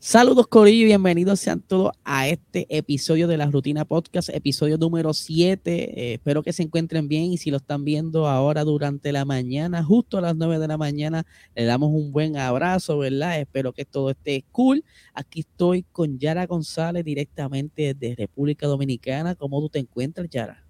Saludos 0.00 0.46
Corillo 0.46 0.86
bienvenidos 0.86 1.40
sean 1.40 1.60
todos 1.60 1.90
a 2.04 2.28
este 2.28 2.68
episodio 2.70 3.26
de 3.26 3.36
la 3.36 3.46
Rutina 3.46 3.84
Podcast, 3.84 4.28
episodio 4.28 4.78
número 4.78 5.12
7. 5.12 5.72
Eh, 5.72 6.14
espero 6.14 6.44
que 6.44 6.52
se 6.52 6.62
encuentren 6.62 7.08
bien 7.08 7.24
y 7.24 7.36
si 7.36 7.50
lo 7.50 7.56
están 7.56 7.84
viendo 7.84 8.28
ahora 8.28 8.62
durante 8.62 9.10
la 9.10 9.24
mañana, 9.24 9.82
justo 9.82 10.18
a 10.18 10.20
las 10.20 10.36
9 10.36 10.60
de 10.60 10.68
la 10.68 10.78
mañana, 10.78 11.26
le 11.56 11.64
damos 11.64 11.90
un 11.92 12.12
buen 12.12 12.36
abrazo, 12.36 12.98
¿verdad? 12.98 13.40
Espero 13.40 13.72
que 13.72 13.84
todo 13.84 14.10
esté 14.10 14.44
cool. 14.52 14.84
Aquí 15.14 15.40
estoy 15.40 15.82
con 15.82 16.16
Yara 16.16 16.46
González 16.46 17.04
directamente 17.04 17.92
desde 17.92 18.14
República 18.14 18.68
Dominicana. 18.68 19.34
¿Cómo 19.34 19.60
tú 19.60 19.68
te 19.68 19.80
encuentras, 19.80 20.28
Yara? 20.30 20.64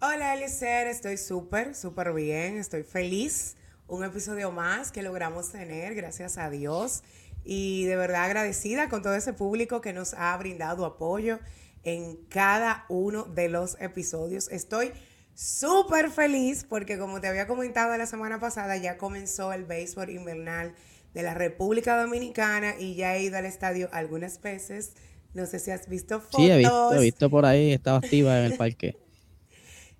Hola, 0.00 0.34
Eliezer, 0.34 0.88
estoy 0.88 1.18
súper, 1.18 1.76
súper 1.76 2.12
bien, 2.12 2.56
estoy 2.56 2.82
feliz. 2.82 3.54
Un 3.86 4.02
episodio 4.02 4.50
más 4.50 4.90
que 4.90 5.02
logramos 5.02 5.52
tener, 5.52 5.94
gracias 5.94 6.36
a 6.36 6.50
Dios 6.50 7.02
y 7.44 7.84
de 7.84 7.96
verdad 7.96 8.24
agradecida 8.24 8.88
con 8.88 9.02
todo 9.02 9.14
ese 9.14 9.32
público 9.32 9.80
que 9.80 9.92
nos 9.92 10.14
ha 10.14 10.36
brindado 10.36 10.86
apoyo 10.86 11.38
en 11.84 12.16
cada 12.28 12.86
uno 12.88 13.24
de 13.24 13.48
los 13.48 13.76
episodios. 13.80 14.48
Estoy 14.50 14.92
súper 15.34 16.10
feliz 16.10 16.64
porque 16.68 16.98
como 16.98 17.20
te 17.20 17.28
había 17.28 17.46
comentado 17.46 17.96
la 17.96 18.06
semana 18.06 18.40
pasada, 18.40 18.76
ya 18.78 18.96
comenzó 18.96 19.52
el 19.52 19.64
béisbol 19.64 20.10
invernal 20.10 20.74
de 21.12 21.22
la 21.22 21.34
República 21.34 22.00
Dominicana 22.00 22.74
y 22.78 22.94
ya 22.94 23.16
he 23.16 23.22
ido 23.22 23.36
al 23.36 23.44
estadio 23.44 23.88
algunas 23.92 24.40
veces. 24.40 24.94
No 25.34 25.46
sé 25.46 25.58
si 25.58 25.70
has 25.70 25.88
visto 25.88 26.20
fotos. 26.20 26.40
Sí, 26.40 26.50
he 26.50 26.56
visto, 26.56 26.94
he 26.94 27.00
visto 27.00 27.28
por 27.28 27.44
ahí, 27.44 27.72
estaba 27.72 27.98
activa 27.98 28.38
en 28.38 28.46
el 28.46 28.54
parque. 28.56 28.96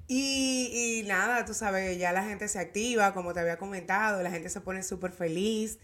y, 0.09 1.01
y 1.03 1.07
nada, 1.07 1.45
tú 1.45 1.55
sabes, 1.55 1.99
ya 1.99 2.13
la 2.13 2.25
gente 2.25 2.49
se 2.49 2.59
activa, 2.59 3.13
como 3.13 3.35
te 3.35 3.41
había 3.41 3.59
comentado, 3.59 4.23
la 4.23 4.31
gente 4.31 4.49
se 4.49 4.61
pone 4.61 4.83
súper 4.83 5.13
feliz. 5.13 5.79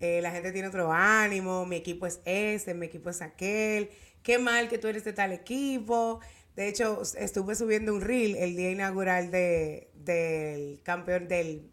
Eh, 0.00 0.20
la 0.20 0.30
gente 0.30 0.52
tiene 0.52 0.68
otro 0.68 0.92
ánimo, 0.92 1.64
mi 1.66 1.76
equipo 1.76 2.06
es 2.06 2.20
ese, 2.24 2.74
mi 2.74 2.86
equipo 2.86 3.10
es 3.10 3.22
aquel, 3.22 3.90
qué 4.22 4.38
mal 4.38 4.68
que 4.68 4.78
tú 4.78 4.88
eres 4.88 5.04
de 5.04 5.12
tal 5.12 5.32
equipo. 5.32 6.20
De 6.54 6.68
hecho, 6.68 7.02
estuve 7.18 7.54
subiendo 7.54 7.94
un 7.94 8.00
reel 8.00 8.36
el 8.36 8.56
día 8.56 8.70
inaugural 8.70 9.30
de, 9.30 9.90
del 9.94 10.80
campeón 10.82 11.28
del, 11.28 11.70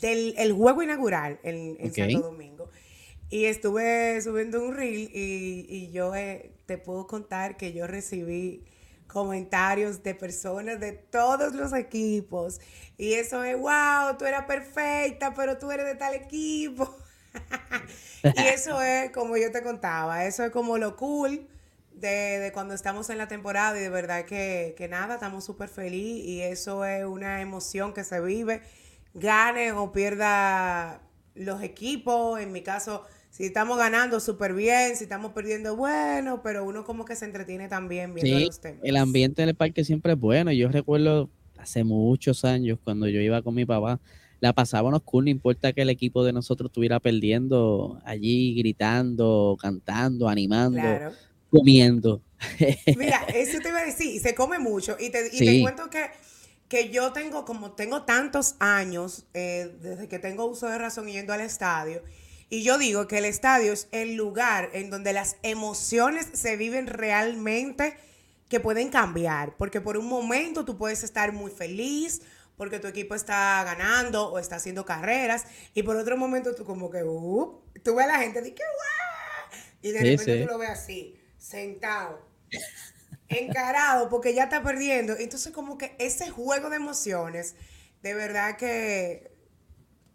del 0.00 0.34
el 0.38 0.52
juego 0.52 0.82
inaugural 0.82 1.38
en, 1.42 1.76
Santo 1.94 2.20
Domingo. 2.20 2.70
Y 3.30 3.44
estuve 3.44 4.20
subiendo 4.22 4.62
un 4.62 4.74
reel 4.74 5.10
y, 5.12 5.90
yo 5.92 6.14
eh, 6.14 6.52
te 6.66 6.78
puedo 6.78 7.06
contar 7.06 7.56
que 7.56 7.72
yo 7.72 7.86
recibí 7.86 8.64
comentarios 9.06 10.02
de 10.02 10.14
personas 10.14 10.80
de 10.80 10.92
todos 10.92 11.54
los 11.54 11.72
equipos. 11.72 12.60
Y 12.96 13.14
eso 13.14 13.44
es, 13.44 13.56
wow, 13.56 14.16
tú 14.18 14.24
eras 14.24 14.44
perfecta, 14.46 15.34
pero 15.34 15.58
tú 15.58 15.70
eres 15.70 15.86
de 15.86 15.94
tal 15.96 16.14
equipo. 16.14 16.96
y 18.22 18.40
eso 18.40 18.80
es 18.82 19.10
como 19.12 19.36
yo 19.36 19.50
te 19.52 19.62
contaba, 19.62 20.24
eso 20.26 20.44
es 20.44 20.50
como 20.50 20.78
lo 20.78 20.96
cool 20.96 21.46
de, 22.00 22.50
cuando 22.52 22.74
estamos 22.74 23.10
en 23.10 23.18
la 23.18 23.28
temporada 23.28 23.78
y 23.78 23.82
de 23.82 23.88
verdad 23.88 24.24
que, 24.24 24.86
nada, 24.90 25.14
estamos 25.14 25.44
súper 25.44 25.68
felices 25.68 26.26
y 26.26 26.40
eso 26.40 26.84
es 26.84 27.04
una 27.04 27.40
emoción 27.40 27.92
que 27.92 28.04
se 28.04 28.20
vive, 28.20 28.62
gane 29.14 29.72
o 29.72 29.92
pierda 29.92 31.00
los 31.34 31.62
equipos, 31.62 32.40
en 32.40 32.52
mi 32.52 32.62
caso, 32.62 33.04
si 33.30 33.44
estamos 33.44 33.78
ganando 33.78 34.20
súper 34.20 34.54
bien, 34.54 34.96
si 34.96 35.04
estamos 35.04 35.32
perdiendo 35.32 35.76
bueno, 35.76 36.42
pero 36.42 36.64
uno 36.64 36.84
como 36.84 37.04
que 37.04 37.16
se 37.16 37.24
entretiene 37.24 37.68
también 37.68 38.14
viendo 38.14 38.46
los 38.46 38.60
temas. 38.60 38.80
El 38.82 38.96
ambiente 38.96 39.42
en 39.42 39.50
el 39.50 39.54
parque 39.54 39.84
siempre 39.84 40.12
es 40.12 40.18
bueno, 40.18 40.52
yo 40.52 40.68
recuerdo 40.68 41.30
hace 41.58 41.84
muchos 41.84 42.44
años 42.44 42.78
cuando 42.82 43.08
yo 43.08 43.20
iba 43.20 43.42
con 43.42 43.54
mi 43.54 43.64
papá, 43.64 44.00
la 44.40 44.52
pasábamos 44.52 45.02
cool, 45.02 45.24
no 45.24 45.30
importa 45.30 45.72
que 45.72 45.82
el 45.82 45.90
equipo 45.90 46.24
de 46.24 46.32
nosotros 46.32 46.70
estuviera 46.70 47.00
perdiendo 47.00 48.00
allí, 48.04 48.54
gritando, 48.54 49.56
cantando, 49.60 50.28
animando, 50.28 50.80
comiendo. 51.50 52.22
Mira, 52.96 53.24
eso 53.34 53.58
te 53.60 53.68
iba 53.68 53.80
a 53.80 53.84
decir, 53.84 54.20
se 54.20 54.34
come 54.34 54.58
mucho. 54.58 54.96
Y 54.98 55.10
te, 55.10 55.28
y 55.32 55.38
te 55.38 55.60
cuento 55.60 55.90
que, 55.90 56.10
que 56.68 56.90
yo 56.90 57.12
tengo, 57.12 57.44
como 57.44 57.72
tengo 57.72 58.02
tantos 58.02 58.54
años, 58.60 59.26
eh, 59.34 59.74
desde 59.80 60.08
que 60.08 60.18
tengo 60.18 60.46
uso 60.46 60.68
de 60.68 60.78
razón 60.78 61.08
yendo 61.08 61.32
al 61.32 61.40
estadio, 61.40 62.02
y 62.50 62.62
yo 62.62 62.78
digo 62.78 63.06
que 63.06 63.18
el 63.18 63.26
estadio 63.26 63.72
es 63.72 63.88
el 63.92 64.14
lugar 64.14 64.70
en 64.72 64.88
donde 64.88 65.12
las 65.12 65.36
emociones 65.42 66.28
se 66.32 66.56
viven 66.56 66.86
realmente 66.86 67.94
que 68.48 68.60
pueden 68.60 68.88
cambiar, 68.88 69.54
porque 69.58 69.80
por 69.82 69.98
un 69.98 70.06
momento 70.06 70.64
tú 70.64 70.78
puedes 70.78 71.02
estar 71.04 71.32
muy 71.32 71.50
feliz, 71.50 72.22
porque 72.58 72.80
tu 72.80 72.88
equipo 72.88 73.14
está 73.14 73.64
ganando 73.64 74.30
o 74.30 74.38
está 74.38 74.56
haciendo 74.56 74.84
carreras 74.84 75.44
y 75.72 75.84
por 75.84 75.96
otro 75.96 76.18
momento 76.18 76.54
tú 76.54 76.64
como 76.64 76.90
que, 76.90 77.02
uh, 77.04 77.62
tú 77.82 77.94
ves 77.94 78.04
a 78.04 78.08
la 78.08 78.18
gente 78.18 78.46
y 78.46 78.52
que, 78.52 78.62
y 79.80 79.92
de 79.92 80.00
repente 80.00 80.42
tú 80.42 80.46
lo 80.48 80.58
ves 80.58 80.70
así, 80.70 81.18
sentado, 81.38 82.20
encarado, 83.28 84.10
porque 84.10 84.34
ya 84.34 84.44
está 84.44 84.62
perdiendo. 84.62 85.16
Entonces 85.16 85.52
como 85.52 85.78
que 85.78 85.94
ese 85.98 86.28
juego 86.28 86.68
de 86.68 86.76
emociones, 86.76 87.54
de 88.02 88.12
verdad 88.12 88.56
que 88.56 89.37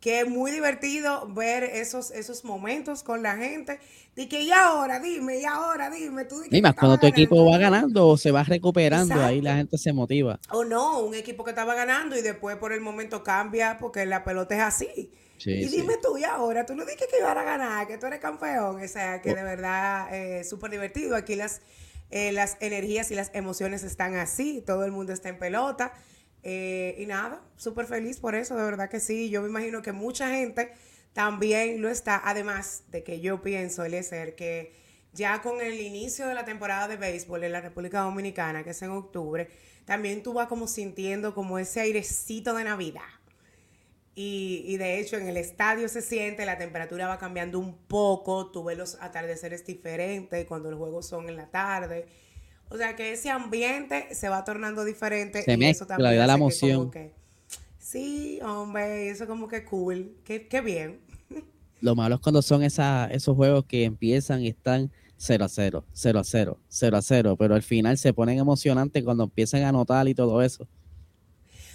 que 0.04 0.20
es 0.20 0.28
muy 0.28 0.52
divertido 0.52 1.30
ver 1.30 1.64
esos, 1.64 2.12
esos 2.12 2.44
momentos 2.44 3.04
con 3.04 3.24
la 3.24 3.38
gente. 3.38 3.80
De 4.18 4.28
que, 4.28 4.42
y 4.42 4.52
ahora, 4.52 5.00
dime, 5.00 5.40
y 5.40 5.46
ahora, 5.46 5.90
dime. 5.90 6.26
Tú 6.26 6.44
y 6.52 6.62
más 6.62 6.76
cuando 6.76 6.98
tu 6.98 7.08
equipo 7.08 7.50
va 7.50 7.58
ganando 7.58 8.10
o 8.10 8.18
se 8.18 8.30
va 8.30 8.44
recuperando, 8.44 9.24
ahí 9.24 9.40
la 9.40 9.56
gente 9.56 9.78
se 9.78 9.94
motiva. 9.94 10.42
O 10.52 10.66
no, 10.66 11.00
un 11.00 11.16
equipo 11.16 11.46
que 11.46 11.52
estaba 11.52 11.74
ganando 11.74 12.18
y 12.18 12.22
después 12.22 12.58
por 12.58 12.74
el 12.74 12.82
momento 12.82 13.24
cambia 13.24 13.78
porque 13.80 14.06
la 14.06 14.26
pelota 14.26 14.56
es 14.56 14.62
así. 14.62 15.10
y 15.46 15.68
dime 15.70 15.94
tú, 16.04 16.18
y 16.18 16.26
ahora, 16.26 16.66
tú 16.66 16.76
no 16.76 16.84
dijiste 16.84 17.08
que 17.10 17.20
iban 17.20 17.38
a 17.38 17.44
ganar, 17.44 17.88
que 17.88 17.98
tú 17.98 18.08
eres 18.08 18.20
campeón. 18.20 18.84
O 18.84 18.88
sea, 18.90 19.22
que 19.22 19.34
de 19.34 19.44
verdad 19.44 20.14
es 20.14 20.50
súper 20.50 20.70
divertido. 20.70 21.16
Aquí 21.16 21.36
las, 21.36 21.62
eh, 22.12 22.34
las 22.34 22.58
energías 22.60 23.10
y 23.12 23.16
las 23.16 23.32
emociones 23.34 23.84
están 23.84 24.16
así, 24.16 24.62
todo 24.68 24.84
el 24.84 24.92
mundo 24.92 25.14
está 25.14 25.30
en 25.30 25.40
pelota. 25.40 25.94
Eh, 26.44 26.96
y 27.00 27.06
nada, 27.06 27.42
súper 27.56 27.86
feliz 27.86 28.20
por 28.20 28.36
eso, 28.36 28.56
de 28.56 28.64
verdad 28.64 28.90
que 28.90 29.00
sí. 29.00 29.30
Yo 29.30 29.42
me 29.42 29.50
imagino 29.50 29.82
que 29.82 29.94
mucha 29.94 30.30
gente 30.30 30.74
también 31.14 31.82
lo 31.82 31.90
está, 31.90 32.22
además 32.24 32.84
de 32.90 33.04
que 33.04 33.22
yo 33.22 33.42
pienso, 33.42 33.86
Eliezer, 33.86 34.36
que 34.36 34.74
ya 35.14 35.42
con 35.42 35.62
el 35.62 35.80
inicio 35.80 36.28
de 36.28 36.34
la 36.34 36.44
temporada 36.44 36.88
de 36.88 36.98
béisbol 36.98 37.44
en 37.44 37.52
la 37.54 37.62
República 37.62 38.02
Dominicana, 38.02 38.64
que 38.64 38.72
es 38.72 38.82
en 38.82 38.92
octubre, 38.92 39.50
también 39.86 40.24
tú 40.24 40.34
vas 40.34 40.48
como 40.48 40.68
sintiendo 40.68 41.34
como 41.34 41.60
ese 41.60 41.82
airecito 41.82 42.54
de 42.56 42.64
Navidad. 42.64 43.02
Y, 44.16 44.64
y, 44.68 44.78
de 44.78 45.00
hecho 45.00 45.18
en 45.18 45.28
el 45.28 45.38
estadio 45.38 45.90
se 45.90 46.04
siente, 46.04 46.46
la 46.46 46.60
temperatura 46.60 47.08
va 47.08 47.18
cambiando 47.18 47.58
un 47.58 47.76
poco, 47.76 48.52
tú 48.52 48.64
ves 48.64 48.78
los 48.78 48.96
atardeceres 49.02 49.66
diferentes 49.66 50.46
cuando 50.46 50.70
los 50.70 50.80
juegos 50.80 51.08
son 51.08 51.30
en 51.30 51.36
la 51.36 51.50
tarde. 51.50 52.06
O 52.70 52.78
sea 52.78 52.96
que 52.96 53.12
ese 53.14 53.30
ambiente 53.30 54.14
se 54.16 54.30
va 54.30 54.44
tornando 54.44 54.84
diferente. 54.84 55.44
Se 55.44 55.54
y 55.54 55.66
eso 55.66 55.86
también 55.86 56.18
da 56.18 56.28
la 56.28 56.34
emoción. 56.34 56.92
sí, 57.78 58.40
hombre, 58.42 59.10
eso 59.10 59.28
como 59.28 59.48
que 59.48 59.64
cool. 59.64 60.16
Qué, 60.24 60.48
qué 60.48 60.62
bien. 60.62 61.00
Lo 61.82 61.96
malo 61.96 62.16
es 62.16 62.22
cuando 62.22 62.42
son 62.42 62.64
esa, 62.64 63.08
esos 63.12 63.36
juegos 63.36 63.66
que 63.66 63.84
empiezan 63.84 64.42
y 64.42 64.48
están 64.48 64.92
0 65.18 65.46
a 65.46 65.50
0, 65.50 65.86
0 65.94 66.20
a 66.20 66.24
0, 66.24 66.60
0 66.68 66.98
a 66.98 67.02
0, 67.02 67.36
pero 67.38 67.56
al 67.56 67.64
final 67.64 67.98
se 67.98 68.14
ponen 68.14 68.40
emocionantes 68.40 69.04
cuando 69.04 69.24
empiezan 69.24 69.64
a 69.64 69.70
anotar 69.70 70.08
y 70.08 70.16
todo 70.16 70.42
eso. 70.42 70.68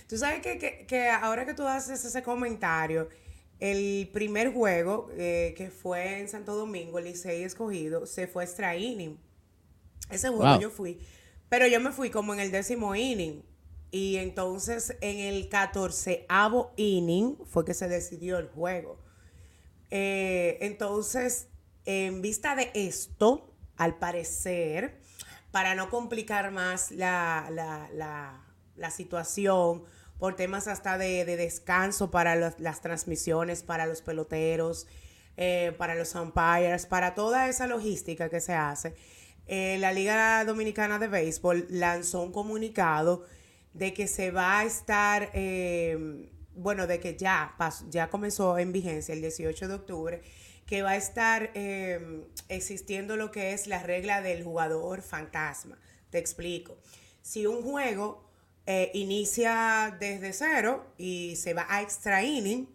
Tú 0.09 0.17
sabes 0.17 0.41
que, 0.41 0.59
que, 0.59 0.87
que 0.87 1.09
ahora 1.09 1.47
que 1.47 1.55
tú 1.55 1.67
haces 1.67 2.05
ese 2.05 2.23
comentario, 2.23 3.09
el 3.61 4.09
primer 4.13 4.53
juego 4.53 5.11
eh, 5.17 5.55
que 5.57 5.71
fue 5.71 6.21
en 6.21 6.29
Santo 6.29 6.55
Domingo, 6.55 6.99
el 6.99 7.07
Licey 7.07 7.43
escogido, 7.43 8.07
se 8.07 8.27
fue 8.27 8.45
extra 8.45 8.77
ese 10.11 10.29
juego 10.29 10.61
yo 10.61 10.71
fui. 10.71 11.01
Pero 11.49 11.67
yo 11.67 11.81
me 11.81 11.93
fui 11.93 12.11
como 12.11 12.35
en 12.35 12.41
el 12.41 12.51
décimo 12.51 12.95
inning. 12.95 13.43
Y 13.91 14.17
entonces 14.17 14.97
en 15.01 15.19
el 15.19 15.49
catorceavo 15.49 16.73
inning 16.77 17.39
fue 17.47 17.65
que 17.65 17.75
se 17.75 17.89
decidió 17.89 18.39
el 18.39 18.49
juego. 18.49 18.99
Eh, 19.91 20.59
entonces, 20.61 21.49
en 21.87 22.21
vista 22.21 22.55
de 22.55 22.71
esto, 22.75 23.55
al 23.77 23.99
parecer, 23.99 25.01
para 25.51 25.75
no 25.75 25.89
complicar 25.89 26.51
más 26.51 26.91
la, 26.91 28.45
situación, 28.91 29.85
por 30.19 30.37
temas 30.37 30.69
hasta 30.69 30.99
de, 30.99 31.25
descanso 31.25 32.11
para 32.11 32.35
las 32.37 32.81
transmisiones, 32.83 33.63
para 33.63 33.87
los 33.87 34.03
peloteros, 34.03 34.87
eh, 35.37 35.73
para 35.79 35.95
los 35.95 36.15
umpires, 36.15 36.87
para 36.87 37.15
toda 37.15 37.49
esa 37.49 37.67
logística 37.67 38.29
que 38.29 38.41
se 38.41 38.55
hace, 38.55 38.95
eh, 39.49 39.79
la 39.81 39.93
Liga 39.93 40.45
Dominicana 40.45 40.99
de 40.99 41.09
Béisbol 41.09 41.67
lanzó 41.71 42.23
un 42.23 42.33
comunicado 42.33 43.25
de 43.73 43.95
que 43.95 44.07
se 44.07 44.31
va 44.31 44.61
a 44.61 44.65
estar, 44.65 45.31
em, 45.33 46.29
bueno, 46.55 46.87
de 46.87 47.01
que 47.01 47.17
ya, 47.17 47.57
ya 47.89 48.11
comenzó 48.11 48.59
en 48.59 48.73
vigencia 48.73 49.15
el 49.15 49.23
18 49.23 49.69
de 49.69 49.75
octubre, 49.75 50.23
que 50.67 50.83
va 50.83 50.91
a 50.91 50.97
estar 50.97 51.51
em, 51.55 52.25
existiendo 52.49 53.17
lo 53.17 53.31
que 53.31 53.53
es 53.55 53.67
la 53.67 53.83
regla 53.83 54.21
del 54.21 54.45
jugador 54.45 55.01
fantasma. 55.03 55.79
Te 56.11 56.19
explico. 56.19 56.77
Si 57.23 57.47
un 57.47 57.63
juego 57.63 58.29
eh, 58.67 58.91
inicia 58.93 59.97
desde 59.99 60.35
cero 60.35 60.93
y 60.99 61.37
se 61.37 61.55
va 61.55 61.67
a 61.71 61.81
extra 61.81 62.23
inning, 62.23 62.69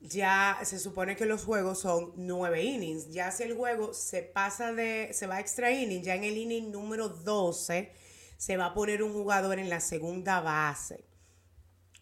ya 0.00 0.58
se 0.62 0.78
supone 0.78 1.16
que 1.16 1.26
los 1.26 1.44
juegos 1.44 1.80
son 1.80 2.12
nueve 2.16 2.62
innings. 2.62 3.10
Ya 3.10 3.30
si 3.30 3.42
el 3.42 3.54
juego 3.54 3.94
se 3.94 4.22
pasa 4.22 4.72
de, 4.72 5.10
se 5.12 5.26
va 5.26 5.36
a 5.36 5.40
extra 5.40 5.70
inning, 5.70 6.02
ya 6.02 6.14
en 6.14 6.24
el 6.24 6.36
inning 6.36 6.70
número 6.70 7.08
12 7.08 7.92
se 8.36 8.56
va 8.56 8.66
a 8.66 8.74
poner 8.74 9.02
un 9.02 9.12
jugador 9.12 9.58
en 9.58 9.68
la 9.68 9.80
segunda 9.80 10.40
base, 10.40 11.04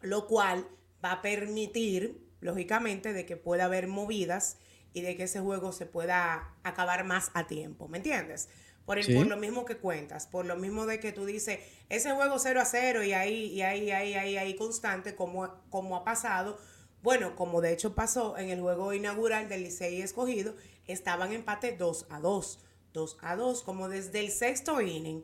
lo 0.02 0.26
cual 0.26 0.68
va 1.02 1.12
a 1.12 1.22
permitir, 1.22 2.30
lógicamente, 2.40 3.12
de 3.14 3.24
que 3.24 3.36
pueda 3.36 3.64
haber 3.64 3.86
movidas 3.86 4.58
y 4.92 5.00
de 5.00 5.16
que 5.16 5.24
ese 5.24 5.40
juego 5.40 5.72
se 5.72 5.86
pueda 5.86 6.54
acabar 6.62 7.04
más 7.04 7.30
a 7.34 7.46
tiempo, 7.46 7.88
¿me 7.88 7.98
entiendes? 7.98 8.48
Por, 8.84 8.98
el, 8.98 9.16
por 9.16 9.26
lo 9.26 9.36
mismo 9.36 9.64
que 9.64 9.78
cuentas, 9.78 10.26
por 10.28 10.46
lo 10.46 10.56
mismo 10.56 10.86
de 10.86 11.00
que 11.00 11.10
tú 11.10 11.24
dices, 11.24 11.58
ese 11.88 12.12
juego 12.12 12.38
0 12.38 12.60
a 12.60 12.64
0 12.64 13.02
y 13.02 13.12
ahí, 13.14 13.46
y 13.46 13.62
ahí, 13.62 13.90
ahí, 13.90 14.14
ahí, 14.14 14.36
ahí 14.36 14.54
constante, 14.54 15.16
como, 15.16 15.50
como 15.70 15.96
ha 15.96 16.04
pasado, 16.04 16.58
bueno, 17.06 17.36
como 17.36 17.60
de 17.60 17.72
hecho 17.72 17.94
pasó 17.94 18.36
en 18.36 18.50
el 18.50 18.60
juego 18.60 18.92
inaugural 18.92 19.48
del 19.48 19.62
Licey 19.62 20.02
escogido, 20.02 20.56
estaban 20.88 21.32
empate 21.32 21.76
2 21.76 22.06
a 22.10 22.18
2, 22.18 22.58
2 22.92 23.18
a 23.20 23.36
2, 23.36 23.62
como 23.62 23.88
desde 23.88 24.18
el 24.18 24.32
sexto 24.32 24.80
inning 24.80 25.22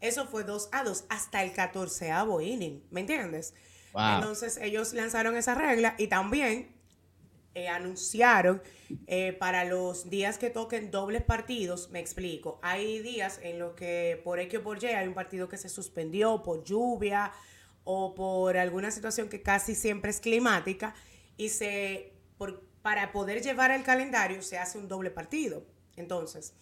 eso 0.00 0.28
fue 0.28 0.44
2 0.44 0.68
a 0.70 0.84
2 0.84 1.06
hasta 1.08 1.42
el 1.42 1.52
14 1.52 2.12
inning, 2.40 2.84
¿me 2.92 3.00
entiendes? 3.00 3.52
Entonces 3.96 4.58
ellos 4.62 4.92
lanzaron 4.92 5.34
esa 5.36 5.56
regla 5.56 5.96
y 5.98 6.06
también 6.06 6.72
eh, 7.56 7.66
anunciaron 7.66 8.62
eh, 9.08 9.32
para 9.32 9.64
los 9.64 10.08
días 10.08 10.38
que 10.38 10.50
toquen 10.50 10.92
dobles 10.92 11.24
partidos, 11.24 11.90
me 11.90 11.98
explico, 11.98 12.60
hay 12.62 13.00
días 13.00 13.40
en 13.42 13.58
los 13.58 13.74
que 13.74 14.20
por 14.22 14.38
X 14.38 14.60
o 14.60 14.62
por 14.62 14.80
Y 14.80 14.86
hay 14.86 15.08
un 15.08 15.14
partido 15.14 15.48
que 15.48 15.56
se 15.56 15.68
suspendió 15.68 16.44
por 16.44 16.62
lluvia 16.62 17.32
o 17.82 18.14
por 18.14 18.56
alguna 18.56 18.92
situación 18.92 19.28
que 19.28 19.42
casi 19.42 19.74
siempre 19.74 20.12
es 20.12 20.20
climática 20.20 20.94
y 21.36 21.48
se 21.48 22.12
para 22.82 23.12
poder 23.12 23.42
llevar 23.42 23.70
el 23.70 23.82
calendario 23.82 24.42
se 24.42 24.58
hace 24.58 24.76
un 24.76 24.88
doble 24.88 25.10
partido. 25.10 25.64
Entonces, 25.96 26.52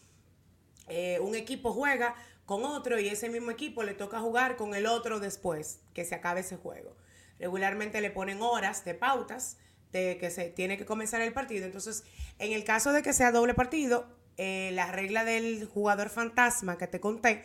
eh, 0.87 1.19
un 1.19 1.35
equipo 1.35 1.73
juega 1.73 2.15
con 2.47 2.65
otro 2.65 3.01
y 3.01 3.09
ese 3.09 3.29
mismo 3.29 3.51
equipo 3.51 3.83
le 3.83 3.95
toca 3.95 4.21
jugar 4.21 4.57
con 4.57 4.77
el 4.77 4.87
otro 4.87 5.19
después 5.19 5.81
que 5.95 6.05
se 6.05 6.15
acabe 6.15 6.43
ese 6.43 6.57
juego. 6.57 6.97
Regularmente 7.41 8.01
le 8.01 8.13
ponen 8.13 8.41
horas 8.41 8.85
de 8.85 8.95
pautas 8.95 9.57
de 9.91 10.17
que 10.19 10.31
se 10.31 10.49
tiene 10.49 10.79
que 10.79 10.87
comenzar 10.87 11.21
el 11.23 11.33
partido. 11.33 11.67
Entonces, 11.67 12.05
en 12.39 12.53
el 12.53 12.63
caso 12.63 12.93
de 12.93 13.03
que 13.03 13.13
sea 13.13 13.33
doble 13.33 13.55
partido, 13.55 14.07
eh, 14.37 14.71
la 14.75 14.93
regla 14.93 15.25
del 15.25 15.67
jugador 15.67 16.09
fantasma 16.09 16.79
que 16.79 16.87
te 16.87 17.01
conté 17.01 17.43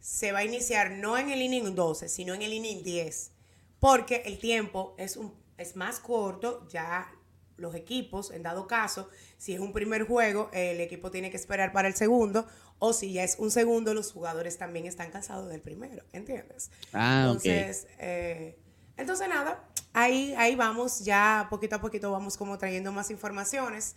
se 0.00 0.32
va 0.32 0.40
a 0.40 0.44
iniciar 0.44 0.90
no 0.90 1.16
en 1.16 1.30
el 1.30 1.42
inning 1.42 1.76
12, 1.76 2.08
sino 2.08 2.34
en 2.34 2.42
el 2.42 2.52
inning 2.52 2.82
10, 2.82 3.30
porque 3.78 4.22
el 4.26 4.38
tiempo 4.38 4.96
es, 4.98 5.16
un, 5.16 5.32
es 5.58 5.76
más 5.76 6.00
corto, 6.00 6.66
ya 6.68 7.10
los 7.56 7.74
equipos, 7.74 8.30
en 8.30 8.42
dado 8.42 8.66
caso, 8.66 9.08
si 9.38 9.54
es 9.54 9.60
un 9.60 9.72
primer 9.72 10.06
juego, 10.06 10.50
el 10.52 10.80
equipo 10.80 11.10
tiene 11.10 11.30
que 11.30 11.36
esperar 11.36 11.72
para 11.72 11.88
el 11.88 11.94
segundo, 11.94 12.46
o 12.78 12.92
si 12.92 13.12
ya 13.12 13.24
es 13.24 13.36
un 13.38 13.50
segundo, 13.50 13.94
los 13.94 14.12
jugadores 14.12 14.58
también 14.58 14.86
están 14.86 15.10
cansados 15.10 15.48
del 15.48 15.62
primero, 15.62 16.04
¿entiendes? 16.12 16.70
Ah, 16.92 17.24
entonces, 17.26 17.86
eh, 17.98 18.58
entonces 18.96 19.28
nada, 19.28 19.64
ahí, 19.94 20.34
ahí 20.36 20.54
vamos, 20.54 21.04
ya 21.04 21.46
poquito 21.48 21.76
a 21.76 21.80
poquito 21.80 22.10
vamos 22.10 22.36
como 22.36 22.58
trayendo 22.58 22.92
más 22.92 23.10
informaciones. 23.10 23.96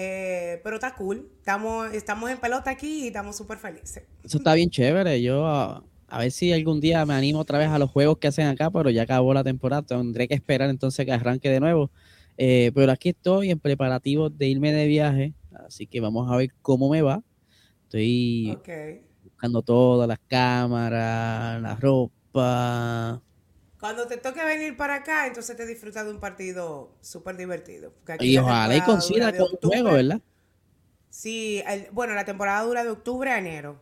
Eh, 0.00 0.60
pero 0.62 0.76
está 0.76 0.94
cool, 0.94 1.28
estamos, 1.38 1.92
estamos 1.92 2.30
en 2.30 2.38
pelota 2.38 2.70
aquí 2.70 3.04
y 3.04 3.06
estamos 3.08 3.36
súper 3.36 3.58
felices. 3.58 4.04
Eso 4.22 4.38
está 4.38 4.54
bien 4.54 4.70
chévere, 4.70 5.20
yo 5.20 5.82
a, 6.08 6.18
ver 6.18 6.30
si 6.30 6.52
algún 6.52 6.80
día 6.80 7.04
me 7.06 7.14
animo 7.14 7.40
otra 7.40 7.58
vez 7.58 7.68
a 7.68 7.78
los 7.78 7.90
juegos 7.90 8.18
que 8.18 8.28
hacen 8.28 8.46
acá, 8.46 8.70
pero 8.70 8.90
ya 8.90 9.02
acabó 9.02 9.34
la 9.34 9.44
temporada, 9.44 9.82
tendré 9.82 10.28
que 10.28 10.34
esperar 10.34 10.70
entonces 10.70 11.04
que 11.04 11.12
arranque 11.12 11.50
de 11.50 11.60
nuevo. 11.60 11.90
Eh, 12.36 12.70
pero 12.74 12.92
aquí 12.92 13.10
estoy 13.10 13.50
en 13.50 13.58
preparativos 13.58 14.36
de 14.36 14.46
irme 14.46 14.72
de 14.72 14.86
viaje, 14.86 15.34
así 15.66 15.86
que 15.86 16.00
vamos 16.00 16.30
a 16.30 16.36
ver 16.36 16.50
cómo 16.62 16.88
me 16.88 17.02
va. 17.02 17.22
Estoy 17.84 18.56
buscando 19.24 19.62
todas 19.62 20.06
las 20.08 20.18
cámaras, 20.28 21.60
la 21.60 21.76
ropa. 21.76 23.22
Cuando 23.80 24.06
te 24.06 24.16
toque 24.16 24.44
venir 24.44 24.76
para 24.76 24.96
acá, 24.96 25.26
entonces 25.26 25.56
te 25.56 25.66
disfrutas 25.66 26.04
de 26.04 26.10
un 26.10 26.20
partido 26.20 26.96
súper 27.00 27.36
divertido. 27.36 27.92
Y 28.20 28.36
ojalá 28.36 28.76
y 28.76 28.82
consiga 28.82 29.32
con 29.32 29.48
un 29.50 29.70
juego, 29.70 29.92
¿verdad? 29.92 30.20
Sí, 31.10 31.62
bueno, 31.92 32.14
la 32.14 32.24
temporada 32.24 32.62
dura 32.62 32.84
de 32.84 32.90
octubre 32.90 33.30
a 33.30 33.38
enero. 33.38 33.80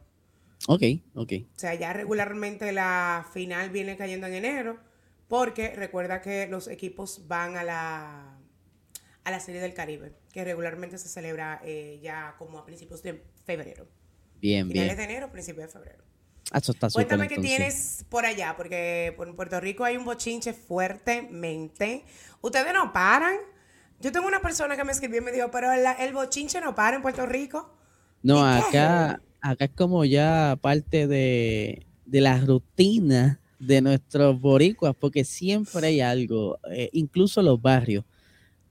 Ok, 0.67 0.83
ok. 1.15 1.33
O 1.55 1.59
sea, 1.59 1.75
ya 1.75 1.93
regularmente 1.93 2.73
la 2.73 3.27
final 3.33 3.71
viene 3.71 3.97
cayendo 3.97 4.27
en 4.27 4.35
enero, 4.35 4.79
porque 5.29 5.75
recuerda 5.75 6.21
que 6.21 6.47
los 6.47 6.69
equipos 6.69 7.29
van 7.29 7.57
a 7.57 7.65
la 7.65 8.33
a 9.25 9.31
la 9.33 9.41
Serie 9.41 9.61
del 9.61 9.75
Caribe, 9.75 10.13
que 10.33 10.45
regularmente 10.45 10.99
se 10.99 11.09
celebra 11.09 11.61
eh, 11.65 11.99
ya 12.01 12.37
como 12.39 12.61
a 12.61 12.65
principios 12.65 13.03
de 13.03 13.25
febrero. 13.45 13.89
Bien, 14.41 14.69
bien. 14.69 14.85
Finales 14.85 14.97
de 14.97 15.03
enero, 15.03 15.33
principios 15.33 15.67
de 15.67 15.73
febrero. 15.73 16.05
Ah, 16.53 16.59
eso 16.59 16.71
está 16.71 16.89
Cuéntame 16.91 17.27
qué 17.27 17.39
tienes 17.39 18.05
por 18.09 18.25
allá, 18.25 18.55
porque 18.57 19.17
en 19.19 19.35
Puerto 19.35 19.59
Rico 19.59 19.83
hay 19.83 19.97
un 19.97 20.05
bochinche 20.05 20.53
fuertemente. 20.53 22.05
Ustedes 22.41 22.73
no 22.73 22.93
paran. 22.93 23.37
Yo 23.99 24.13
tengo 24.13 24.29
una 24.29 24.41
persona 24.41 24.77
que 24.77 24.85
me 24.85 24.93
escribió 24.93 25.19
y 25.19 25.25
me 25.25 25.33
dijo, 25.33 25.51
pero 25.51 25.73
el, 25.73 26.13
bochinche 26.13 26.61
no 26.61 26.77
para 26.77 26.95
en 26.95 27.03
Puerto 27.03 27.27
Rico. 27.27 27.77
No, 28.23 28.47
acá, 28.47 29.21
acá 29.51 29.67
es 29.67 29.71
como 29.73 30.05
ya 30.05 30.59
parte 30.61 31.07
de, 31.07 31.87
la 32.07 32.41
rutina 32.41 33.41
de 33.59 33.81
nuestros 33.81 34.41
boricuas, 34.41 34.95
porque 34.99 35.25
siempre 35.25 35.87
hay 35.87 36.01
algo, 36.01 36.59
eh, 36.71 36.91
incluso 36.93 37.43
los 37.43 37.61
barrios 37.61 38.05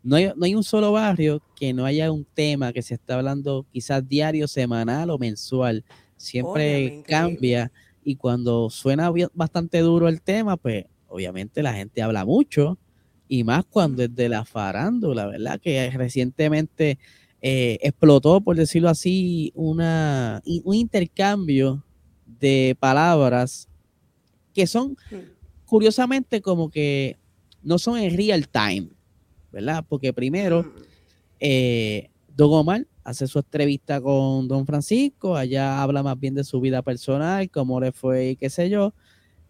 no 0.05 0.15
hay, 0.17 0.53
un 0.53 0.63
solo 0.63 0.91
barrio 0.91 1.41
que 1.55 1.73
no 1.73 1.83
haya 1.83 2.11
un 2.11 2.25
tema 2.25 2.71
que 2.71 2.83
se 2.83 2.93
está 2.93 3.15
hablando 3.15 3.65
quizás 3.71 4.07
diario, 4.07 4.47
semanal 4.47 5.09
o 5.09 5.17
mensual. 5.17 5.83
Siempre 6.15 7.03
cambia 7.07 7.71
y 8.03 8.15
cuando 8.15 8.69
suena 8.69 9.11
bastante 9.33 9.79
duro 9.79 10.07
el 10.07 10.21
tema, 10.21 10.57
pues 10.57 10.85
obviamente 11.07 11.63
la 11.63 11.73
gente 11.73 12.03
habla 12.03 12.23
mucho 12.23 12.77
y 13.27 13.43
más 13.43 13.65
cuando 13.65 14.03
es 14.03 14.15
de 14.15 14.29
la 14.29 14.45
farándula, 14.45 15.25
¿verdad? 15.25 15.59
Que 15.59 15.89
recientemente 15.89 16.99
eh, 17.47 17.77
explotó, 17.83 18.41
por 18.41 18.55
decirlo 18.55 18.89
así, 18.89 19.51
una, 19.53 20.41
un 20.63 20.73
intercambio 20.73 21.85
de 22.25 22.75
palabras 22.79 23.69
que 24.51 24.65
son, 24.65 24.97
hmm. 25.11 25.65
curiosamente, 25.67 26.41
como 26.41 26.71
que 26.71 27.17
no 27.61 27.77
son 27.77 27.99
en 27.99 28.17
real 28.17 28.47
time. 28.47 28.89
¿verdad? 29.51 29.85
Porque 29.87 30.11
primero, 30.11 30.73
eh, 31.39 32.09
Don 32.35 32.51
Omar 32.51 32.87
hace 33.03 33.27
su 33.27 33.37
entrevista 33.37 34.01
con 34.01 34.47
Don 34.47 34.65
Francisco, 34.65 35.35
allá 35.37 35.83
habla 35.83 36.01
más 36.01 36.19
bien 36.19 36.33
de 36.33 36.43
su 36.43 36.59
vida 36.59 36.81
personal, 36.81 37.47
cómo 37.51 37.79
le 37.79 37.91
fue 37.91 38.31
y 38.31 38.35
qué 38.37 38.49
sé 38.49 38.71
yo, 38.71 38.95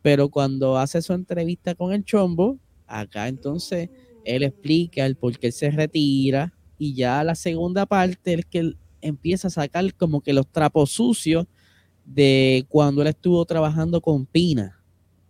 pero 0.02 0.28
cuando 0.28 0.78
hace 0.78 1.02
su 1.02 1.14
entrevista 1.14 1.76
con 1.76 1.94
el 1.94 2.04
Chombo, 2.04 2.60
acá 2.88 3.30
entonces 3.30 3.90
él 4.26 4.44
explica 4.44 5.06
el 5.06 5.16
por 5.16 5.40
qué 5.40 5.48
él 5.48 5.54
se 5.54 5.72
retira 5.72 6.55
y 6.78 6.94
ya 6.96 7.24
la 7.24 7.36
segunda 7.36 7.86
parte 7.86 8.34
es 8.34 8.46
que 8.46 8.60
él 8.60 8.78
empieza 9.02 9.48
a 9.48 9.52
sacar 9.52 9.94
como 9.96 10.22
que 10.22 10.34
los 10.34 10.48
trapos 10.48 10.92
sucios 10.92 11.46
de 12.06 12.66
cuando 12.70 13.02
él 13.02 13.08
estuvo 13.08 13.44
trabajando 13.46 14.02
con 14.02 14.26
Pina. 14.26 14.82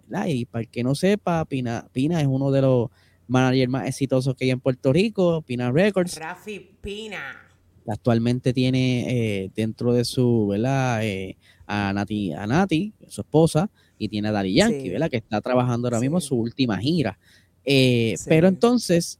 ¿verdad? 0.07 0.27
Y 0.27 0.45
para 0.45 0.63
el 0.63 0.69
que 0.69 0.83
no 0.83 0.95
sepa, 0.95 1.45
Pina, 1.45 1.87
Pina 1.91 2.21
es 2.21 2.27
uno 2.27 2.51
de 2.51 2.61
los 2.61 2.89
manager 3.27 3.69
más 3.69 3.87
exitoso 3.87 4.35
que 4.35 4.45
hay 4.45 4.51
en 4.51 4.59
Puerto 4.59 4.93
Rico, 4.93 5.41
Pina 5.41 5.71
Records. 5.71 6.17
Rafi 6.17 6.71
Pina. 6.81 7.41
Actualmente 7.87 8.53
tiene 8.53 9.05
eh, 9.43 9.51
dentro 9.55 9.93
de 9.93 10.05
su, 10.05 10.47
¿verdad? 10.47 11.05
Eh, 11.05 11.37
a, 11.67 11.93
Nati, 11.93 12.33
a 12.33 12.47
Nati, 12.47 12.93
su 13.07 13.21
esposa, 13.21 13.69
y 13.97 14.09
tiene 14.09 14.29
a 14.29 14.31
Dari 14.31 14.55
Yankee, 14.55 14.89
¿verdad? 14.89 15.09
Que 15.09 15.17
está 15.17 15.39
trabajando 15.41 15.87
ahora 15.87 15.99
mismo 15.99 16.19
su 16.19 16.35
última 16.35 16.77
gira. 16.77 17.19
Eh, 17.63 18.15
pero 18.27 18.47
entonces, 18.47 19.19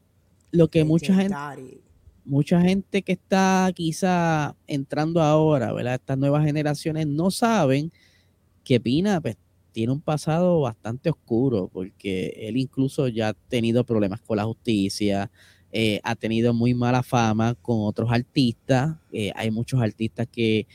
lo 0.52 0.68
que 0.68 0.84
mucha 0.84 1.14
gente, 1.14 1.36
mucha 2.26 2.62
gente 2.62 3.02
que 3.02 3.14
está 3.14 3.72
quizá 3.74 4.56
entrando 4.68 5.22
ahora, 5.22 5.74
¿verdad? 5.74 5.96
Estas 5.96 6.18
nuevas 6.18 6.44
generaciones 6.44 7.08
no 7.08 7.32
saben 7.32 7.92
que 8.64 8.80
Pina 8.80 9.22
pues, 9.22 9.38
tiene 9.72 9.94
un 9.94 10.02
pasado 10.02 10.62
bastante 10.62 11.10
oscuro, 11.10 11.70
porque 11.72 12.34
él 12.38 12.58
incluso 12.58 13.08
ya 13.08 13.30
ha 13.30 13.34
tenido 13.34 13.84
problemas 13.86 14.22
con 14.22 14.38
la 14.38 14.46
justicia, 14.46 15.32
eh, 15.72 16.00
ha 16.04 16.16
tenido 16.16 16.54
muy 16.54 16.74
mala 16.74 17.04
fama 17.04 17.56
con 17.56 17.78
otros 17.82 18.12
artistas. 18.12 18.96
Eh, 19.12 19.32
hay 19.36 19.52
muchos 19.52 19.82
artistas 19.82 20.28
que 20.32 20.68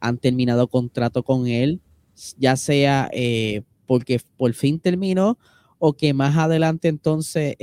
han 0.00 0.18
terminado 0.18 0.68
contrato 0.68 1.22
con 1.22 1.46
él, 1.46 1.80
ya 2.36 2.56
sea 2.56 3.08
eh, 3.12 3.62
porque 3.86 4.20
por 4.36 4.52
fin 4.54 4.80
terminó 4.80 5.38
o 5.78 5.92
que 5.92 6.12
más 6.12 6.36
adelante 6.36 6.88
entonces 6.88 7.54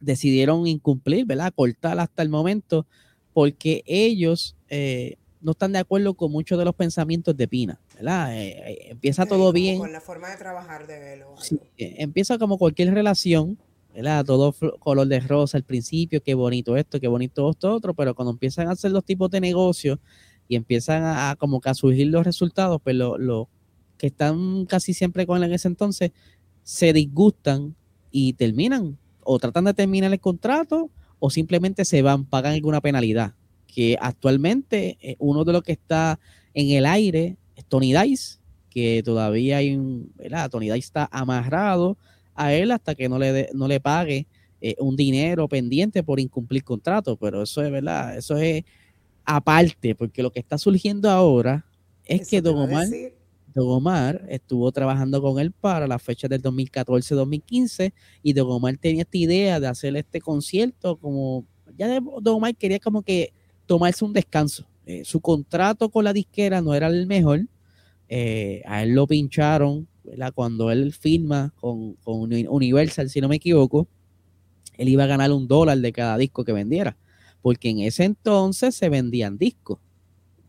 decidieron 0.00 0.66
incumplir, 0.66 1.26
¿verdad? 1.26 1.52
Cortar 1.54 1.98
hasta 1.98 2.22
el 2.22 2.28
momento, 2.28 2.86
porque 3.32 3.82
ellos 3.86 4.56
no 5.40 5.52
están 5.52 5.72
de 5.72 5.78
acuerdo 5.78 6.14
con 6.14 6.32
muchos 6.32 6.58
de 6.58 6.64
los 6.64 6.74
pensamientos 6.74 7.36
de 7.36 7.46
Pina. 7.46 7.80
¿verdad? 7.96 8.36
Eh, 8.36 8.48
eh, 8.48 8.78
empieza 8.90 9.26
todo 9.26 9.52
bien. 9.52 9.78
Con 9.78 9.92
la 9.92 10.00
forma 10.00 10.28
de 10.28 10.36
trabajar 10.36 10.86
de 10.86 10.98
Velo. 10.98 11.34
Eh, 11.78 11.96
empieza 11.98 12.38
como 12.38 12.58
cualquier 12.58 12.92
relación, 12.92 13.58
¿verdad? 13.94 14.24
Todo 14.24 14.54
color 14.78 15.06
de 15.06 15.20
rosa 15.20 15.56
al 15.56 15.64
principio, 15.64 16.22
qué 16.22 16.34
bonito 16.34 16.76
esto, 16.76 17.00
qué 17.00 17.08
bonito 17.08 17.50
esto, 17.50 17.72
otro, 17.72 17.94
pero 17.94 18.14
cuando 18.14 18.32
empiezan 18.32 18.68
a 18.68 18.72
hacer 18.72 18.90
los 18.90 19.04
tipos 19.04 19.30
de 19.30 19.40
negocios 19.40 19.98
y 20.48 20.56
empiezan 20.56 21.04
a, 21.04 21.36
como 21.38 21.60
que 21.60 21.70
a 21.70 21.74
surgir 21.74 22.08
los 22.08 22.24
resultados, 22.24 22.80
pues 22.82 22.94
los 22.94 23.48
que 23.96 24.08
están 24.08 24.66
casi 24.66 24.92
siempre 24.92 25.26
con 25.26 25.38
él 25.38 25.44
en 25.44 25.54
ese 25.54 25.68
entonces 25.68 26.12
se 26.62 26.92
disgustan 26.92 27.74
y 28.10 28.34
terminan 28.34 28.98
o 29.26 29.38
tratan 29.38 29.64
de 29.64 29.74
terminar 29.74 30.12
el 30.12 30.20
contrato 30.20 30.90
o 31.18 31.30
simplemente 31.30 31.84
se 31.84 32.02
van, 32.02 32.24
pagan 32.24 32.54
alguna 32.54 32.80
penalidad. 32.80 33.34
Que 33.66 33.96
actualmente 34.00 34.96
eh, 35.00 35.16
uno 35.18 35.44
de 35.44 35.52
los 35.52 35.62
que 35.62 35.72
está 35.72 36.18
en 36.54 36.70
el 36.70 36.86
aire 36.86 37.36
es 37.56 37.64
Tony 37.64 37.92
Dice, 37.92 38.38
que 38.70 39.02
todavía 39.04 39.58
hay 39.58 39.76
un, 39.76 40.12
¿verdad? 40.16 40.50
Tony 40.50 40.66
Dice 40.66 40.78
está 40.78 41.08
amarrado 41.10 41.96
a 42.34 42.52
él 42.52 42.70
hasta 42.70 42.94
que 42.94 43.08
no 43.08 43.18
le, 43.18 43.50
no 43.54 43.66
le 43.66 43.80
pague 43.80 44.26
eh, 44.60 44.74
un 44.78 44.96
dinero 44.96 45.48
pendiente 45.48 46.02
por 46.02 46.20
incumplir 46.20 46.64
contrato, 46.64 47.16
pero 47.16 47.42
eso 47.42 47.62
es 47.62 47.70
verdad, 47.70 48.16
eso 48.16 48.36
es 48.36 48.64
aparte, 49.24 49.94
porque 49.94 50.22
lo 50.22 50.30
que 50.30 50.40
está 50.40 50.56
surgiendo 50.56 51.10
ahora 51.10 51.66
es 52.04 52.28
que 52.28 52.40
Don 52.40 52.56
Omar, 52.56 52.86
Omar 53.64 54.24
estuvo 54.28 54.70
trabajando 54.72 55.22
con 55.22 55.38
él 55.38 55.52
para 55.52 55.86
la 55.86 55.98
fecha 55.98 56.28
del 56.28 56.42
2014-2015 56.42 57.92
y 58.22 58.32
Don 58.32 58.50
Omar 58.50 58.76
tenía 58.76 59.02
esta 59.02 59.16
idea 59.16 59.60
de 59.60 59.66
hacer 59.66 59.96
este 59.96 60.20
concierto 60.20 60.96
como, 60.96 61.46
ya 61.76 62.00
Don 62.00 62.36
Omar 62.36 62.54
quería 62.56 62.78
como 62.78 63.02
que 63.02 63.32
tomarse 63.66 64.04
un 64.04 64.12
descanso. 64.12 64.66
Eh, 64.84 65.04
su 65.04 65.20
contrato 65.20 65.88
con 65.90 66.04
la 66.04 66.12
disquera 66.12 66.60
no 66.60 66.74
era 66.74 66.86
el 66.88 67.06
mejor, 67.06 67.46
eh, 68.08 68.62
a 68.66 68.82
él 68.82 68.94
lo 68.94 69.06
pincharon 69.06 69.88
cuando 70.34 70.70
él 70.70 70.92
firma 70.92 71.52
con, 71.56 71.94
con 71.94 72.32
Universal, 72.32 73.10
si 73.10 73.20
no 73.20 73.28
me 73.28 73.36
equivoco, 73.36 73.88
él 74.78 74.88
iba 74.88 75.02
a 75.02 75.08
ganar 75.08 75.32
un 75.32 75.48
dólar 75.48 75.78
de 75.78 75.92
cada 75.92 76.16
disco 76.16 76.44
que 76.44 76.52
vendiera 76.52 76.96
porque 77.46 77.70
en 77.70 77.78
ese 77.78 78.02
entonces 78.02 78.74
se 78.74 78.88
vendían 78.88 79.38
discos. 79.38 79.78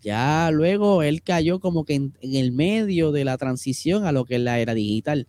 Ya 0.01 0.49
luego 0.51 1.03
él 1.03 1.21
cayó 1.21 1.59
como 1.59 1.85
que 1.85 1.95
en, 1.95 2.13
el 2.21 2.51
medio 2.51 3.11
de 3.11 3.25
la 3.25 3.37
transición 3.37 4.05
a 4.05 4.11
lo 4.11 4.25
que 4.25 4.35
es 4.35 4.41
la 4.41 4.59
era 4.59 4.73
digital. 4.73 5.27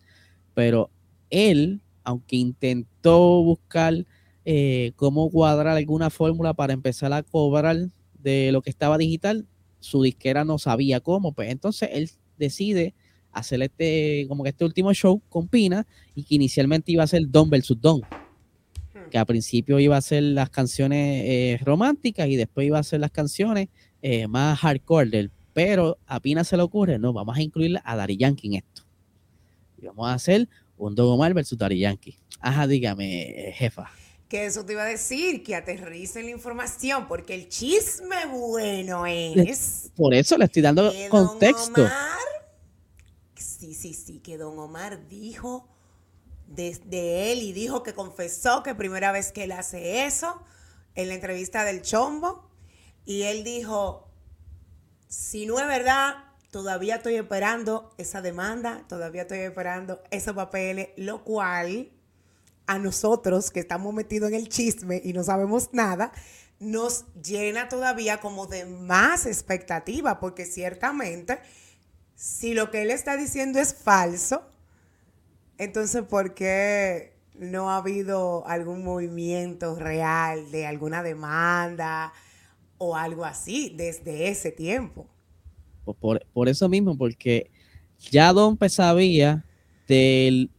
Pero 0.53 0.89
él, 1.29 1.81
aunque 2.03 2.35
intentó 2.35 3.43
buscar 3.43 4.05
eh, 4.45 4.93
cómo 4.95 5.29
cuadrar 5.29 5.77
alguna 5.77 6.09
fórmula 6.09 6.53
para 6.53 6.73
empezar 6.73 7.13
a 7.13 7.23
cobrar 7.23 7.89
de 8.21 8.51
lo 8.51 8.61
que 8.61 8.69
estaba 8.69 8.97
digital, 8.97 9.45
su 9.79 10.03
disquera 10.03 10.45
no 10.45 10.57
sabía 10.57 10.99
cómo. 10.99 11.33
Pues 11.33 11.49
entonces 11.49 11.89
él 11.93 12.09
decide 12.37 12.93
hacer 13.31 13.61
este, 13.61 14.25
como 14.27 14.43
que 14.43 14.49
este 14.49 14.65
último 14.65 14.93
show 14.93 15.21
con 15.29 15.47
Pina 15.47 15.85
y 16.15 16.23
que 16.23 16.35
inicialmente 16.35 16.91
iba 16.91 17.03
a 17.03 17.07
ser 17.07 17.29
Don 17.29 17.49
versus 17.49 17.79
Don 17.79 18.01
que 19.09 19.17
al 19.17 19.25
principio 19.25 19.79
iba 19.79 19.97
a 19.97 20.01
ser 20.01 20.23
las 20.23 20.49
canciones 20.49 21.23
eh, 21.25 21.59
románticas 21.63 22.27
y 22.27 22.35
después 22.35 22.67
iba 22.67 22.79
a 22.79 22.83
ser 22.83 23.01
las 23.01 23.11
canciones 23.11 23.67
eh, 24.01 24.27
más 24.27 24.59
hardcore 24.59 25.09
del, 25.09 25.31
pero 25.53 25.97
a 26.05 26.19
Pina 26.19 26.43
se 26.43 26.57
le 26.57 26.63
ocurre, 26.63 26.99
no, 26.99 27.13
vamos 27.13 27.37
a 27.37 27.41
incluir 27.41 27.79
a 27.83 27.95
Dari 27.95 28.17
Yankee 28.17 28.47
en 28.47 28.53
esto. 28.55 28.83
Y 29.77 29.85
vamos 29.85 30.09
a 30.09 30.13
hacer 30.13 30.47
un 30.77 30.95
Don 30.95 31.07
Omar 31.07 31.33
versus 31.33 31.57
Dari 31.57 31.79
Yankee. 31.79 32.17
Ajá, 32.39 32.67
dígame, 32.67 33.53
jefa. 33.55 33.89
Que 34.27 34.45
eso 34.45 34.63
te 34.63 34.73
iba 34.73 34.83
a 34.83 34.87
decir, 34.87 35.43
que 35.43 35.55
aterrice 35.55 36.21
la 36.21 36.29
información, 36.29 37.07
porque 37.07 37.33
el 37.33 37.49
chisme 37.49 38.25
bueno 38.27 39.05
es. 39.05 39.91
Por 39.95 40.13
eso 40.13 40.37
le 40.37 40.45
estoy 40.45 40.61
dando 40.61 40.93
contexto. 41.09 41.87
sí, 43.35 43.73
sí, 43.73 43.93
sí, 43.93 44.19
que 44.19 44.37
Don 44.37 44.57
Omar 44.59 45.07
dijo 45.07 45.67
de, 46.49 47.31
él 47.31 47.41
y 47.41 47.53
dijo 47.53 47.83
que 47.83 47.93
confesó 47.93 48.63
que 48.63 48.75
primera 48.75 49.11
vez 49.11 49.31
que 49.31 49.43
él 49.43 49.51
hace 49.51 50.05
eso 50.05 50.41
en 50.95 51.07
la 51.07 51.15
entrevista 51.15 51.63
del 51.63 51.81
Chombo. 51.81 52.48
Y 53.09 53.23
él 53.23 53.43
dijo, 53.43 54.07
si 55.07 55.47
no 55.47 55.59
es 55.59 55.65
verdad, 55.65 56.25
todavía 56.51 56.97
estoy 56.97 57.15
esperando 57.15 57.91
esa 57.97 58.21
demanda, 58.21 58.85
todavía 58.87 59.23
estoy 59.23 59.39
esperando 59.39 59.99
esos 60.11 60.35
papeles, 60.35 60.89
lo 60.95 61.23
cual 61.23 61.89
a 62.67 62.77
nosotros 62.77 63.49
que 63.49 63.61
estamos 63.61 63.95
metidos 63.95 64.29
en 64.29 64.35
el 64.35 64.47
chisme 64.47 65.01
y 65.03 65.13
no 65.13 65.23
sabemos 65.23 65.69
nada, 65.73 66.11
nos 66.59 67.05
llena 67.15 67.67
todavía 67.67 68.19
como 68.19 68.45
de 68.45 68.67
más 68.67 69.25
expectativa, 69.25 70.19
porque 70.19 70.45
ciertamente, 70.45 71.39
si 72.15 72.53
lo 72.53 72.69
que 72.69 72.83
él 72.83 72.91
está 72.91 73.17
diciendo 73.17 73.57
es 73.57 73.73
falso, 73.73 74.43
entonces, 75.57 76.03
¿por 76.03 76.35
qué 76.35 77.17
no 77.33 77.71
ha 77.71 77.77
habido 77.77 78.45
algún 78.45 78.83
movimiento 78.83 79.73
real 79.79 80.51
de 80.51 80.67
alguna 80.67 81.01
demanda 81.01 82.13
o 82.79 82.95
algo 82.95 83.23
así 83.23 83.71
desde 83.75 84.29
ese 84.29 84.51
tiempo? 84.51 85.05
Por, 86.33 86.49
eso 86.49 86.67
mismo, 86.67 86.97
porque 86.97 87.51
ya 88.11 88.33
Don 88.33 88.57
sabía 88.69 89.45
del 89.87 90.49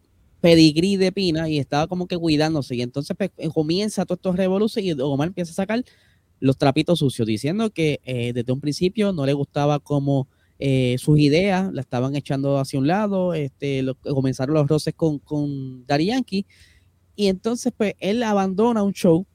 pedigrí 0.41 0.97
de 0.97 1.13
Pina 1.13 1.49
y 1.49 1.59
estaba 1.59 1.87
como 1.87 2.07
que 2.07 2.17
cuidándose. 2.17 2.77
Y 2.77 2.83
entonces 2.83 3.17
pues, 3.17 3.31
comienza 3.53 4.05
todo 4.05 4.15
estos 4.15 4.37
revoluciones 4.37 4.97
y 4.97 5.01
Omar 5.01 5.29
empieza 5.29 5.51
a 5.53 5.55
sacar 5.55 5.85
los 6.41 6.57
trapitos 6.57 7.01
sucios, 7.01 7.27
diciendo 7.27 7.71
que 7.71 8.01
eh, 8.05 8.33
desde 8.33 8.53
un 8.53 8.61
principio 8.61 9.13
no 9.13 9.27
le 9.27 9.35
gustaba 9.35 9.79
cómo 9.79 10.27
eh, 10.59 10.97
sus 10.99 11.19
ideas 11.19 11.73
la 11.73 11.83
estaban 11.83 12.17
echando 12.17 12.59
hacia 12.59 12.79
un 12.79 12.87
lado, 12.87 13.35
este, 13.35 13.85
comenzaron 14.03 14.55
los 14.55 14.67
roces 14.67 14.95
con, 14.95 15.19
con 15.19 15.85
Yankee, 15.87 16.47
y 17.15 17.29
entonces 17.29 17.73
pues 17.77 17.95
él 17.99 18.23
abandona 18.23 18.83
un 18.83 18.93
show, 18.93 19.27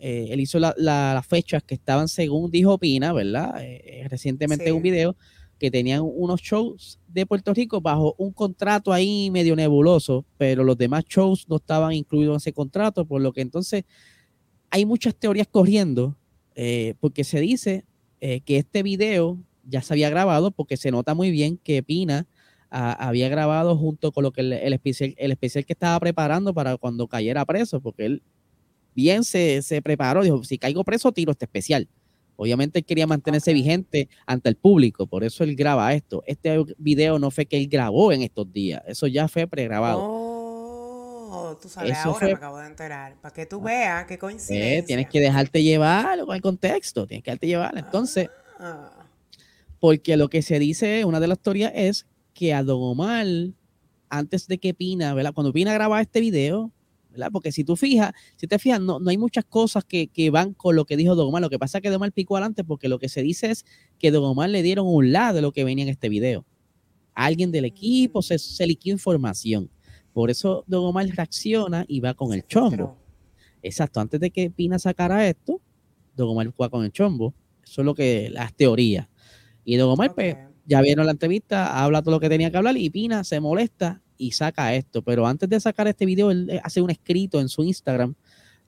eh, 0.00 0.28
él 0.30 0.40
hizo 0.40 0.58
las 0.58 1.26
fechas 1.26 1.62
que 1.62 1.74
estaban 1.74 2.08
según 2.08 2.50
dijo 2.50 2.78
Pina, 2.78 3.12
¿verdad? 3.12 3.54
Eh, 3.62 4.06
recientemente 4.08 4.68
en 4.68 4.74
un 4.74 4.82
video, 4.82 5.16
que 5.58 5.70
tenían 5.70 6.02
unos 6.04 6.42
shows 6.42 6.98
de 7.08 7.24
Puerto 7.24 7.54
Rico 7.54 7.80
bajo 7.80 8.14
un 8.18 8.32
contrato 8.32 8.92
ahí 8.92 9.30
medio 9.30 9.56
nebuloso, 9.56 10.24
pero 10.36 10.64
los 10.64 10.76
demás 10.76 11.04
shows 11.04 11.48
no 11.48 11.56
estaban 11.56 11.92
incluidos 11.92 12.34
en 12.34 12.36
ese 12.36 12.52
contrato, 12.52 13.06
por 13.06 13.22
lo 13.22 13.32
que 13.32 13.40
entonces 13.40 13.84
hay 14.68 14.84
muchas 14.84 15.14
teorías 15.14 15.46
corriendo, 15.46 16.16
porque 17.00 17.24
se 17.24 17.40
dice 17.40 17.84
que 18.20 18.42
este 18.58 18.82
video 18.82 19.38
ya 19.66 19.82
se 19.82 19.94
había 19.94 20.10
grabado 20.10 20.50
porque 20.50 20.76
se 20.76 20.90
nota 20.90 21.14
muy 21.14 21.30
bien 21.30 21.58
que 21.58 21.82
Pina 21.82 22.26
ah, 22.70 22.92
había 22.92 23.28
grabado 23.28 23.76
junto 23.76 24.12
con 24.12 24.24
lo 24.24 24.32
que 24.32 24.42
el, 24.42 24.52
especial, 24.52 25.14
el 25.18 25.32
especial 25.32 25.66
que 25.66 25.72
estaba 25.72 25.98
preparando 26.00 26.54
para 26.54 26.76
cuando 26.76 27.08
cayera 27.08 27.44
preso, 27.44 27.80
porque 27.80 28.06
él 28.06 28.22
bien 28.96 29.22
se, 29.22 29.62
preparó, 29.84 30.24
dijo, 30.24 30.42
si 30.42 30.58
caigo 30.58 30.82
preso, 30.82 31.12
tiro 31.12 31.30
este 31.30 31.44
especial. 31.44 31.88
Obviamente 32.34 32.80
él 32.80 32.84
quería 32.84 33.06
mantenerse 33.06 33.52
vigente 33.52 34.08
ante 34.26 34.48
el 34.48 34.56
público, 34.56 35.06
por 35.06 35.22
eso 35.22 35.44
él 35.44 35.54
graba 35.54 35.94
esto. 35.94 36.24
Este 36.26 36.58
video 36.76 37.20
no 37.20 37.30
fue 37.30 37.46
que 37.46 37.56
él 37.56 37.68
grabó 37.68 38.10
en 38.12 38.22
estos 38.22 38.52
días, 38.52 38.82
eso 38.88 39.06
ya 39.06 39.28
fue 39.28 39.46
pregrabado. 39.46 40.00
Oh, 40.02 41.56
tú 41.62 41.68
sabes, 41.68 41.96
ahora 41.98 42.26
me 42.26 42.32
acabo 42.32 42.58
de 42.58 42.66
enterar. 42.66 43.14
Para 43.20 43.32
que 43.32 43.46
tú 43.46 43.60
veas 43.60 44.06
qué 44.06 44.18
coincidencia. 44.18 44.84
tienes 44.84 45.08
que 45.08 45.20
dejarte 45.20 45.62
llevar 45.62 46.18
con 46.24 46.34
el 46.34 46.42
contexto, 46.42 47.06
tienes 47.06 47.22
que 47.22 47.30
dejarte 47.30 47.46
llevar. 47.46 47.78
Entonces, 47.78 48.28
ah 48.58 48.96
porque 49.80 50.16
lo 50.16 50.28
que 50.28 50.42
se 50.42 50.58
dice, 50.58 51.04
una 51.04 51.20
de 51.20 51.28
las 51.28 51.38
teorías 51.38 51.72
es 51.74 52.06
que 52.34 52.54
a 52.54 52.62
Don 52.62 52.78
Omar, 52.80 53.26
antes 54.08 54.46
de 54.46 54.58
que 54.58 54.74
Pina, 54.74 55.14
¿verdad? 55.14 55.32
Cuando 55.34 55.52
Pina 55.52 55.72
graba 55.72 56.00
este 56.00 56.20
video, 56.20 56.72
¿verdad? 57.16 57.30
Porque 57.32 57.52
si 57.52 57.64
tú 57.64 57.76
fijas, 57.76 58.12
si 58.36 58.46
te 58.46 58.58
fijas, 58.58 58.80
no, 58.80 59.00
no 59.00 59.10
hay 59.10 59.18
muchas 59.18 59.44
cosas 59.44 59.84
que, 59.84 60.30
van 60.30 60.52
con 60.52 60.76
lo 60.76 60.84
que 60.84 60.96
dijo 60.96 61.14
Don 61.14 61.28
Omar. 61.28 61.42
Lo 61.42 61.50
que 61.50 61.58
pasa 61.58 61.78
es 61.78 61.82
que 61.82 61.88
Don 61.88 61.96
Omar 61.96 62.12
picó 62.12 62.36
adelante 62.36 62.62
porque 62.64 62.88
lo 62.88 62.98
que 62.98 63.08
se 63.08 63.22
dice 63.22 63.50
es 63.50 63.64
que 63.98 64.10
Don 64.10 64.24
Omar 64.24 64.50
le 64.50 64.62
dieron 64.62 64.86
un 64.86 65.12
lado 65.12 65.36
de 65.36 65.42
lo 65.42 65.52
que 65.52 65.64
venía 65.64 65.84
en 65.84 65.90
este 65.90 66.08
video. 66.08 66.44
alguien 67.14 67.50
del 67.50 67.64
equipo 67.64 68.20
se, 68.20 68.38
se 68.38 68.66
liquidó 68.66 68.94
información. 68.94 69.70
Por 70.12 70.30
eso 70.30 70.64
Don 70.66 70.84
Omar 70.84 71.06
reacciona 71.08 71.84
y 71.88 72.00
va 72.00 72.14
con 72.14 72.32
el 72.32 72.46
chombo. 72.46 72.98
Exacto, 73.62 74.00
antes 74.00 74.20
de 74.20 74.30
que 74.30 74.50
Pina 74.50 74.78
sacara 74.78 75.26
esto, 75.26 75.60
Don 76.14 76.28
Omar 76.28 76.52
fue 76.52 76.68
con 76.70 76.84
el 76.84 76.92
chombo. 76.92 77.34
Eso 77.64 77.80
es 77.80 77.84
lo 77.84 77.94
que 77.94 78.28
las 78.30 78.54
teorías. 78.54 79.08
Y 79.64 79.76
Don 79.76 79.90
Omar, 79.90 80.14
pues, 80.14 80.36
ya 80.66 80.80
vieron 80.82 81.06
la 81.06 81.12
entrevista, 81.12 81.82
habla 81.82 82.02
todo 82.02 82.12
lo 82.12 82.20
que 82.20 82.28
tenía 82.28 82.50
que 82.50 82.56
hablar 82.56 82.76
y 82.76 82.90
Pina 82.90 83.24
se 83.24 83.40
molesta 83.40 84.02
y 84.18 84.32
saca 84.32 84.74
esto. 84.74 85.02
Pero 85.02 85.26
antes 85.26 85.48
de 85.48 85.60
sacar 85.60 85.86
este 85.88 86.06
video, 86.06 86.30
él 86.30 86.48
eh, 86.50 86.60
hace 86.62 86.80
un 86.80 86.90
escrito 86.90 87.40
en 87.40 87.48
su 87.48 87.62
Instagram 87.62 88.14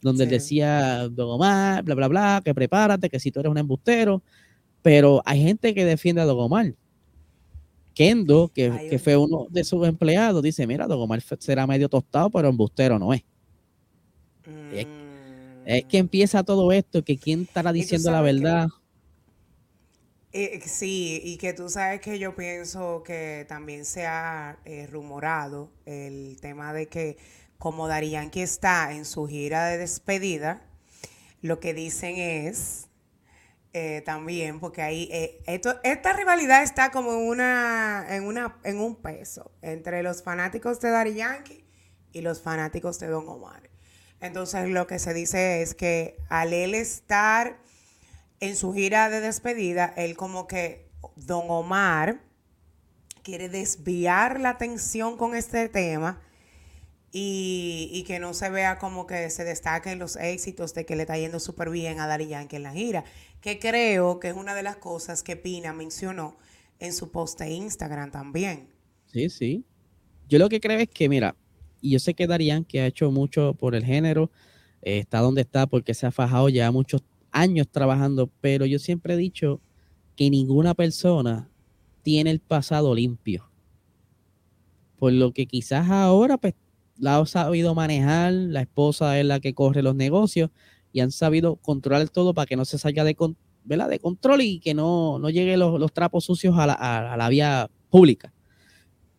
donde 0.00 0.24
él 0.24 0.30
decía, 0.30 1.08
Don 1.08 1.28
Omar, 1.28 1.82
bla, 1.82 1.94
bla, 1.94 2.08
bla, 2.08 2.42
que 2.44 2.54
prepárate, 2.54 3.08
que 3.08 3.18
si 3.18 3.30
tú 3.30 3.40
eres 3.40 3.50
un 3.50 3.58
embustero. 3.58 4.22
Pero 4.82 5.22
hay 5.24 5.42
gente 5.42 5.74
que 5.74 5.84
defiende 5.84 6.20
a 6.20 6.24
Don 6.24 6.38
Omar. 6.38 6.74
Kendo, 7.94 8.48
que, 8.54 9.00
fue 9.02 9.16
uno 9.16 9.48
de 9.50 9.64
sus 9.64 9.86
empleados, 9.86 10.40
dice, 10.42 10.66
mira, 10.66 10.86
Don 10.86 11.00
Omar 11.00 11.20
será 11.40 11.66
medio 11.66 11.88
tostado, 11.88 12.30
pero 12.30 12.48
embustero 12.48 12.98
no 12.98 13.12
es. 13.12 13.24
Es, 14.72 14.86
que 15.84 15.98
mm. 15.98 16.00
empieza 16.00 16.44
todo 16.44 16.70
esto, 16.70 17.02
que 17.02 17.18
quién 17.18 17.42
estará 17.42 17.72
diciendo 17.72 18.10
la 18.10 18.22
verdad. 18.22 18.68
Eh, 20.40 20.60
sí, 20.64 21.20
y 21.24 21.36
que 21.36 21.52
tú 21.52 21.68
sabes 21.68 22.00
que 22.00 22.16
yo 22.20 22.36
pienso 22.36 23.02
que 23.02 23.44
también 23.48 23.84
se 23.84 24.06
ha 24.06 24.56
eh, 24.64 24.86
rumorado 24.86 25.72
el 25.84 26.36
tema 26.40 26.72
de 26.72 26.86
que 26.86 27.16
como 27.58 27.88
Dari 27.88 28.10
Yankee 28.10 28.42
está 28.42 28.92
en 28.92 29.04
su 29.04 29.26
gira 29.26 29.66
de 29.66 29.78
despedida, 29.78 30.62
lo 31.42 31.58
que 31.58 31.74
dicen 31.74 32.18
es 32.18 32.86
eh, 33.72 34.00
también, 34.06 34.60
porque 34.60 34.80
ahí 34.80 35.08
esto, 35.44 35.74
esta 35.82 36.12
rivalidad 36.12 36.62
está 36.62 36.92
como 36.92 37.14
en 37.14 37.26
una, 37.26 38.06
en 38.08 38.22
una, 38.22 38.58
en 38.62 38.78
un 38.78 38.94
peso 38.94 39.50
entre 39.60 40.04
los 40.04 40.22
fanáticos 40.22 40.80
de 40.80 40.90
Dari 40.90 41.14
Yankee 41.14 41.64
y 42.12 42.20
los 42.20 42.40
fanáticos 42.40 43.00
de 43.00 43.08
Don 43.08 43.28
Omar. 43.28 43.68
Entonces 44.20 44.68
lo 44.68 44.86
que 44.86 45.00
se 45.00 45.12
dice 45.14 45.62
es 45.62 45.74
que 45.74 46.16
al 46.28 46.52
él 46.52 46.76
estar 46.76 47.58
en 48.40 48.56
su 48.56 48.72
gira 48.72 49.10
de 49.10 49.20
despedida, 49.20 49.92
él 49.96 50.16
como 50.16 50.46
que 50.46 50.88
Don 51.16 51.44
Omar 51.48 52.20
quiere 53.22 53.48
desviar 53.48 54.40
la 54.40 54.50
atención 54.50 55.16
con 55.16 55.34
este 55.34 55.68
tema 55.68 56.20
y, 57.10 58.04
que 58.06 58.18
no 58.18 58.34
se 58.34 58.50
vea 58.50 58.78
como 58.78 59.06
que 59.06 59.30
se 59.30 59.44
destaquen 59.44 59.98
los 59.98 60.16
éxitos 60.16 60.74
de 60.74 60.84
que 60.84 60.94
le 60.94 61.02
está 61.02 61.18
yendo 61.18 61.40
súper 61.40 61.70
bien 61.70 62.00
a 62.00 62.06
Dari 62.06 62.28
Yankee 62.28 62.56
en 62.56 62.62
la 62.62 62.72
gira, 62.72 63.04
que 63.40 63.58
creo 63.58 64.20
que 64.20 64.28
es 64.28 64.34
una 64.34 64.54
de 64.54 64.62
las 64.62 64.76
cosas 64.76 65.22
que 65.22 65.36
Pina 65.36 65.72
mencionó 65.72 66.36
en 66.78 66.92
su 66.92 67.10
post 67.10 67.38
de 67.40 67.50
Instagram 67.50 68.10
también. 68.10 68.68
Sí, 69.06 69.30
sí. 69.30 69.64
Yo 70.28 70.38
lo 70.38 70.48
que 70.48 70.60
creo 70.60 70.78
es 70.78 70.88
que, 70.88 71.08
mira, 71.08 71.34
y 71.80 71.92
yo 71.92 71.98
sé 71.98 72.14
que 72.14 72.26
Darían, 72.26 72.64
que 72.64 72.80
ha 72.80 72.86
hecho 72.86 73.10
mucho 73.10 73.54
por 73.54 73.74
el 73.74 73.84
género, 73.84 74.30
eh, 74.82 74.98
está 74.98 75.20
donde 75.20 75.40
está 75.40 75.66
porque 75.66 75.94
se 75.94 76.06
ha 76.06 76.10
fajado 76.12 76.48
ya 76.48 76.70
muchos 76.70 77.02
años 77.32 77.68
trabajando, 77.68 78.30
pero 78.40 78.66
yo 78.66 78.78
siempre 78.78 79.14
he 79.14 79.16
dicho 79.16 79.60
que 80.16 80.30
ninguna 80.30 80.74
persona 80.74 81.48
tiene 82.02 82.30
el 82.30 82.40
pasado 82.40 82.94
limpio. 82.94 83.50
Por 84.98 85.12
lo 85.12 85.32
que 85.32 85.46
quizás 85.46 85.88
ahora 85.90 86.38
pues 86.38 86.54
la 86.98 87.18
ha 87.18 87.26
sabido 87.26 87.74
manejar, 87.74 88.32
la 88.32 88.62
esposa 88.62 89.18
es 89.18 89.24
la 89.24 89.40
que 89.40 89.54
corre 89.54 89.82
los 89.82 89.94
negocios 89.94 90.50
y 90.92 91.00
han 91.00 91.12
sabido 91.12 91.56
controlar 91.56 92.08
todo 92.08 92.34
para 92.34 92.46
que 92.46 92.56
no 92.56 92.64
se 92.64 92.78
salga 92.78 93.04
de, 93.04 93.16
de 93.64 93.98
control 94.00 94.42
y 94.42 94.58
que 94.58 94.74
no, 94.74 95.18
no 95.18 95.30
lleguen 95.30 95.60
los, 95.60 95.92
trapos 95.92 96.24
sucios 96.24 96.56
a 96.58 96.66
la, 96.66 97.28
vía 97.28 97.70
pública. 97.90 98.32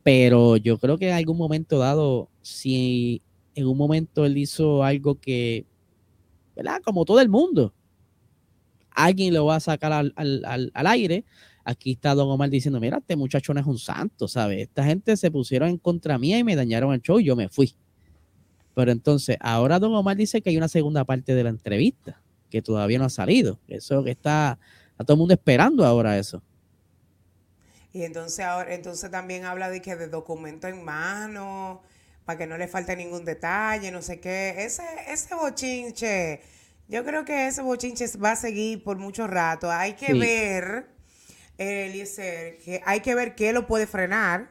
Pero 0.04 0.58
yo 0.58 0.78
creo 0.78 0.98
que 0.98 1.10
en 1.10 1.16
algún 1.16 1.38
momento 1.38 1.78
dado, 1.78 2.30
si 2.42 3.22
en 3.56 3.68
un 3.68 3.78
momento 3.78 4.26
él 4.26 4.38
hizo 4.38 4.84
algo 4.84 5.16
que, 5.16 5.66
¿verdad? 6.56 6.82
Como 6.84 7.06
todo 7.06 7.20
el 7.22 7.30
mundo, 7.30 7.74
alguien 9.06 9.34
lo 9.34 9.46
va 9.46 9.56
a 9.56 9.60
sacar 9.60 9.92
al, 9.92 10.14
al, 10.16 10.72
al 10.74 10.88
aire. 10.88 11.26
Aquí 11.64 11.92
está 11.92 12.16
Don 12.16 12.30
Omar 12.30 12.50
diciendo, 12.50 12.80
mira, 12.80 12.98
este 12.98 13.16
muchacho 13.16 13.54
no 13.54 13.60
es 13.60 13.66
un 13.66 13.78
santo, 13.78 14.28
¿sabes? 14.28 14.62
Esta 14.62 14.84
gente 14.84 15.16
se 15.18 15.30
pusieron 15.30 15.70
en 15.70 15.78
contra 15.78 16.18
mía 16.18 16.40
y 16.40 16.44
me 16.44 16.56
dañaron 16.56 16.94
el 16.94 17.02
show 17.02 17.20
y 17.20 17.26
yo 17.26 17.36
me 17.36 17.50
fui. 17.50 17.76
Pero 18.76 18.92
entonces, 18.92 19.38
ahora 19.40 19.78
Don 19.80 19.94
Omar 19.94 20.16
dice 20.16 20.42
que 20.42 20.50
hay 20.50 20.58
una 20.58 20.68
segunda 20.68 21.04
parte 21.04 21.36
de 21.36 21.44
la 21.44 21.50
entrevista 21.50 22.22
que 22.50 22.62
todavía 22.62 22.98
no 22.98 23.06
ha 23.06 23.10
salido. 23.10 23.60
Eso 23.68 24.04
que 24.04 24.12
está, 24.12 24.58
a 24.98 25.04
todo 25.04 25.14
el 25.14 25.20
mundo 25.20 25.34
esperando 25.34 25.86
ahora 25.86 26.18
eso. 26.18 26.42
Y 27.94 28.04
entonces 28.04 28.46
ahora, 28.46 28.74
entonces 28.74 29.10
también 29.12 29.46
habla 29.46 29.70
de 29.70 29.82
que 29.82 29.96
de 29.96 30.08
documento 30.08 30.68
en 30.68 30.84
mano, 30.84 31.82
para 32.26 32.38
que 32.38 32.48
no 32.48 32.58
le 32.58 32.68
falte 32.68 32.96
ningún 32.96 33.26
detalle, 33.26 33.92
no 33.92 34.02
sé 34.02 34.20
qué. 34.20 34.56
Ese, 34.58 34.84
ese 35.08 35.36
bochinche, 35.36 36.42
yo 36.90 37.06
creo 37.06 37.24
que 37.24 37.48
ese 37.48 37.62
bochinche 37.62 38.06
va 38.18 38.32
a 38.32 38.36
seguir 38.36 38.84
por 38.84 38.98
mucho 38.98 39.28
rato. 39.28 39.72
Hay 39.72 39.94
que 39.94 40.14
ver, 40.16 40.90
Eliezer, 41.58 42.58
que 42.58 42.82
hay 42.84 43.00
que 43.02 43.14
ver 43.14 43.36
qué 43.36 43.54
lo 43.54 43.68
puede 43.68 43.86
frenar. 43.88 44.50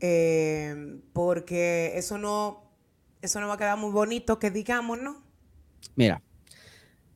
Eh, 0.00 0.98
porque 1.12 1.92
eso 1.94 2.18
no, 2.18 2.64
eso 3.20 3.40
no 3.40 3.46
va 3.46 3.54
a 3.54 3.58
quedar 3.58 3.78
muy 3.78 3.92
bonito 3.92 4.38
que 4.38 4.50
digamos, 4.50 5.00
¿no? 5.00 5.22
Mira, 5.94 6.22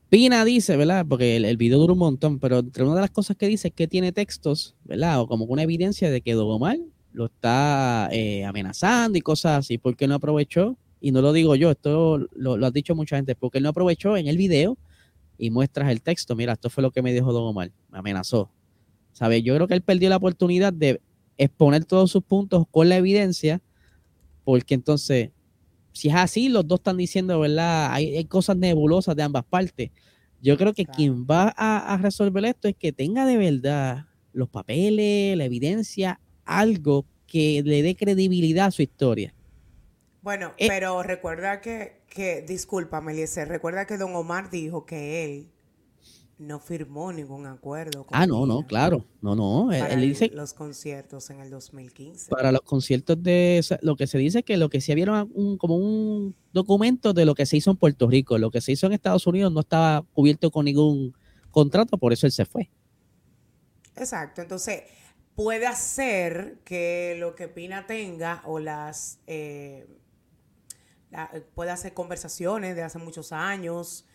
Pina 0.08 0.44
dice, 0.44 0.76
¿verdad? 0.76 1.04
Porque 1.08 1.36
el, 1.36 1.56
video 1.56 1.78
dura 1.78 1.94
un 1.94 1.98
montón, 1.98 2.38
pero 2.38 2.58
entre 2.58 2.84
una 2.84 2.94
de 2.94 3.00
las 3.00 3.10
cosas 3.10 3.36
que 3.36 3.48
dice 3.48 3.68
es 3.68 3.74
que 3.74 3.88
tiene 3.88 4.12
textos, 4.12 4.76
¿verdad? 4.84 5.20
O 5.20 5.26
como 5.26 5.46
una 5.46 5.62
evidencia 5.62 6.10
de 6.10 6.20
que 6.20 6.34
Dogomar 6.34 6.78
lo 7.12 7.26
está 7.26 8.08
eh, 8.12 8.44
amenazando 8.44 9.18
y 9.18 9.22
cosas 9.22 9.60
así, 9.60 9.78
porque 9.78 10.06
no 10.06 10.14
aprovechó, 10.14 10.76
y 11.06 11.12
no 11.12 11.22
lo 11.22 11.32
digo 11.32 11.54
yo, 11.54 11.70
esto 11.70 12.18
lo, 12.32 12.56
lo 12.56 12.66
ha 12.66 12.70
dicho 12.70 12.94
mucha 12.94 13.16
gente, 13.16 13.34
porque 13.34 13.58
él 13.58 13.64
no 13.64 13.70
aprovechó 13.70 14.16
en 14.16 14.26
el 14.26 14.36
video 14.36 14.76
y 15.38 15.50
muestras 15.50 15.90
el 15.90 16.02
texto, 16.02 16.34
mira, 16.34 16.54
esto 16.54 16.68
fue 16.68 16.82
lo 16.82 16.90
que 16.90 17.02
me 17.02 17.12
dijo 17.12 17.32
Dogomar, 17.32 17.70
me 17.90 17.98
amenazó. 17.98 18.50
¿Sabes? 19.12 19.42
Yo 19.42 19.54
creo 19.54 19.68
que 19.68 19.74
él 19.74 19.82
perdió 19.82 20.10
la 20.10 20.16
oportunidad 20.16 20.72
de 20.72 21.00
exponer 21.38 21.84
todos 21.84 22.10
sus 22.10 22.22
puntos 22.22 22.64
con 22.70 22.88
la 22.88 22.96
evidencia, 22.96 23.62
porque 24.44 24.74
entonces 24.74 25.30
si 25.92 26.08
es 26.08 26.14
así, 26.14 26.48
los 26.48 26.66
dos 26.66 26.80
están 26.80 26.96
diciendo, 26.96 27.40
¿verdad? 27.40 27.92
Hay, 27.92 28.24
cosas 28.26 28.56
nebulosas 28.56 29.14
de 29.14 29.22
ambas 29.22 29.44
partes. 29.44 29.92
Yo 30.42 30.58
creo 30.58 30.74
que 30.74 30.84
quien 30.84 31.24
va 31.24 31.54
a, 31.56 31.96
resolver 31.96 32.44
esto 32.44 32.68
es 32.68 32.76
que 32.76 32.92
tenga 32.92 33.24
de 33.24 33.36
verdad 33.38 34.06
los 34.34 34.50
papeles, 34.50 35.38
la 35.38 35.44
evidencia, 35.44 36.20
algo 36.44 37.06
que 37.26 37.62
le 37.64 37.82
dé 37.82 37.94
credibilidad 37.94 38.66
a 38.66 38.70
su 38.72 38.82
historia. 38.82 39.32
Bueno, 40.26 40.54
eh, 40.58 40.66
pero 40.66 41.04
recuerda 41.04 41.60
que, 41.60 42.00
que 42.08 42.42
discúlpame, 42.42 43.12
Eliezer, 43.12 43.46
recuerda 43.46 43.86
que 43.86 43.96
don 43.96 44.12
Omar 44.16 44.50
dijo 44.50 44.84
que 44.84 45.24
él 45.24 45.52
no 46.36 46.58
firmó 46.58 47.12
ningún 47.12 47.46
acuerdo. 47.46 48.04
ah, 48.10 48.26
no, 48.26 48.44
no, 48.44 48.66
claro. 48.66 49.04
No, 49.22 49.36
no. 49.36 49.70
él, 49.70 50.00
dice. 50.00 50.32
Los 50.34 50.52
conciertos 50.52 51.30
en 51.30 51.42
el 51.42 51.50
2015. 51.50 52.28
Para 52.28 52.50
los 52.50 52.62
conciertos 52.62 53.22
de. 53.22 53.64
Lo 53.82 53.94
que 53.94 54.08
se 54.08 54.18
dice 54.18 54.42
que 54.42 54.56
lo 54.56 54.68
que 54.68 54.80
se 54.80 54.96
vieron 54.96 55.30
un, 55.32 55.58
como 55.58 55.76
un 55.76 56.34
documento 56.52 57.12
de 57.12 57.24
lo 57.24 57.36
que 57.36 57.46
se 57.46 57.58
hizo 57.58 57.70
en 57.70 57.76
Puerto 57.76 58.08
Rico. 58.08 58.36
Lo 58.36 58.50
que 58.50 58.60
se 58.60 58.72
hizo 58.72 58.88
en 58.88 58.94
Estados 58.94 59.28
Unidos 59.28 59.52
no 59.52 59.60
estaba 59.60 60.04
cubierto 60.12 60.50
con 60.50 60.64
ningún 60.64 61.14
contrato, 61.52 61.98
por 61.98 62.12
eso 62.12 62.26
él 62.26 62.32
se 62.32 62.46
fue. 62.46 62.68
Exacto. 63.94 64.42
Entonces, 64.42 64.82
puede 65.36 65.68
hacer 65.68 66.58
que 66.64 67.14
lo 67.16 67.36
que 67.36 67.46
Pina 67.46 67.86
tenga 67.86 68.42
o 68.44 68.58
las. 68.58 69.20
Eh, 69.28 69.86
puede 71.54 71.70
hacer 71.70 71.94
conversaciones 71.94 72.76
de 72.76 72.82
hace 72.82 72.98
muchos 72.98 73.32
años 73.32 74.06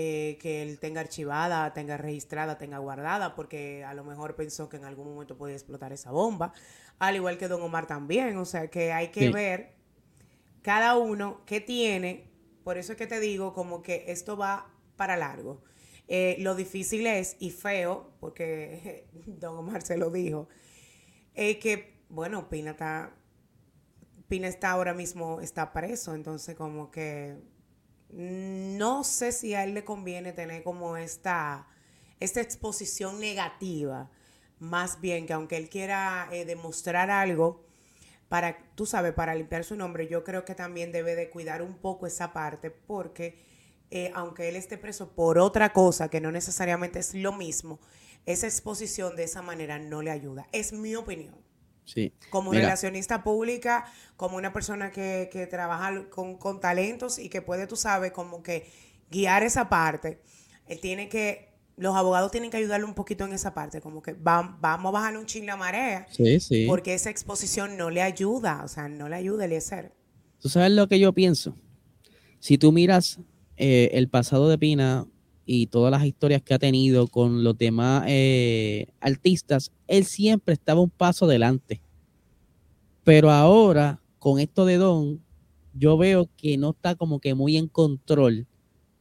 eh, 0.00 0.38
que 0.40 0.62
él 0.62 0.78
tenga 0.78 1.00
archivada, 1.00 1.72
tenga 1.72 1.96
registrada, 1.96 2.56
tenga 2.56 2.78
guardada, 2.78 3.34
porque 3.34 3.84
a 3.84 3.94
lo 3.94 4.04
mejor 4.04 4.36
pensó 4.36 4.68
que 4.68 4.76
en 4.76 4.84
algún 4.84 5.08
momento 5.08 5.36
podía 5.36 5.56
explotar 5.56 5.92
esa 5.92 6.12
bomba, 6.12 6.52
al 7.00 7.16
igual 7.16 7.36
que 7.36 7.48
Don 7.48 7.60
Omar 7.62 7.86
también, 7.88 8.36
o 8.36 8.44
sea 8.44 8.68
que 8.68 8.92
hay 8.92 9.08
que 9.08 9.30
ver 9.30 9.74
cada 10.62 10.96
uno 10.96 11.42
qué 11.46 11.60
tiene, 11.60 12.30
por 12.62 12.78
eso 12.78 12.92
es 12.92 12.98
que 12.98 13.08
te 13.08 13.18
digo 13.18 13.52
como 13.54 13.82
que 13.82 14.04
esto 14.06 14.36
va 14.36 14.72
para 14.94 15.16
largo. 15.16 15.64
Eh, 16.06 16.36
lo 16.38 16.54
difícil 16.54 17.06
es, 17.08 17.36
y 17.40 17.50
feo, 17.50 18.12
porque 18.20 19.08
Don 19.26 19.56
Omar 19.56 19.82
se 19.82 19.96
lo 19.96 20.10
dijo, 20.10 20.48
es 21.34 21.56
que, 21.56 22.04
bueno, 22.08 22.48
Pina 22.48 22.70
está, 22.70 23.17
Pina 24.28 24.48
está 24.48 24.70
ahora 24.70 24.94
mismo, 24.94 25.40
está 25.40 25.72
preso, 25.72 26.14
entonces 26.14 26.54
como 26.54 26.90
que 26.90 27.36
no 28.10 29.04
sé 29.04 29.32
si 29.32 29.54
a 29.54 29.64
él 29.64 29.74
le 29.74 29.84
conviene 29.84 30.32
tener 30.32 30.62
como 30.62 30.96
esta, 30.96 31.66
esta 32.20 32.40
exposición 32.40 33.20
negativa, 33.20 34.10
más 34.58 35.00
bien 35.00 35.26
que 35.26 35.32
aunque 35.32 35.56
él 35.56 35.68
quiera 35.68 36.28
eh, 36.32 36.44
demostrar 36.44 37.10
algo, 37.10 37.66
para, 38.28 38.58
tú 38.74 38.84
sabes, 38.84 39.14
para 39.14 39.34
limpiar 39.34 39.64
su 39.64 39.76
nombre, 39.76 40.06
yo 40.06 40.24
creo 40.24 40.44
que 40.44 40.54
también 40.54 40.92
debe 40.92 41.14
de 41.14 41.30
cuidar 41.30 41.62
un 41.62 41.78
poco 41.78 42.06
esa 42.06 42.32
parte, 42.32 42.70
porque 42.70 43.38
eh, 43.90 44.10
aunque 44.14 44.48
él 44.48 44.56
esté 44.56 44.76
preso 44.76 45.14
por 45.14 45.38
otra 45.38 45.72
cosa, 45.72 46.10
que 46.10 46.20
no 46.20 46.30
necesariamente 46.30 46.98
es 46.98 47.14
lo 47.14 47.32
mismo, 47.32 47.80
esa 48.26 48.46
exposición 48.46 49.16
de 49.16 49.24
esa 49.24 49.40
manera 49.40 49.78
no 49.78 50.02
le 50.02 50.10
ayuda. 50.10 50.46
Es 50.52 50.72
mi 50.74 50.94
opinión. 50.94 51.47
Como 52.30 52.52
relacionista 52.52 53.22
pública, 53.22 53.84
como 54.16 54.36
una 54.36 54.52
persona 54.52 54.90
que, 54.90 55.28
que 55.32 55.46
trabaja 55.46 56.08
con, 56.10 56.36
con, 56.36 56.60
talentos 56.60 57.18
y 57.18 57.28
que 57.28 57.42
puede, 57.42 57.66
tú 57.66 57.76
sabes, 57.76 58.12
como 58.12 58.42
que 58.42 58.66
guiar 59.10 59.42
esa 59.42 59.68
parte. 59.68 60.20
Él 60.66 60.80
tiene 60.80 61.08
que, 61.08 61.48
los 61.76 61.96
abogados 61.96 62.30
tienen 62.30 62.50
que 62.50 62.56
ayudarle 62.56 62.84
un 62.84 62.94
poquito 62.94 63.24
en 63.24 63.32
esa 63.32 63.54
parte, 63.54 63.80
como 63.80 64.02
que 64.02 64.12
vamos 64.12 64.58
a 64.62 64.90
bajarle 64.90 65.18
un 65.18 65.26
chin 65.26 65.46
la 65.46 65.56
marea. 65.56 66.06
Sí, 66.10 66.40
sí. 66.40 66.66
Porque 66.66 66.94
esa 66.94 67.10
exposición 67.10 67.76
no 67.76 67.90
le 67.90 68.02
ayuda, 68.02 68.62
o 68.64 68.68
sea, 68.68 68.88
no 68.88 69.08
le 69.08 69.16
ayuda 69.16 69.44
a 69.44 69.58
hacer. 69.58 69.92
¿Tú 70.40 70.48
sabes 70.48 70.72
lo 70.72 70.88
que 70.88 70.98
yo 70.98 71.12
pienso? 71.12 71.56
Si 72.40 72.58
tú 72.58 72.70
miras 72.72 73.18
eh, 73.56 73.90
el 73.92 74.08
pasado 74.08 74.48
de 74.48 74.58
Pina 74.58 75.06
y 75.50 75.68
todas 75.68 75.90
las 75.90 76.04
historias 76.04 76.42
que 76.42 76.52
ha 76.52 76.58
tenido 76.58 77.06
con 77.06 77.42
los 77.42 77.56
demás 77.56 78.04
eh, 78.06 78.86
artistas, 79.00 79.72
él 79.86 80.04
siempre 80.04 80.52
estaba 80.52 80.82
un 80.82 80.90
paso 80.90 81.24
adelante. 81.24 81.80
Pero 83.02 83.30
ahora, 83.30 84.02
con 84.18 84.40
esto 84.40 84.66
de 84.66 84.76
Don, 84.76 85.24
yo 85.72 85.96
veo 85.96 86.28
que 86.36 86.58
no 86.58 86.72
está 86.72 86.96
como 86.96 87.18
que 87.18 87.32
muy 87.32 87.56
en 87.56 87.66
control 87.66 88.46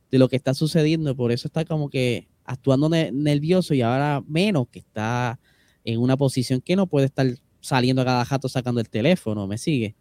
de 0.09 0.19
lo 0.19 0.29
que 0.29 0.37
está 0.37 0.53
sucediendo, 0.53 1.17
por 1.17 1.33
eso 1.33 1.49
está 1.49 1.65
como 1.65 1.89
que 1.89 2.29
actuando 2.45 2.87
nervioso 2.87 3.73
y 3.73 3.81
ahora 3.81 4.23
menos 4.25 4.69
que 4.69 4.79
está 4.79 5.41
en 5.83 5.99
una 5.99 6.15
posición 6.15 6.61
que 6.61 6.77
no 6.77 6.87
puede 6.87 7.07
estar 7.07 7.27
saliendo 7.59 8.03
a 8.03 8.05
cada 8.05 8.23
jato 8.23 8.47
sacando 8.47 8.79
el 8.79 8.89
teléfono, 8.89 9.47
¿me 9.47 9.57
sigue? 9.57 9.97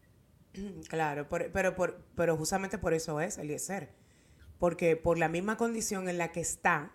Claro, 0.89 1.27
pero, 1.29 1.75
por, 1.75 2.05
pero 2.15 2.37
justamente 2.37 2.79
por 2.79 2.95
eso 2.95 3.21
es 3.21 3.37
Eliezer. 3.37 4.06
Porque 4.59 4.97
por 4.97 5.19
la 5.19 5.29
misma 5.29 5.57
condición 5.57 6.09
en 6.09 6.19
la 6.19 6.33
que 6.33 6.41
está, 6.41 6.93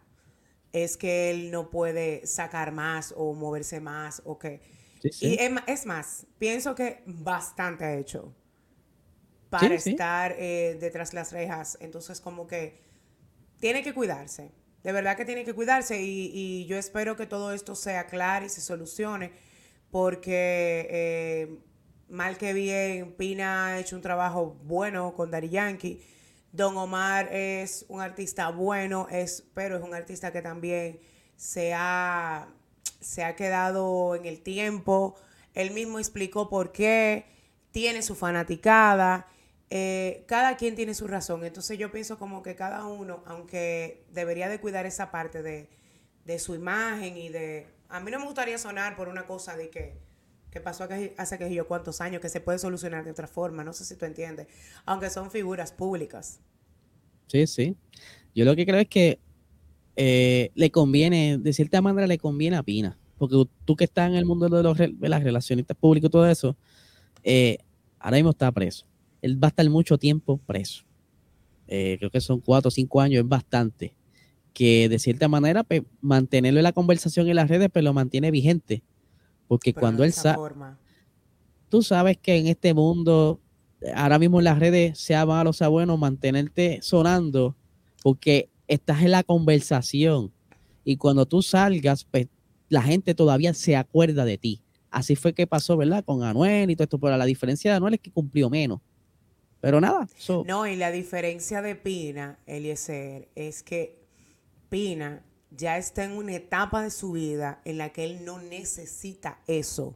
es 0.72 0.98
que 0.98 1.30
él 1.30 1.52
no 1.52 1.70
puede 1.70 2.26
sacar 2.26 2.72
más 2.72 3.14
o 3.18 3.34
moverse 3.34 3.80
más 3.80 4.22
o 4.26 4.38
que... 4.40 4.62
Y 5.20 5.40
es, 5.68 5.86
más, 5.88 6.28
pienso 6.38 6.76
que 6.76 7.02
bastante 7.08 7.86
ha 7.86 7.96
hecho 7.96 8.36
para 9.50 9.74
estar 9.74 10.36
eh, 10.38 10.78
detrás 10.80 11.10
de 11.10 11.16
las 11.16 11.32
rejas. 11.32 11.78
Entonces, 11.82 12.22
como 12.22 12.46
que 12.46 12.80
tiene 13.60 13.84
que 13.84 13.94
cuidarse. 13.94 14.52
De 14.84 14.92
verdad 14.92 15.18
que 15.18 15.26
tiene 15.26 15.44
que 15.44 15.54
cuidarse 15.54 16.02
y, 16.02 16.66
yo 16.66 16.78
espero 16.78 17.16
que 17.16 17.26
todo 17.26 17.52
esto 17.52 17.76
sea 17.76 18.08
claro 18.08 18.46
y 18.46 18.50
se 18.50 18.62
solucione 18.62 19.32
porque 19.92 20.88
eh, 20.90 21.60
mal 22.10 22.38
que 22.38 22.54
bien, 22.54 23.14
Pina 23.14 23.68
ha 23.68 23.80
hecho 23.80 23.96
un 23.96 24.02
trabajo 24.02 24.58
bueno 24.64 25.14
con 25.14 25.30
Dari 25.32 25.50
Yankee. 25.50 26.02
Don 26.52 26.76
Omar 26.78 27.30
es 27.32 27.86
un 27.88 28.02
artista 28.02 28.50
bueno, 28.50 29.08
es, 29.10 29.46
pero 29.54 29.78
es 29.78 29.84
un 29.84 29.94
artista 29.94 30.32
que 30.32 30.42
también 30.42 31.00
se 31.38 31.74
ha, 31.74 32.48
se 33.00 33.24
ha 33.24 33.36
quedado 33.36 34.16
en 34.16 34.26
el 34.26 34.42
tiempo. 34.42 35.16
Él 35.54 35.72
mismo 35.72 35.98
explicó 36.00 36.50
por 36.50 36.72
qué, 36.72 37.26
tiene 37.72 38.02
su 38.02 38.16
fanaticada. 38.16 39.28
Eh, 39.70 40.26
cada 40.28 40.58
quien 40.58 40.76
tiene 40.76 40.94
su 40.94 41.08
razón. 41.08 41.46
Entonces 41.46 41.78
yo 41.78 41.92
pienso 41.92 42.20
como 42.20 42.44
que 42.44 42.56
cada 42.56 42.86
uno, 42.86 43.24
aunque 43.26 44.06
debería 44.12 44.50
de 44.50 44.60
cuidar 44.60 44.86
esa 44.86 45.12
parte 45.12 45.42
de, 45.42 45.70
de 46.26 46.40
su 46.40 46.56
imagen 46.56 47.18
y 47.18 47.30
de... 47.30 47.68
A 47.88 48.00
mí 48.02 48.12
no 48.12 48.20
me 48.20 48.26
gustaría 48.26 48.58
sonar 48.58 48.96
por 48.96 49.08
una 49.08 49.26
cosa 49.26 49.56
de 49.56 49.70
que 49.70 49.98
que 50.52 50.60
pasó 50.60 50.88
hace 51.18 51.38
que 51.38 51.54
yo 51.54 51.66
cuántos 51.66 52.02
años, 52.02 52.22
que 52.22 52.30
se 52.30 52.42
puede 52.42 52.60
solucionar 52.60 53.06
de 53.06 53.12
otra 53.12 53.28
forma, 53.28 53.64
no 53.64 53.72
sé 53.72 53.86
si 53.86 53.96
tú 53.96 54.06
entiendes, 54.06 54.48
aunque 54.86 55.10
son 55.10 55.32
figuras 55.32 55.72
públicas. 55.72 56.42
Sí, 57.28 57.48
sí. 57.48 57.78
Yo 58.36 58.44
lo 58.44 58.56
que 58.56 58.66
creo 58.66 58.82
es 58.82 58.90
que 58.90 59.20
eh, 59.96 60.52
le 60.54 60.70
conviene, 60.70 61.38
de 61.38 61.54
cierta 61.54 61.82
manera 61.82 62.06
le 62.06 62.18
conviene 62.18 62.58
a 62.58 62.64
Pina, 62.64 62.98
porque 63.18 63.46
tú 63.64 63.76
que 63.78 63.86
estás 63.86 64.10
en 64.10 64.16
el 64.16 64.26
mundo 64.26 64.50
de, 64.50 64.62
los, 64.62 64.78
de 64.78 65.10
las 65.10 65.24
relacionistas 65.24 65.78
públicas 65.78 66.10
y 66.10 66.12
todo 66.12 66.28
eso, 66.28 66.58
eh, 67.24 67.58
ahora 67.98 68.18
mismo 68.18 68.32
está 68.32 68.52
preso. 68.52 68.86
Él 69.22 69.42
va 69.42 69.48
a 69.48 69.50
estar 69.50 69.70
mucho 69.70 69.98
tiempo 69.98 70.38
preso. 70.38 70.84
Eh, 71.68 71.96
creo 71.98 72.12
que 72.12 72.20
son 72.20 72.42
cuatro 72.42 72.68
o 72.68 72.72
cinco 72.72 73.00
años, 73.00 73.24
es 73.24 73.30
bastante. 73.30 73.96
Que 74.52 74.90
de 74.90 75.00
cierta 75.00 75.30
manera, 75.30 75.64
pues, 75.64 75.84
mantenerlo 76.02 76.60
en 76.60 76.64
la 76.64 76.74
conversación 76.74 77.30
en 77.30 77.38
las 77.38 77.48
redes, 77.48 77.70
pero 77.70 77.74
pues, 77.74 77.84
lo 77.86 77.94
mantiene 77.94 78.32
vigente 78.32 78.84
porque 79.52 79.74
cuando 79.74 80.06
él 80.06 80.14
sabe, 80.14 80.54
tú 81.68 81.84
sabes 81.84 82.16
que 82.16 82.38
en 82.38 82.48
este 82.48 82.74
mundo, 82.74 83.42
ahora 83.94 84.18
mismo 84.18 84.40
en 84.40 84.46
las 84.46 84.58
redes, 84.58 84.98
sea 84.98 85.26
malo 85.26 85.52
sea 85.52 85.68
bueno, 85.68 85.98
mantenerte 85.98 86.80
sonando, 86.82 87.58
porque 88.02 88.50
estás 88.70 89.02
en 89.02 89.12
la 89.12 89.24
conversación. 89.24 90.32
Y 90.86 90.96
cuando 90.96 91.26
tú 91.26 91.42
salgas, 91.42 92.06
pues 92.06 92.30
la 92.70 92.82
gente 92.82 93.14
todavía 93.14 93.54
se 93.54 93.76
acuerda 93.76 94.24
de 94.24 94.38
ti. 94.38 94.62
Así 94.90 95.18
fue 95.18 95.34
que 95.34 95.46
pasó, 95.48 95.76
¿verdad? 95.76 96.06
Con 96.06 96.24
Anuel 96.24 96.72
y 96.72 96.78
todo 96.78 96.86
esto, 96.86 96.98
pero 96.98 97.18
la 97.18 97.26
diferencia 97.26 97.72
de 97.72 97.76
Anuel 97.76 97.96
es 97.96 98.00
que 98.00 98.10
cumplió 98.10 98.50
menos. 98.50 98.80
Pero 99.60 99.82
nada. 99.82 100.08
No, 100.46 100.66
y 100.66 100.78
la 100.78 100.92
diferencia 100.92 101.62
de 101.62 101.76
Pina, 101.76 102.40
Eliezer, 102.46 103.28
es 103.36 103.64
que 103.64 104.00
Pina 104.70 105.26
ya 105.52 105.78
está 105.78 106.04
en 106.04 106.14
una 106.14 106.34
etapa 106.34 106.82
de 106.82 106.90
su 106.90 107.12
vida 107.12 107.62
en 107.66 107.78
la 107.78 107.90
que 107.90 108.06
él 108.06 108.26
no 108.26 108.40
necesita 108.40 109.40
eso. 109.48 109.96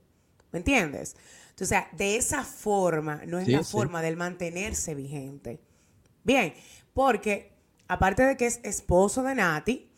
¿Me 0.52 0.60
entiendes? 0.60 1.16
Entonces, 1.50 1.80
de 1.94 2.18
esa 2.18 2.44
forma, 2.44 3.22
no 3.26 3.40
es 3.40 3.48
la 3.48 3.64
forma 3.64 4.02
de 4.02 4.10
él 4.10 4.18
mantenerse 4.18 4.94
vigente. 4.94 5.62
Bien, 6.24 6.54
porque 6.94 7.54
aparte 7.88 8.24
de 8.24 8.36
que 8.36 8.46
es 8.46 8.60
esposo 8.64 9.24
de 9.24 9.36
Nati, 9.36 9.90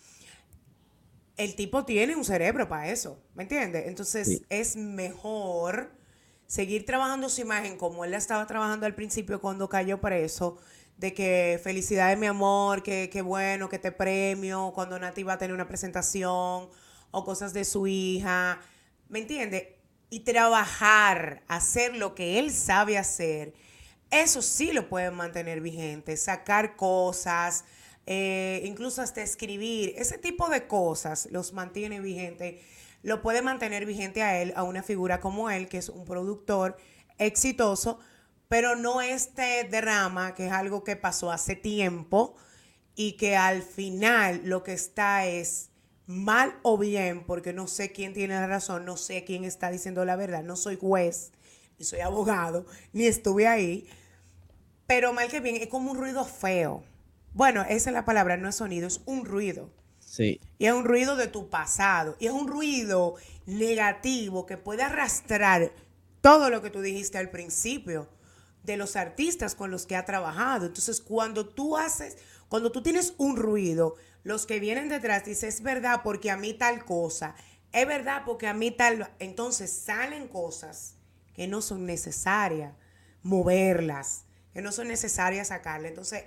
el 1.35 1.55
tipo 1.55 1.85
tiene 1.85 2.15
un 2.15 2.25
cerebro 2.25 2.67
para 2.67 2.89
eso, 2.89 3.19
¿me 3.33 3.43
entiendes? 3.43 3.87
Entonces, 3.87 4.41
es 4.49 4.75
mejor 4.75 5.91
seguir 6.47 6.85
trabajando 6.85 7.29
su 7.29 7.41
imagen 7.41 7.77
como 7.77 8.05
él 8.05 8.11
la 8.11 8.17
estaba 8.17 8.45
trabajando 8.47 8.85
al 8.85 8.95
principio 8.95 9.41
cuando 9.41 9.69
cayó 9.69 9.99
preso, 9.99 10.57
de 10.97 11.13
que 11.13 11.59
felicidades 11.63 12.17
mi 12.17 12.25
amor, 12.25 12.83
que, 12.83 13.21
bueno, 13.23 13.69
que 13.69 13.79
te 13.79 13.91
premio, 13.91 14.71
cuando 14.73 14.97
Nati 14.99 15.23
va 15.23 15.33
a 15.33 15.37
tener 15.37 15.53
una 15.53 15.67
presentación 15.67 16.69
o 17.11 17.23
cosas 17.23 17.53
de 17.53 17.65
su 17.65 17.87
hija, 17.87 18.59
¿me 19.07 19.19
entiende? 19.19 19.79
Y 20.09 20.21
trabajar, 20.21 21.43
hacer 21.47 21.95
lo 21.95 22.15
que 22.15 22.39
él 22.39 22.51
sabe 22.51 22.97
hacer, 22.97 23.53
eso 24.09 24.41
sí 24.41 24.71
lo 24.71 24.89
puede 24.89 25.11
mantener 25.11 25.61
vigente, 25.61 26.17
sacar 26.17 26.75
cosas, 26.75 27.65
eh, 28.05 28.61
incluso 28.65 29.01
hasta 29.01 29.21
escribir, 29.21 29.93
ese 29.97 30.17
tipo 30.17 30.49
de 30.49 30.65
cosas 30.65 31.27
los 31.29 31.53
mantiene 31.53 31.99
vigente, 31.99 32.61
lo 33.03 33.21
puede 33.21 33.41
mantener 33.41 33.85
vigente 33.85 34.23
a 34.23 34.41
él, 34.41 34.53
a 34.55 34.63
una 34.63 34.81
figura 34.81 35.19
como 35.19 35.49
él, 35.49 35.67
que 35.67 35.77
es 35.77 35.89
un 35.89 36.05
productor 36.05 36.77
exitoso, 37.19 37.99
pero 38.47 38.75
no 38.75 39.01
este 39.01 39.63
drama, 39.65 40.33
que 40.35 40.47
es 40.47 40.51
algo 40.51 40.83
que 40.83 40.95
pasó 40.95 41.31
hace 41.31 41.55
tiempo 41.55 42.35
y 42.95 43.13
que 43.13 43.35
al 43.35 43.61
final 43.61 44.41
lo 44.45 44.63
que 44.63 44.73
está 44.73 45.25
es 45.25 45.69
mal 46.05 46.57
o 46.63 46.77
bien, 46.77 47.25
porque 47.25 47.53
no 47.53 47.67
sé 47.67 47.91
quién 47.91 48.13
tiene 48.13 48.35
la 48.35 48.47
razón, 48.47 48.85
no 48.85 48.95
sé 48.95 49.25
quién 49.25 49.43
está 49.43 49.69
diciendo 49.69 50.05
la 50.05 50.15
verdad, 50.15 50.43
no 50.43 50.55
soy 50.55 50.77
juez, 50.77 51.33
ni 51.77 51.85
soy 51.85 51.99
abogado, 51.99 52.65
ni 52.93 53.05
estuve 53.05 53.47
ahí, 53.47 53.87
pero 54.87 55.11
mal 55.11 55.27
que 55.27 55.41
bien, 55.41 55.57
es 55.57 55.67
como 55.67 55.91
un 55.91 55.97
ruido 55.97 56.23
feo. 56.23 56.83
Bueno, 57.33 57.61
esa 57.63 57.89
es 57.89 57.93
la 57.93 58.05
palabra, 58.05 58.37
no 58.37 58.47
es 58.47 58.55
sonido, 58.55 58.87
es 58.87 59.01
un 59.05 59.25
ruido. 59.25 59.69
Sí. 59.99 60.39
Y 60.57 60.65
es 60.65 60.73
un 60.73 60.85
ruido 60.85 61.17
de 61.17 61.27
tu 61.27 61.49
pasado, 61.49 62.15
y 62.19 62.27
es 62.27 62.31
un 62.31 62.47
ruido 62.47 63.15
negativo 63.45 64.45
que 64.45 64.57
puede 64.57 64.83
arrastrar 64.83 65.73
todo 66.21 66.49
lo 66.49 66.61
que 66.61 66.69
tú 66.69 66.81
dijiste 66.81 67.17
al 67.17 67.29
principio 67.29 68.07
de 68.67 68.77
los 68.77 68.97
artistas 68.97 69.55
con 69.55 69.71
los 69.71 69.85
que 69.85 69.95
ha 69.95 70.05
trabajado. 70.05 70.65
Entonces, 70.67 70.99
cuando 71.01 71.47
tú 71.47 71.77
haces, 71.77 72.17
cuando 72.49 72.71
tú 72.71 72.83
tienes 72.83 73.13
un 73.17 73.37
ruido, 73.37 73.95
los 74.23 74.45
que 74.45 74.59
vienen 74.59 74.89
detrás 74.89 75.23
dicen, 75.23 75.49
es 75.49 75.63
verdad 75.63 76.01
porque 76.03 76.29
a 76.29 76.37
mí 76.37 76.53
tal 76.53 76.83
cosa, 76.83 77.33
es 77.71 77.87
verdad 77.87 78.23
porque 78.25 78.45
a 78.45 78.53
mí 78.53 78.71
tal, 78.71 79.09
entonces 79.19 79.71
salen 79.71 80.27
cosas 80.27 80.95
que 81.33 81.47
no 81.47 81.61
son 81.61 81.85
necesarias 81.85 82.73
moverlas, 83.23 84.25
que 84.53 84.61
no 84.61 84.73
son 84.73 84.89
necesarias 84.89 85.47
sacarle. 85.47 85.87
Entonces, 85.87 86.25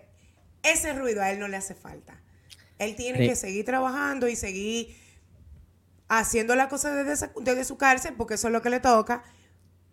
ese 0.62 0.94
ruido 0.94 1.20
a 1.22 1.30
él 1.30 1.38
no 1.38 1.46
le 1.46 1.58
hace 1.58 1.74
falta. 1.74 2.22
Él 2.78 2.96
tiene 2.96 3.18
que 3.18 3.36
seguir 3.36 3.66
trabajando 3.66 4.28
y 4.28 4.36
seguir 4.36 4.96
haciendo 6.08 6.56
la 6.56 6.70
cosa 6.70 6.94
desde, 6.94 7.30
desde 7.42 7.64
su 7.64 7.76
cárcel, 7.76 8.14
porque 8.16 8.34
eso 8.34 8.46
es 8.46 8.52
lo 8.52 8.62
que 8.62 8.70
le 8.70 8.80
toca, 8.80 9.22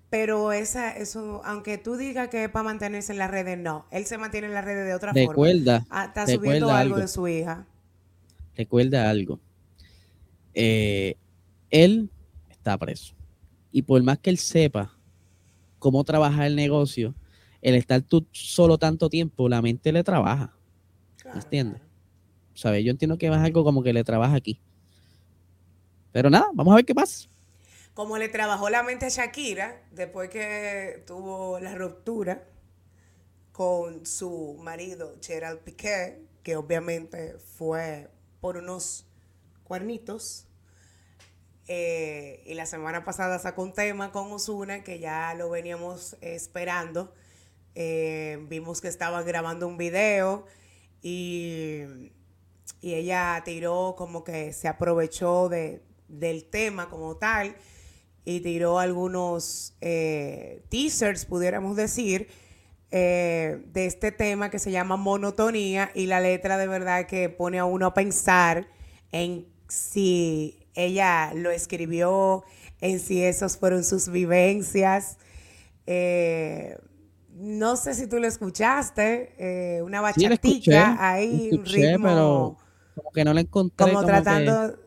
pero 0.10 0.54
esa, 0.54 0.96
eso, 0.96 1.42
aunque 1.44 1.78
tú 1.78 1.98
digas 1.98 2.30
que 2.30 2.46
es 2.46 2.50
para 2.50 2.64
mantenerse 2.64 3.12
en 3.12 3.18
las 3.18 3.30
redes, 3.30 3.58
no. 3.58 3.86
Él 3.92 4.06
se 4.06 4.18
mantiene 4.18 4.48
en 4.48 4.54
las 4.54 4.64
redes 4.64 4.86
de 4.86 4.94
otra 4.94 5.12
recuerda, 5.12 5.82
forma. 5.82 6.02
Ah, 6.02 6.06
está 6.06 6.28
subiendo 6.28 6.72
algo, 6.72 6.98
de 6.98 7.08
su 7.10 7.28
hija. 7.28 7.66
Recuerda 8.56 9.10
algo. 9.10 9.40
Eh, 10.54 11.16
él 11.70 12.10
está 12.50 12.78
preso. 12.78 13.16
Y 13.72 13.82
por 13.82 14.02
más 14.02 14.18
que 14.20 14.30
él 14.30 14.38
sepa 14.38 14.94
cómo 15.78 16.04
trabaja 16.06 16.48
el 16.48 16.56
negocio, 16.56 17.14
el 17.62 17.76
estar 17.76 18.02
tú 18.02 18.26
solo 18.32 18.78
tanto 18.78 19.10
tiempo, 19.10 19.50
la 19.50 19.62
mente 19.62 19.92
le 19.92 20.04
trabaja. 20.04 20.56
¿Entiendes? 21.36 21.82
¿Sabes? 22.54 22.84
Yo 22.86 22.92
entiendo 22.92 23.18
que 23.18 23.28
es 23.28 23.34
algo 23.34 23.66
como 23.66 23.84
que 23.84 23.92
le 23.92 24.06
trabaja 24.06 24.36
aquí. 24.36 24.62
Pero 26.14 26.30
nada, 26.30 26.48
vamos 26.54 26.72
a 26.72 26.76
ver 26.78 26.86
qué 26.86 26.96
pasa 26.96 27.28
como 27.98 28.20
le 28.20 28.30
trabajó 28.30 28.70
la 28.70 28.84
mente 28.84 29.08
a 29.08 29.10
Shakira 29.10 29.82
después 29.90 30.30
que 30.30 31.04
tuvo 31.08 31.60
la 31.60 31.74
ruptura 31.74 32.44
con 33.52 34.06
su 34.06 34.56
marido 34.62 35.16
Gerald 35.20 35.62
Piqué, 35.62 36.22
que 36.44 36.58
obviamente 36.58 37.40
fue 37.40 38.08
por 38.40 38.58
unos 38.58 39.08
cuernitos. 39.64 40.46
Eh, 41.68 42.44
y 42.46 42.54
la 42.54 42.68
semana 42.68 43.04
pasada 43.04 43.40
sacó 43.40 43.64
un 43.64 43.74
tema 43.74 44.12
con 44.12 44.32
Osuna 44.32 44.84
que 44.84 45.00
ya 45.00 45.34
lo 45.34 45.50
veníamos 45.50 46.18
esperando. 46.22 47.16
Eh, 47.74 48.38
vimos 48.48 48.80
que 48.80 48.90
estaban 48.90 49.26
grabando 49.26 49.68
un 49.68 49.78
video 49.80 50.46
y, 51.02 51.82
y, 52.80 52.94
ella 52.94 53.42
tiró 53.44 53.96
como 53.98 54.24
que 54.24 54.54
se 54.54 54.68
aprovechó 54.68 55.50
de, 55.50 55.82
del 56.08 56.48
tema 56.48 56.92
como 56.92 57.18
tal 57.18 57.56
y 58.28 58.42
tiró 58.42 58.78
algunos 58.78 59.74
eh, 59.80 60.62
teasers, 60.68 61.24
pudiéramos 61.24 61.78
decir, 61.78 62.28
eh, 62.92 63.64
de 63.72 63.86
este 63.86 64.12
tema 64.12 64.50
que 64.50 64.60
se 64.60 64.70
llama 64.70 64.98
monotonía 64.98 65.92
y 65.96 66.08
la 66.08 66.20
letra 66.20 66.58
de 66.58 66.68
verdad 66.68 67.08
que 67.08 67.30
pone 67.30 67.58
a 67.58 67.64
uno 67.64 67.86
a 67.86 67.94
pensar 67.94 68.68
en 69.14 69.48
si 69.70 70.68
ella 70.74 71.32
lo 71.36 71.52
escribió, 71.52 72.44
en 72.82 73.00
si 73.00 73.24
esas 73.24 73.58
fueron 73.58 73.86
sus 73.86 74.10
vivencias. 74.10 75.20
Eh, 75.86 76.78
no 77.34 77.78
sé 77.78 77.94
si 77.94 78.08
tú 78.08 78.20
lo 78.20 78.28
escuchaste, 78.28 79.36
eh, 79.38 79.82
una 79.84 80.02
bachatica 80.02 80.98
ahí, 81.00 81.52
un 81.54 81.64
ritmo. 81.64 82.08
Pero 82.10 82.58
como 82.94 83.12
que 83.12 83.24
no 83.24 83.34
la 83.34 83.40
encontré. 83.40 83.86
Como, 83.86 84.06
tratando. 84.06 84.87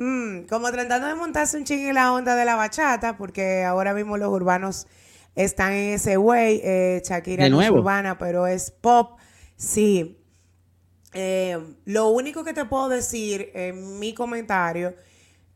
Mm, 0.00 0.46
como 0.48 0.72
tratando 0.72 1.08
de 1.08 1.14
montarse 1.14 1.58
un 1.58 1.64
ching 1.64 1.80
en 1.80 1.94
la 1.94 2.14
onda 2.14 2.34
de 2.34 2.46
la 2.46 2.56
bachata, 2.56 3.18
porque 3.18 3.64
ahora 3.64 3.92
mismo 3.92 4.16
los 4.16 4.30
urbanos 4.32 4.86
están 5.34 5.74
en 5.74 5.92
ese 5.92 6.16
way. 6.16 6.58
Eh, 6.64 7.02
Shakira 7.04 7.50
no 7.50 7.60
es 7.60 7.68
urbana, 7.68 8.16
pero 8.16 8.46
es 8.46 8.70
pop. 8.70 9.18
Sí. 9.56 10.18
Eh, 11.12 11.58
lo 11.84 12.08
único 12.08 12.44
que 12.44 12.54
te 12.54 12.64
puedo 12.64 12.88
decir 12.88 13.50
en 13.52 13.98
mi 13.98 14.14
comentario, 14.14 14.94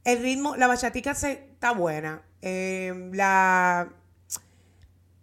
el 0.04 0.20
ritmo, 0.20 0.56
la 0.56 0.66
bachatica 0.66 1.14
se, 1.14 1.32
está 1.32 1.72
buena. 1.72 2.20
Eh, 2.42 2.92
la 3.14 3.88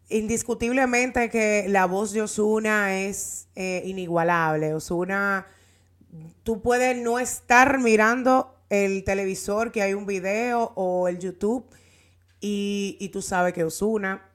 indiscutiblemente 0.09 1.29
que 1.29 1.67
la 1.69 1.85
voz 1.85 2.11
de 2.11 2.23
Osuna 2.23 2.97
es 2.97 3.49
eh, 3.53 3.83
inigualable. 3.85 4.73
Osuna, 4.73 5.45
tú 6.41 6.63
puedes 6.63 6.97
no 6.97 7.19
estar 7.19 7.77
mirando 7.77 8.57
el 8.71 9.03
televisor 9.03 9.71
que 9.71 9.83
hay 9.83 9.93
un 9.93 10.07
video 10.07 10.73
o 10.75 11.07
el 11.07 11.19
YouTube 11.19 11.69
y, 12.39 12.97
y 12.99 13.09
tú 13.09 13.21
sabes 13.21 13.53
que 13.53 13.63
Osuna, 13.63 14.31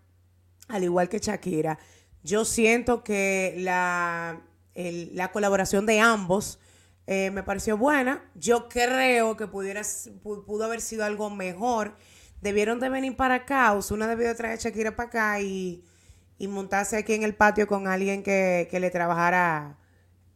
al 0.68 0.84
igual 0.84 1.08
que 1.08 1.18
Shakira, 1.18 1.80
yo 2.22 2.44
siento 2.44 3.02
que 3.02 3.56
la, 3.58 4.42
la 4.74 5.32
colaboración 5.32 5.86
de 5.86 5.98
ambos 5.98 6.60
eh, 7.08 7.32
me 7.32 7.42
pareció 7.42 7.76
buena. 7.76 8.30
Yo 8.36 8.68
creo 8.68 9.36
que 9.36 9.48
pudiera, 9.48 9.82
pudo 10.22 10.64
haber 10.64 10.80
sido 10.80 11.04
algo 11.04 11.30
mejor 11.30 11.96
debieron 12.40 12.80
de 12.80 12.88
venir 12.88 13.16
para 13.16 13.34
acá, 13.34 13.72
Osuna 13.72 14.06
debió 14.06 14.28
de 14.28 14.34
traer 14.34 14.58
a 14.58 14.60
Shakira 14.60 14.94
para 14.94 15.08
acá 15.08 15.40
y, 15.40 15.84
montarse 16.48 16.96
aquí 16.96 17.14
en 17.14 17.22
el 17.22 17.34
patio 17.34 17.66
con 17.66 17.88
alguien 17.88 18.22
que, 18.22 18.68
le 18.70 18.90
trabajara 18.90 19.78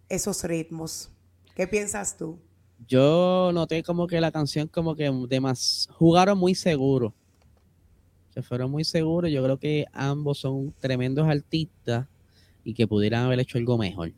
esos 0.08 0.42
ritmos. 0.44 1.10
¿Qué 1.54 1.66
piensas 1.66 2.16
tú? 2.16 2.40
Yo 2.86 3.50
noté 3.52 3.82
como 3.82 4.06
que 4.06 4.20
la 4.20 4.32
canción 4.32 4.68
como 4.68 4.94
que 4.96 5.10
de 5.28 5.40
más 5.40 5.88
jugaron 5.92 6.38
muy 6.38 6.54
seguro. 6.54 7.14
Se 8.30 8.42
fueron 8.42 8.70
muy 8.70 8.84
seguros. 8.84 9.30
Yo 9.30 9.42
creo 9.42 9.58
que 9.58 9.86
ambos 9.92 10.38
son 10.38 10.72
tremendos 10.78 11.28
artistas 11.28 12.06
y 12.64 12.74
que 12.74 12.86
pudieran 12.86 13.24
haber 13.24 13.40
hecho 13.40 13.58
algo 13.58 13.78
mejor. 13.78 14.12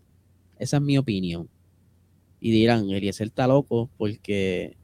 Esa 0.58 0.76
es 0.76 0.82
mi 0.82 0.96
opinión. 0.98 1.48
Y 2.40 2.50
dirán, 2.50 2.90
Eliezer 2.90 3.28
está 3.28 3.46
loco 3.46 3.88
porque 3.96 4.76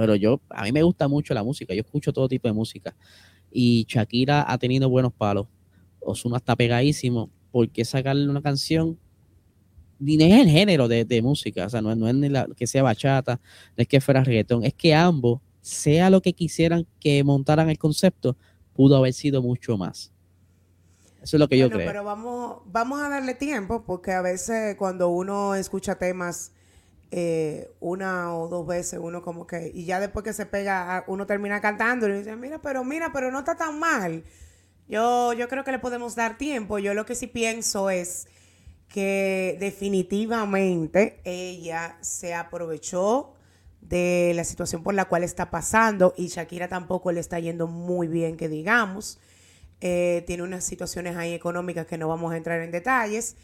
pero 0.00 0.16
yo, 0.16 0.40
a 0.48 0.62
mí 0.62 0.72
me 0.72 0.82
gusta 0.82 1.08
mucho 1.08 1.34
la 1.34 1.42
música, 1.42 1.74
yo 1.74 1.82
escucho 1.82 2.10
todo 2.10 2.26
tipo 2.26 2.48
de 2.48 2.54
música. 2.54 2.96
Y 3.50 3.84
Shakira 3.86 4.50
ha 4.50 4.56
tenido 4.56 4.88
buenos 4.88 5.12
palos. 5.12 5.46
Osuna 6.00 6.38
está 6.38 6.56
pegadísimo. 6.56 7.28
¿Por 7.50 7.68
qué 7.68 7.84
sacarle 7.84 8.26
una 8.26 8.40
canción? 8.40 8.98
Ni 10.00 10.14
es 10.14 10.40
el 10.40 10.48
género 10.48 10.88
de, 10.88 11.22
música, 11.22 11.66
o 11.66 11.68
sea, 11.68 11.82
no, 11.82 11.94
no 11.94 12.08
es 12.08 12.14
ni 12.14 12.28
la, 12.28 12.48
que 12.56 12.66
sea 12.66 12.82
bachata, 12.82 13.38
no 13.76 13.82
es 13.82 13.86
que 13.86 14.00
fuera 14.00 14.24
reggaetón, 14.24 14.64
es 14.64 14.74
que 14.74 14.94
ambos, 14.94 15.40
sea 15.60 16.08
lo 16.08 16.22
que 16.22 16.32
quisieran 16.32 16.86
que 16.98 17.22
montaran 17.22 17.68
el 17.68 17.78
concepto, 17.78 18.36
pudo 18.74 18.96
haber 18.96 19.12
sido 19.12 19.42
mucho 19.42 19.76
más. 19.76 20.10
Eso 21.22 21.36
es 21.36 21.40
lo 21.40 21.48
que 21.48 21.58
yo 21.58 21.68
creo. 21.68 21.86
Pero 21.86 22.02
vamos, 22.02 22.62
vamos 22.64 23.02
a 23.02 23.10
darle 23.10 23.34
tiempo, 23.34 23.84
porque 23.84 24.12
a 24.12 24.22
veces 24.22 24.74
cuando 24.76 25.10
uno 25.10 25.54
escucha 25.54 25.96
temas 25.96 26.52
eh, 27.10 27.70
una 27.80 28.34
o 28.34 28.48
dos 28.48 28.66
veces, 28.66 28.98
uno 29.02 29.20
como 29.20 29.46
que, 29.46 29.70
y 29.74 29.84
ya 29.84 30.00
después 30.00 30.24
que 30.24 30.32
se 30.32 30.46
pega, 30.46 31.04
uno 31.08 31.26
termina 31.26 31.60
cantando 31.60 32.08
y 32.08 32.12
dice, 32.12 32.36
mira, 32.36 32.60
pero 32.62 32.84
mira, 32.84 33.10
pero 33.12 33.30
no 33.30 33.40
está 33.40 33.56
tan 33.56 33.78
mal. 33.78 34.24
Yo, 34.88 35.34
yo 35.34 35.48
creo 35.48 35.62
que 35.62 35.72
le 35.72 35.78
podemos 35.78 36.16
dar 36.16 36.38
tiempo. 36.38 36.78
Yo 36.78 36.94
lo 36.94 37.04
que 37.04 37.14
sí 37.14 37.26
pienso 37.26 37.90
es 37.90 38.26
que 38.90 39.56
definitivamente 39.60 41.20
ella 41.24 41.96
se 42.00 42.34
aprovechó 42.34 43.34
de 43.80 44.32
la 44.34 44.44
situación 44.44 44.82
por 44.82 44.94
la 44.94 45.06
cual 45.06 45.22
está 45.22 45.50
pasando 45.50 46.12
y 46.16 46.26
Shakira 46.26 46.68
tampoco 46.68 47.12
le 47.12 47.20
está 47.20 47.38
yendo 47.38 47.68
muy 47.68 48.08
bien, 48.08 48.36
que 48.36 48.48
digamos. 48.48 49.20
Eh, 49.80 50.24
tiene 50.26 50.42
unas 50.42 50.64
situaciones 50.64 51.16
ahí 51.16 51.32
económicas 51.32 51.86
que 51.86 51.96
no 51.98 52.08
vamos 52.08 52.32
a 52.32 52.36
entrar 52.36 52.60
en 52.60 52.72
detalles. 52.72 53.36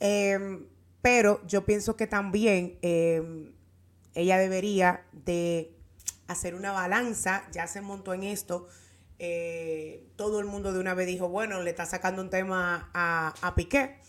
Em, 0.00 0.66
pero 1.02 1.46
yo 1.46 1.66
pienso 1.66 1.94
que 1.96 2.06
también 2.06 2.78
em, 2.80 3.52
ella 4.14 4.38
debería 4.38 5.04
de 5.12 5.76
hacer 6.26 6.54
una 6.54 6.72
balanza, 6.72 7.44
ya 7.52 7.66
se 7.66 7.82
montó 7.82 8.14
en 8.14 8.24
esto, 8.24 8.66
eh, 9.18 10.08
todo 10.16 10.40
el 10.40 10.46
mundo 10.46 10.72
de 10.72 10.80
una 10.80 10.94
vez 10.94 11.06
dijo, 11.06 11.28
bueno, 11.28 11.62
le 11.62 11.70
está 11.70 11.84
sacando 11.84 12.22
un 12.22 12.30
tema 12.30 12.90
a, 12.94 13.34
a 13.42 13.54
Piqué. 13.54 14.05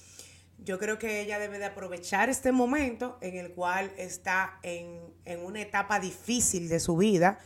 Yo 0.67 0.77
creo 0.79 0.99
que 0.99 1.21
ella 1.21 1.39
debe 1.39 1.59
de 1.59 1.65
aprovechar 1.65 2.27
este 2.27 2.51
momento 2.51 3.17
en 3.21 3.37
el 3.37 3.53
cual 3.53 3.89
está 3.95 4.59
en, 4.63 4.99
en 5.23 5.39
una 5.39 5.61
etapa 5.61 5.97
difícil 6.01 6.67
de 6.67 6.81
su 6.81 6.97
vida, 6.97 7.39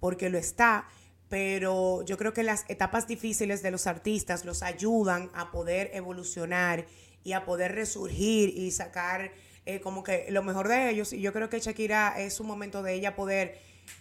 porque 0.00 0.30
lo 0.30 0.36
está, 0.36 0.88
pero 1.28 2.02
yo 2.02 2.18
creo 2.18 2.32
que 2.32 2.42
las 2.42 2.64
etapas 2.66 3.06
difíciles 3.06 3.62
de 3.62 3.70
los 3.70 3.86
artistas 3.86 4.44
los 4.44 4.64
ayudan 4.64 5.30
a 5.32 5.52
poder 5.52 5.92
evolucionar 5.94 6.86
y 7.22 7.34
a 7.34 7.44
poder 7.44 7.72
resurgir 7.72 8.48
y 8.48 8.72
sacar 8.72 9.30
eh, 9.64 9.78
como 9.78 10.02
que 10.02 10.26
lo 10.30 10.42
mejor 10.42 10.66
de 10.66 10.90
ellos. 10.90 11.12
Y 11.12 11.20
yo 11.20 11.32
creo 11.32 11.48
que 11.48 11.60
Shakira 11.60 12.14
es 12.18 12.40
un 12.40 12.48
momento 12.48 12.82
de 12.82 12.94
ella 12.94 13.14
poder 13.14 13.60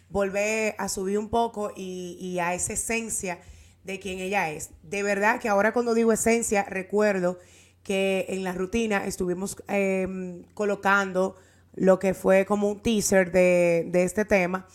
volver 0.10 0.74
a 0.80 0.90
subir 0.90 1.20
un 1.20 1.30
poco 1.30 1.72
y, 1.76 2.40
a 2.40 2.56
esa 2.56 2.74
esencia 2.74 3.38
de 3.84 4.00
quien 4.00 4.18
ella 4.18 4.50
es. 4.50 4.72
De 4.82 5.04
verdad 5.04 5.40
que 5.40 5.50
ahora 5.50 5.72
cuando 5.72 5.94
digo 5.94 6.12
esencia, 6.12 6.64
recuerdo 6.64 7.38
que 7.86 8.26
en 8.28 8.44
la 8.44 8.52
rutina 8.52 9.06
estuvimos 9.06 9.56
em, 9.70 10.44
colocando 10.54 11.38
lo 11.74 12.00
que 12.00 12.14
fue 12.14 12.46
como 12.46 12.70
un 12.70 12.82
teaser 12.82 13.32
de, 13.32 13.86
de, 13.88 14.04
este 14.04 14.26
tema 14.26 14.68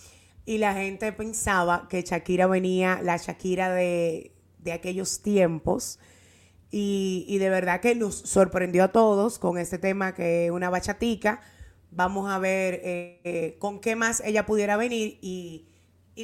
y 0.46 0.56
la 0.56 0.72
gente 0.72 1.12
pensaba 1.12 1.88
que 1.90 2.00
Shakira 2.00 2.46
venía, 2.46 3.00
la 3.02 3.18
Shakira 3.18 3.68
de, 3.74 4.32
de 4.58 4.72
aquellos 4.72 5.20
tiempos, 5.20 5.98
y, 6.72 7.36
de 7.38 7.50
verdad 7.50 7.80
que 7.80 7.94
nos 7.96 8.14
sorprendió 8.14 8.84
a 8.84 8.92
todos 8.92 9.38
con 9.38 9.58
este 9.58 9.78
tema 9.78 10.14
que 10.14 10.46
es 10.46 10.50
una 10.52 10.70
bachatica. 10.70 11.40
Vamos 11.90 12.30
a 12.30 12.38
ver 12.38 12.80
eh, 12.84 13.56
con 13.58 13.80
qué 13.80 13.96
más 13.96 14.22
ella 14.24 14.46
pudiera 14.46 14.76
venir 14.76 15.18
y, 15.20 15.66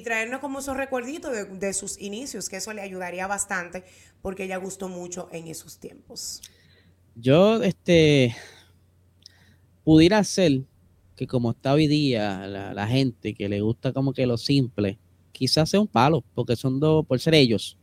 traernos 0.05 0.41
como 0.41 0.59
esos 0.59 0.77
recuerditos 0.77 1.33
de, 1.59 1.73
sus 1.73 1.99
inicios, 1.99 2.51
que 2.51 2.59
eso 2.59 2.71
le 2.75 2.83
ayudaría 2.83 3.27
bastante 3.27 3.83
porque 4.21 4.45
ella 4.45 4.59
gustó 4.59 4.91
mucho 4.91 5.31
en 5.33 5.49
esos 5.49 5.79
tiempos. 5.79 6.43
Yo, 7.19 7.63
este, 7.63 8.37
pudiera 9.85 10.23
ser 10.23 10.65
que 11.17 11.27
como 11.27 11.53
está 11.53 11.73
hoy 11.73 11.87
día 11.87 12.47
la, 12.47 12.87
gente 12.87 13.33
que 13.33 13.49
le 13.49 13.63
gusta 13.63 13.95
como 13.95 14.13
que 14.13 14.27
lo 14.27 14.37
simple, 14.37 14.99
quizás 15.33 15.71
sea 15.71 15.81
un 15.81 15.87
palo, 15.87 16.23
porque 16.35 16.57
son 16.57 16.79
dos, 16.79 17.07
por 17.07 17.19
ser 17.19 17.35
ellos, 17.35 17.79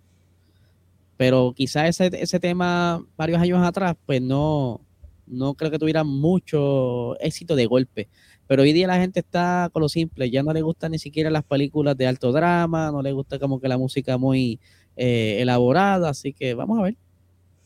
pero 1.17 1.53
quizás 1.55 1.99
ese, 1.99 2.11
ese 2.21 2.39
tema 2.39 3.03
varios 3.17 3.41
años 3.41 3.59
atrás, 3.65 3.95
pues 4.05 4.21
no, 4.21 4.81
no 5.25 5.55
creo 5.55 5.71
que 5.71 5.79
tuviera 5.79 6.03
mucho 6.03 7.19
éxito 7.19 7.55
de 7.55 7.65
golpe. 7.65 8.09
Pero 8.45 8.61
hoy 8.61 8.73
día 8.73 8.87
la 8.87 8.99
gente 8.99 9.21
está 9.21 9.69
con 9.73 9.81
lo 9.81 9.89
simple, 9.89 10.29
ya 10.29 10.43
no 10.43 10.53
le 10.53 10.61
gustan 10.61 10.91
ni 10.91 10.99
siquiera 10.99 11.31
las 11.31 11.43
películas 11.43 11.97
de 11.97 12.05
alto 12.05 12.31
drama, 12.31 12.91
no 12.91 13.01
le 13.01 13.13
gusta 13.13 13.39
como 13.39 13.59
que 13.59 13.67
la 13.67 13.79
música 13.79 14.17
muy 14.19 14.59
eh, 14.95 15.37
elaborada, 15.39 16.09
así 16.09 16.33
que 16.33 16.53
vamos 16.53 16.79
a 16.79 16.83
ver. 16.83 16.97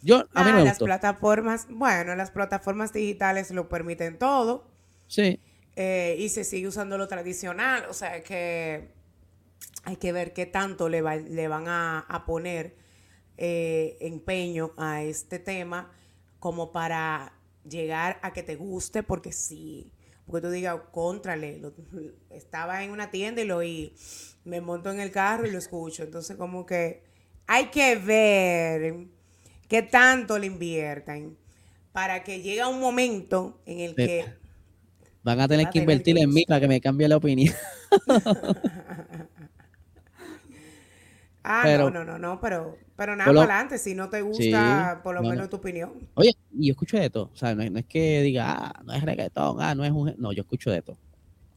Yo, 0.02 0.28
a 0.34 0.44
mí 0.44 0.52
ah, 0.54 0.64
las 0.64 0.80
plataformas, 0.80 1.68
bueno, 1.70 2.16
las 2.16 2.32
plataformas 2.32 2.94
digitales 2.94 3.52
lo 3.52 3.68
permiten 3.68 4.18
todo. 4.18 4.68
Sí. 5.08 5.40
Eh, 5.76 6.16
y 6.20 6.30
se 6.30 6.44
sigue 6.44 6.68
usando 6.68 6.98
lo 6.98 7.08
tradicional, 7.08 7.86
o 7.90 7.94
sea 7.94 8.24
que 8.24 8.90
hay 9.84 9.96
que 9.98 10.12
ver 10.12 10.34
qué 10.34 10.46
tanto 10.46 10.90
le, 10.90 11.02
le 11.02 11.48
van 11.48 11.68
a, 11.68 12.00
a 12.00 12.26
poner 12.26 12.76
eh, 13.38 13.98
empeño 14.02 14.74
a 14.78 15.04
este 15.04 15.38
tema 15.38 15.92
como 16.40 16.72
para 16.72 17.34
llegar 17.68 18.20
a 18.24 18.34
que 18.34 18.44
te 18.44 18.56
guste, 18.56 19.04
porque 19.04 19.32
sí, 19.32 19.92
porque 20.26 20.48
tú 20.48 20.52
digas, 20.52 20.80
contrale, 20.92 21.62
estaba 22.32 22.84
en 22.84 22.92
una 22.92 23.12
tienda 23.12 23.42
y 23.42 23.46
lo 23.46 23.58
oí, 23.58 23.96
me 24.44 24.60
monto 24.62 24.92
en 24.92 25.00
el 25.00 25.12
carro 25.12 25.46
y 25.48 25.52
lo 25.52 25.58
escucho. 25.58 26.04
Entonces, 26.04 26.36
como 26.36 26.66
que 26.66 27.04
hay 27.46 27.68
que 27.68 27.96
ver 27.96 29.08
qué 29.68 29.82
tanto 29.82 30.40
le 30.40 30.48
inviertan 30.48 31.38
para 31.92 32.24
que 32.24 32.42
llegue 32.42 32.66
un 32.66 32.80
momento 32.80 33.60
en 33.66 33.80
el 33.80 33.96
que... 33.96 34.26
Van 35.24 35.40
a 35.42 35.48
tener 35.48 35.70
que 35.70 35.80
invertir 35.80 36.18
en 36.18 36.34
mí 36.34 36.46
para 36.48 36.62
que 36.62 36.68
me 36.68 36.80
cambie 36.80 37.08
la 37.08 37.18
opinión. 37.18 37.54
ah, 41.44 41.66
no, 41.78 41.90
no, 41.90 42.06
no, 42.06 42.18
no, 42.18 42.40
pero 42.40 42.78
pero 42.98 43.16
nada 43.16 43.32
para 43.32 43.42
adelante, 43.42 43.78
si 43.78 43.94
no 43.94 44.10
te 44.10 44.24
gusta, 44.24 45.02
por 45.04 45.14
lo 45.14 45.22
menos 45.22 45.50
tu 45.50 45.58
opinión. 45.58 45.94
Oye, 46.16 46.36
y 46.58 46.68
yo 46.68 46.72
escucho 46.72 46.98
de 46.98 47.12
todo. 47.12 47.30
O 47.32 47.36
sea, 47.36 47.54
no 47.54 47.62
es, 47.62 47.86
que 47.86 48.24
diga, 48.24 48.56
ah, 48.58 48.82
no 48.84 48.92
es 48.94 49.04
reggaetón, 49.04 49.62
ah, 49.62 49.76
no 49.76 49.86
es 49.86 49.92
un. 49.92 50.16
No, 50.18 50.32
yo 50.34 50.42
escucho 50.42 50.72
de 50.72 50.82
todo. 50.82 50.98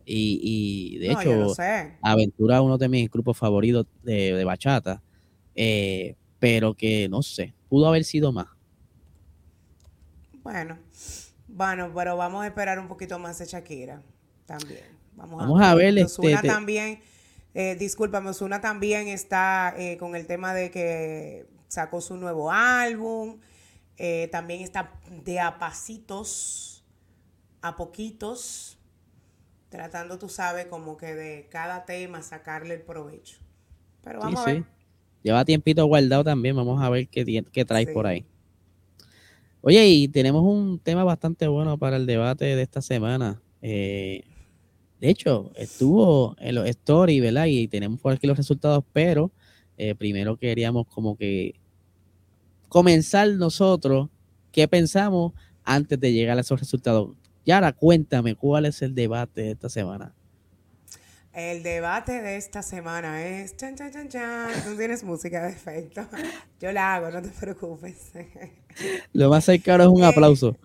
Y, 0.05 0.99
de 0.99 1.13
hecho, 1.13 1.55
Aventura 2.03 2.61
uno 2.61 2.77
de 2.77 2.89
mis 2.91 3.11
grupos 3.11 3.39
favoritos 3.39 3.87
de, 4.03 4.45
bachata. 4.45 5.01
Eh, 5.55 6.15
pero 6.39 6.75
que 6.75 7.09
no 7.09 7.23
sé, 7.23 7.55
pudo 7.71 7.87
haber 7.89 8.05
sido 8.05 8.33
más. 8.33 8.49
Bueno, 10.43 10.79
bueno, 11.49 11.91
pero 11.95 12.17
vamos 12.17 12.45
a 12.45 12.49
esperar 12.49 12.79
un 12.79 12.89
poquito 12.89 13.19
más 13.19 13.39
de 13.39 13.47
Shakira 13.47 14.03
también. 14.45 14.85
Vamos, 15.15 15.61
a, 15.63 15.75
ver. 15.75 15.97
Este, 15.99 16.37
también, 16.43 17.01
eh, 17.55 17.77
discúlpame, 17.79 18.31
Osuna 18.31 18.61
también 18.61 19.09
está 19.09 19.75
eh, 19.77 19.97
con 19.99 20.17
el 20.17 20.27
tema 20.27 20.55
de 20.55 20.71
que 20.71 21.47
sacó 21.69 22.01
su 22.01 22.17
nuevo 22.17 22.51
álbum. 22.51 23.39
Eh, 23.97 24.29
también 24.33 24.63
está 24.63 24.99
de 25.25 25.41
a 25.41 25.59
pasitos, 25.59 26.85
a 27.61 27.77
poquitos, 27.77 28.79
tratando, 29.69 30.19
tú 30.19 30.29
sabes, 30.29 30.67
como 30.67 30.97
que 30.97 31.15
de 31.15 31.49
cada 31.51 31.85
tema 31.85 32.23
sacarle 32.23 32.75
el 32.75 32.83
provecho. 32.83 33.39
Pero 34.03 34.21
vamos 34.21 34.41
a 34.41 34.45
ver. 34.47 34.80
Lleva 35.23 35.45
tiempito 35.45 35.85
guardado 35.87 36.25
también, 36.25 36.57
vamos 36.57 36.83
a 36.83 36.89
ver 36.89 37.09
qué, 37.09 37.45
qué 37.53 37.65
traes 37.65 37.89
por 37.93 38.07
ahí. 38.07 38.25
Oye, 39.63 39.87
y 39.89 40.09
tenemos 40.09 40.43
un 40.43 40.79
tema 40.79 41.05
bastante 41.05 41.47
bueno 41.47 41.77
para 41.77 41.97
el 41.97 42.07
debate 42.07 42.57
de 42.57 42.63
esta 42.63 42.81
semana. 42.81 43.43
Eh, 43.61 44.25
de 45.01 45.11
hecho, 45.11 45.53
estuvo 45.55 46.35
en 46.39 46.55
los 46.55 46.67
stories, 46.67 47.21
¿verdad? 47.21 47.47
Y 47.47 47.69
tenemos 47.69 48.01
por 48.01 48.13
aquí 48.13 48.27
los 48.27 48.39
resultados, 48.39 48.85
pero 48.93 49.31
eh, 49.77 49.95
primero 49.95 50.37
queríamos 50.39 50.87
como 50.87 51.17
que 51.17 51.55
comenzar 52.69 53.29
nosotros 53.31 54.09
qué 54.53 54.67
pensamos 54.67 55.33
antes 55.65 56.01
de 56.01 56.13
llegar 56.13 56.39
a 56.39 56.41
esos 56.41 56.59
resultados. 56.59 57.17
Yara, 57.45 57.73
cuéntame, 57.73 58.35
¿cuál 58.35 58.67
es 58.67 58.81
el 58.81 58.95
debate 58.95 59.43
de 59.43 59.51
esta 59.53 59.69
semana? 59.69 60.15
El 61.33 61.63
debate 61.63 62.23
de 62.23 62.37
esta 62.37 62.63
semana 62.63 63.25
es. 63.25 63.57
Chan, 63.57 63.77
chan, 63.77 63.93
chan, 63.93 64.09
chan. 64.09 64.51
Tú 64.65 64.77
tienes 64.77 65.05
música 65.05 65.43
de 65.45 65.53
efecto. 65.53 66.05
Yo 66.61 66.73
la 66.73 66.97
hago, 66.97 67.11
no 67.11 67.23
te 67.23 67.29
preocupes. 67.29 68.11
Lo 69.13 69.31
más 69.31 69.45
cercano 69.45 69.85
es 69.85 69.89
un 69.89 70.03
aplauso. 70.03 70.57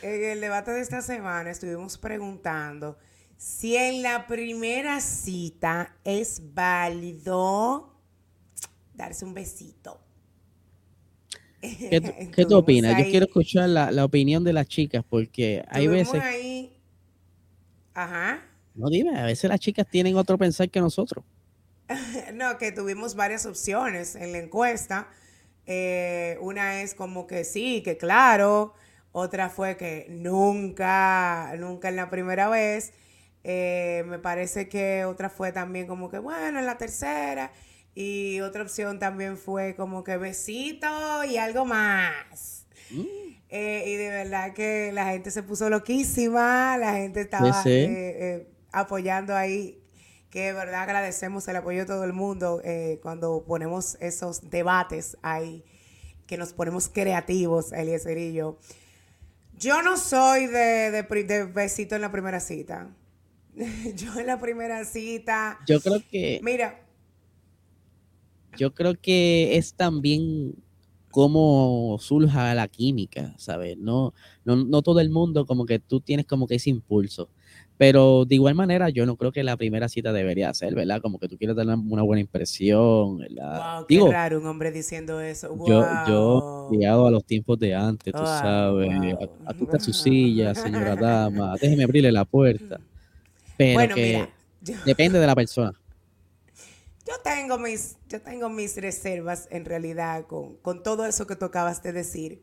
En 0.00 0.24
el 0.24 0.40
debate 0.40 0.70
de 0.70 0.80
esta 0.80 1.02
semana 1.02 1.50
estuvimos 1.50 1.98
preguntando 1.98 2.96
si 3.36 3.76
en 3.76 4.02
la 4.02 4.26
primera 4.26 5.00
cita 5.00 5.94
es 6.02 6.40
válido 6.54 7.92
darse 8.94 9.26
un 9.26 9.34
besito. 9.34 10.00
¿Qué, 11.60 12.30
¿qué 12.34 12.46
tú 12.46 12.56
opinas? 12.56 12.96
Yo 12.96 13.10
quiero 13.10 13.26
escuchar 13.26 13.68
la, 13.68 13.90
la, 13.90 14.04
opinión 14.06 14.44
de 14.44 14.54
las 14.54 14.66
chicas 14.66 15.04
porque 15.06 15.62
hay 15.68 15.86
veces... 15.88 16.22
Ahí... 16.22 16.80
Ajá. 17.92 18.42
No 18.74 18.88
dime, 18.88 19.18
a 19.18 19.24
veces 19.24 19.48
las 19.48 19.60
chicas 19.60 19.86
tienen 19.88 20.16
otro 20.16 20.36
pensar 20.36 20.68
que 20.68 20.80
nosotros. 20.80 21.24
no, 22.34 22.58
que 22.58 22.72
tuvimos 22.72 23.14
varias 23.14 23.46
opciones 23.46 24.14
en 24.16 24.32
la 24.32 24.38
encuesta. 24.38 25.08
Eh, 25.66 26.36
una 26.40 26.82
es 26.82 26.94
como 26.94 27.26
que 27.26 27.44
sí, 27.44 27.82
que 27.82 27.96
claro. 27.96 28.74
Otra 29.12 29.48
fue 29.48 29.76
que 29.76 30.06
nunca, 30.10 31.54
nunca 31.56 31.88
en 31.88 31.96
la 31.96 32.10
primera 32.10 32.48
vez. 32.48 32.92
Eh, 33.44 34.02
me 34.06 34.18
parece 34.18 34.68
que 34.68 35.04
otra 35.04 35.30
fue 35.30 35.52
también 35.52 35.86
como 35.86 36.10
que, 36.10 36.18
bueno, 36.18 36.58
en 36.58 36.66
la 36.66 36.78
tercera. 36.78 37.52
Y 37.94 38.40
otra 38.40 38.62
opción 38.62 38.98
también 38.98 39.36
fue 39.36 39.76
como 39.76 40.02
que 40.02 40.16
besito 40.16 41.22
y 41.24 41.36
algo 41.36 41.64
más. 41.64 42.66
Mm. 42.90 43.02
Eh, 43.50 43.84
y 43.86 43.94
de 43.94 44.08
verdad 44.08 44.52
que 44.52 44.90
la 44.92 45.06
gente 45.12 45.30
se 45.30 45.44
puso 45.44 45.70
loquísima, 45.70 46.76
la 46.76 46.94
gente 46.94 47.20
estaba 47.20 47.62
apoyando 48.74 49.34
ahí, 49.34 49.80
que 50.30 50.46
de 50.46 50.52
verdad 50.52 50.82
agradecemos 50.82 51.46
el 51.48 51.56
apoyo 51.56 51.80
de 51.80 51.86
todo 51.86 52.04
el 52.04 52.12
mundo 52.12 52.60
eh, 52.64 52.98
cuando 53.02 53.44
ponemos 53.46 53.96
esos 54.00 54.50
debates 54.50 55.16
ahí, 55.22 55.64
que 56.26 56.36
nos 56.36 56.52
ponemos 56.52 56.88
creativos, 56.88 57.72
Eliezer 57.72 58.18
y 58.18 58.32
yo. 58.32 58.58
Yo 59.56 59.82
no 59.82 59.96
soy 59.96 60.46
de, 60.46 60.90
de, 60.90 61.44
besito 61.44 61.94
en 61.94 62.00
la 62.00 62.10
primera 62.10 62.40
cita. 62.40 62.94
yo 63.94 64.18
en 64.18 64.26
la 64.26 64.40
primera 64.40 64.84
cita. 64.84 65.60
Yo 65.66 65.80
creo 65.80 66.02
que. 66.10 66.40
Mira. 66.42 66.80
Yo 68.56 68.74
creo 68.74 68.94
que 69.00 69.56
es 69.56 69.74
también 69.74 70.54
cómo 71.10 71.96
surja 72.00 72.54
la 72.54 72.66
química, 72.68 73.34
¿sabes? 73.38 73.78
No, 73.78 74.14
no, 74.44 74.56
no 74.56 74.82
todo 74.82 74.98
el 74.98 75.10
mundo 75.10 75.46
como 75.46 75.66
que 75.66 75.78
tú 75.78 76.00
tienes 76.00 76.26
como 76.26 76.48
que 76.48 76.56
ese 76.56 76.70
impulso. 76.70 77.30
Pero 77.76 78.24
de 78.24 78.36
igual 78.36 78.54
manera, 78.54 78.88
yo 78.88 79.04
no 79.04 79.16
creo 79.16 79.32
que 79.32 79.42
la 79.42 79.56
primera 79.56 79.88
cita 79.88 80.12
debería 80.12 80.54
ser, 80.54 80.74
¿verdad? 80.74 81.00
Como 81.02 81.18
que 81.18 81.28
tú 81.28 81.36
quieres 81.36 81.56
dar 81.56 81.66
una 81.66 82.02
buena 82.02 82.20
impresión, 82.20 83.18
¿verdad? 83.18 83.78
Wow, 83.78 83.86
qué 83.88 84.12
raro 84.12 84.38
un 84.38 84.46
hombre 84.46 84.70
diciendo 84.70 85.20
eso. 85.20 85.56
Yo, 85.66 85.84
yo, 86.06 86.68
llegado 86.70 87.08
a 87.08 87.10
los 87.10 87.24
tiempos 87.24 87.58
de 87.58 87.74
antes, 87.74 88.12
tú 88.12 88.24
sabes, 88.24 88.90
aquí 89.44 89.64
está 89.64 89.80
su 89.80 89.92
silla, 89.92 90.54
señora 90.54 90.94
dama, 90.94 91.56
déjeme 91.60 91.82
abrirle 91.82 92.12
la 92.12 92.24
puerta. 92.24 92.78
Pero 93.56 93.94
que 93.94 94.28
depende 94.84 95.18
de 95.18 95.26
la 95.26 95.34
persona. 95.34 95.72
Yo 97.06 97.14
tengo 97.22 97.58
mis, 97.58 97.96
yo 98.08 98.20
tengo 98.22 98.48
mis 98.48 98.76
reservas 98.76 99.46
en 99.50 99.64
realidad 99.64 100.26
con, 100.26 100.56
con 100.56 100.82
todo 100.82 101.04
eso 101.04 101.26
que 101.26 101.36
tú 101.36 101.44
acabas 101.44 101.82
de 101.82 101.92
decir. 101.92 102.42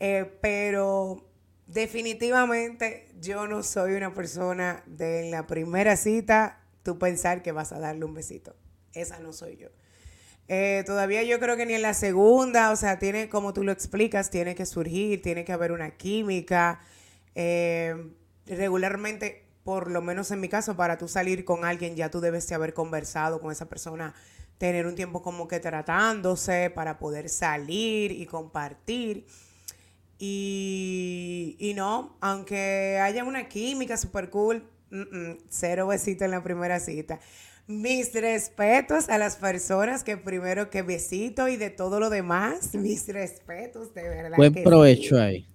Eh, 0.00 0.28
pero 0.40 1.24
definitivamente 1.66 3.08
yo 3.20 3.46
no 3.46 3.62
soy 3.62 3.94
una 3.94 4.12
persona 4.14 4.82
de 4.86 5.30
la 5.30 5.46
primera 5.46 5.96
cita 5.96 6.60
tú 6.82 6.98
pensar 6.98 7.42
que 7.42 7.52
vas 7.52 7.72
a 7.72 7.80
darle 7.80 8.04
un 8.04 8.14
besito. 8.14 8.54
Esa 8.92 9.18
no 9.18 9.32
soy 9.32 9.56
yo. 9.56 9.68
Eh, 10.46 10.84
todavía 10.86 11.22
yo 11.22 11.40
creo 11.40 11.56
que 11.56 11.64
ni 11.64 11.72
en 11.72 11.82
la 11.82 11.94
segunda, 11.94 12.70
o 12.70 12.76
sea, 12.76 12.98
tiene, 12.98 13.28
como 13.28 13.54
tú 13.54 13.64
lo 13.64 13.72
explicas, 13.72 14.30
tiene 14.30 14.54
que 14.54 14.66
surgir, 14.66 15.22
tiene 15.22 15.44
que 15.44 15.52
haber 15.52 15.72
una 15.72 15.92
química. 15.96 16.80
Eh, 17.34 18.12
regularmente, 18.46 19.46
por 19.64 19.90
lo 19.90 20.02
menos 20.02 20.30
en 20.30 20.40
mi 20.40 20.48
caso, 20.48 20.76
para 20.76 20.98
tú 20.98 21.08
salir 21.08 21.44
con 21.44 21.64
alguien, 21.64 21.96
ya 21.96 22.10
tú 22.10 22.20
debes 22.20 22.46
de 22.46 22.54
haber 22.54 22.74
conversado 22.74 23.40
con 23.40 23.50
esa 23.50 23.68
persona, 23.68 24.14
tener 24.58 24.86
un 24.86 24.94
tiempo 24.94 25.22
como 25.22 25.48
que 25.48 25.60
tratándose 25.60 26.70
para 26.70 26.98
poder 26.98 27.30
salir 27.30 28.12
y 28.12 28.26
compartir. 28.26 29.26
Y, 31.58 31.72
no, 31.76 32.16
aunque 32.20 32.98
haya 33.00 33.24
una 33.24 33.48
química 33.48 33.96
super 33.96 34.30
cool, 34.30 34.68
cero 35.48 35.88
besito 35.88 36.24
en 36.24 36.30
la 36.30 36.42
primera 36.42 36.80
cita. 36.80 37.20
Mis 37.66 38.12
respetos 38.12 39.08
a 39.08 39.16
las 39.16 39.36
personas 39.36 40.04
que 40.04 40.18
primero 40.18 40.68
que 40.68 40.82
besito 40.82 41.48
y 41.48 41.56
de 41.56 41.70
todo 41.70 41.98
lo 41.98 42.10
demás, 42.10 42.74
mis 42.74 43.08
respetos, 43.08 43.94
de 43.94 44.02
verdad. 44.02 44.36
Buen 44.36 44.52
provecho 44.52 45.18
ahí. 45.18 45.48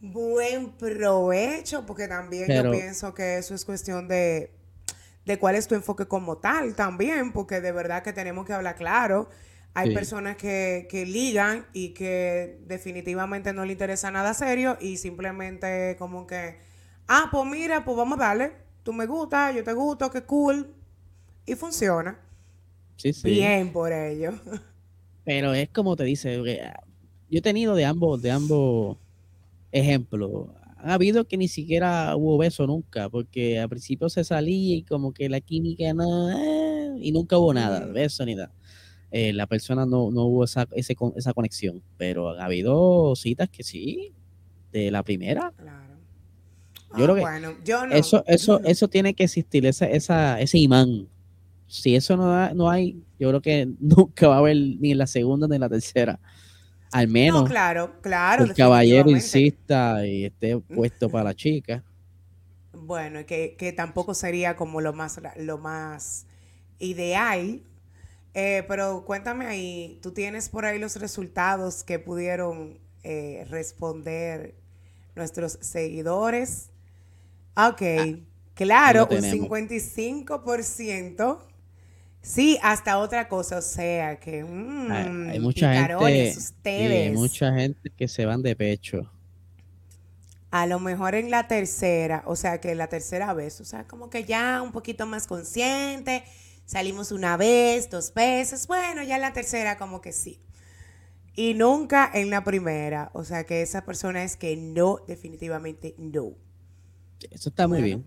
Buen 0.00 0.72
provecho, 0.76 1.84
porque 1.86 2.06
también 2.06 2.46
yo 2.48 2.70
pienso 2.70 3.14
que 3.14 3.38
eso 3.38 3.54
es 3.54 3.64
cuestión 3.64 4.06
de, 4.06 4.52
de 5.24 5.38
cuál 5.38 5.56
es 5.56 5.66
tu 5.66 5.74
enfoque 5.74 6.06
como 6.06 6.38
tal 6.38 6.74
también, 6.74 7.32
porque 7.32 7.60
de 7.60 7.72
verdad 7.72 8.02
que 8.02 8.12
tenemos 8.12 8.46
que 8.46 8.52
hablar 8.52 8.76
claro. 8.76 9.28
Hay 9.74 9.92
personas 9.92 10.36
que, 10.36 10.86
que, 10.88 11.04
ligan 11.04 11.66
y 11.72 11.90
que 11.90 12.60
definitivamente 12.66 13.52
no 13.52 13.64
le 13.64 13.72
interesa 13.72 14.10
nada 14.12 14.32
serio 14.32 14.78
y 14.80 14.98
simplemente 14.98 15.96
como 15.98 16.28
que, 16.28 16.58
ah, 17.08 17.28
pues 17.32 17.44
mira, 17.44 17.84
pues 17.84 17.96
vamos 17.96 18.18
a 18.18 18.22
darle, 18.22 18.52
tú 18.84 18.92
me 18.92 19.06
gusta, 19.06 19.50
yo 19.50 19.64
te 19.64 19.72
gusto, 19.72 20.10
qué 20.12 20.22
cool, 20.22 20.72
y 21.44 21.54
funciona. 21.56 22.20
Sí, 22.96 23.12
sí. 23.12 23.30
Bien 23.30 23.72
por 23.72 23.92
ello. 23.92 24.32
Pero 25.24 25.54
es 25.54 25.68
como 25.70 25.96
te 25.96 26.04
dice, 26.04 26.36
yo 26.36 27.38
he 27.38 27.42
tenido 27.42 27.74
de 27.74 27.84
ambos, 27.84 28.20
de 28.22 28.30
ambos 28.30 28.98
ejemplos. 29.72 30.48
Ha 30.76 30.94
habido 30.94 31.26
que 31.26 31.38
ni 31.38 31.48
siquiera 31.48 32.14
hubo 32.14 32.36
beso 32.36 32.66
nunca, 32.66 33.08
porque 33.08 33.58
al 33.58 33.70
principio 33.70 34.08
se 34.10 34.22
salía 34.22 34.76
y 34.76 34.82
como 34.82 35.12
que 35.12 35.28
la 35.30 35.40
química 35.40 35.94
no, 35.94 36.30
eh, 36.30 36.98
y 37.00 37.10
nunca 37.10 37.38
hubo 37.38 37.54
nada, 37.54 37.86
beso 37.86 38.24
ni 38.26 38.34
nada. 38.34 38.52
Eh, 39.16 39.32
la 39.32 39.46
persona 39.46 39.86
no, 39.86 40.10
no 40.10 40.24
hubo 40.24 40.42
esa, 40.42 40.66
ese, 40.72 40.96
esa 41.14 41.32
conexión. 41.32 41.80
Pero 41.96 42.30
ha 42.30 42.46
habido 42.46 43.14
citas 43.14 43.48
que 43.48 43.62
sí, 43.62 44.12
de 44.72 44.90
la 44.90 45.04
primera. 45.04 45.52
Claro. 45.56 45.94
Yo 46.98 47.04
creo 47.04 47.24
ah, 47.24 47.40
que 47.64 47.96
eso, 47.96 48.24
eso, 48.26 48.60
eso 48.64 48.88
tiene 48.88 49.14
que 49.14 49.22
existir, 49.22 49.66
esa, 49.66 49.86
esa, 49.86 50.40
ese 50.40 50.58
imán. 50.58 51.06
Si 51.68 51.94
eso 51.94 52.16
no, 52.16 52.54
no 52.54 52.68
hay, 52.68 53.04
yo 53.20 53.28
creo 53.28 53.40
que 53.40 53.68
nunca 53.78 54.26
va 54.26 54.34
a 54.34 54.38
haber 54.38 54.56
ni 54.56 54.90
en 54.90 54.98
la 54.98 55.06
segunda 55.06 55.46
ni 55.46 55.54
en 55.54 55.60
la 55.60 55.68
tercera. 55.68 56.18
Al 56.90 57.06
menos. 57.06 57.42
No, 57.42 57.48
claro, 57.48 58.00
claro. 58.00 58.42
El 58.42 58.54
caballero 58.54 59.10
insista 59.10 60.04
y 60.04 60.24
esté 60.24 60.58
puesto 60.58 61.08
para 61.08 61.26
la 61.26 61.34
chica. 61.34 61.84
Bueno, 62.72 63.24
que, 63.26 63.54
que 63.56 63.72
tampoco 63.72 64.12
sería 64.12 64.56
como 64.56 64.80
lo 64.80 64.92
más, 64.92 65.20
lo 65.36 65.58
más 65.58 66.26
ideal, 66.80 67.62
eh, 68.34 68.64
pero 68.68 69.04
cuéntame 69.04 69.46
ahí, 69.46 69.98
¿tú 70.02 70.12
tienes 70.12 70.48
por 70.48 70.64
ahí 70.66 70.78
los 70.78 70.96
resultados 70.96 71.84
que 71.84 71.98
pudieron 72.00 72.80
eh, 73.04 73.46
responder 73.48 74.54
nuestros 75.14 75.58
seguidores? 75.60 76.70
Ok, 77.56 77.82
ah, 77.82 78.06
claro, 78.54 79.06
un 79.10 79.18
55%. 79.18 81.38
Sí, 82.22 82.58
hasta 82.62 82.98
otra 82.98 83.28
cosa, 83.28 83.58
o 83.58 83.62
sea 83.62 84.18
que 84.18 84.38
hay, 84.38 84.44
mm, 84.44 85.40
mucha 85.42 85.74
gente, 85.74 86.48
hay 86.64 87.12
mucha 87.12 87.52
gente 87.52 87.90
que 87.90 88.08
se 88.08 88.24
van 88.24 88.42
de 88.42 88.56
pecho. 88.56 89.10
a 90.50 90.66
lo 90.66 90.78
mejor 90.80 91.14
en 91.16 91.30
la 91.30 91.48
tercera, 91.48 92.22
o 92.26 92.36
sea, 92.36 92.60
que 92.60 92.74
la 92.74 92.88
tercera 92.88 93.34
vez, 93.34 93.60
o 93.60 93.64
sea, 93.64 93.86
como 93.86 94.08
que 94.08 94.24
ya 94.24 94.62
un 94.62 94.72
poquito 94.72 95.04
más 95.06 95.26
consciente, 95.26 96.24
salimos 96.64 97.12
una 97.12 97.36
vez, 97.36 97.90
dos 97.90 98.12
veces, 98.14 98.66
bueno, 98.66 99.02
ya 99.02 99.16
en 99.16 99.22
la 99.22 99.32
tercera 99.32 99.76
como 99.76 100.00
que 100.00 100.12
sí. 100.12 100.40
Y 101.36 101.54
nunca 101.54 102.10
en 102.12 102.30
la 102.30 102.44
primera, 102.44 103.10
o 103.12 103.24
sea, 103.24 103.44
que 103.44 103.62
esa 103.62 103.84
persona 103.84 104.22
es 104.22 104.36
que 104.36 104.56
no, 104.56 104.98
definitivamente 105.06 105.94
no. 105.98 106.32
Eso 107.30 107.48
está 107.48 107.66
muy 107.66 107.82
bien. 107.82 108.04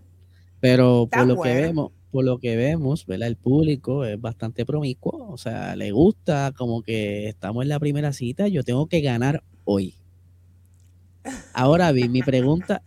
Pero 0.60 1.08
por 1.10 1.26
lo 1.26 1.40
que 1.40 1.54
vemos, 1.54 1.92
por 2.10 2.24
lo 2.24 2.38
que 2.38 2.56
vemos, 2.56 3.06
¿verdad? 3.06 3.28
El 3.28 3.36
público 3.36 4.04
es 4.04 4.20
bastante 4.20 4.64
promiscuo, 4.64 5.28
o 5.30 5.36
sea, 5.36 5.76
le 5.76 5.92
gusta 5.92 6.52
como 6.56 6.82
que 6.82 7.28
estamos 7.28 7.62
en 7.62 7.68
la 7.68 7.78
primera 7.78 8.12
cita, 8.12 8.48
yo 8.48 8.64
tengo 8.64 8.86
que 8.86 9.00
ganar 9.00 9.42
hoy. 9.64 9.94
Ahora 11.58 11.90
bien, 11.90 12.12
mi 12.12 12.22
pregunta, 12.22 12.82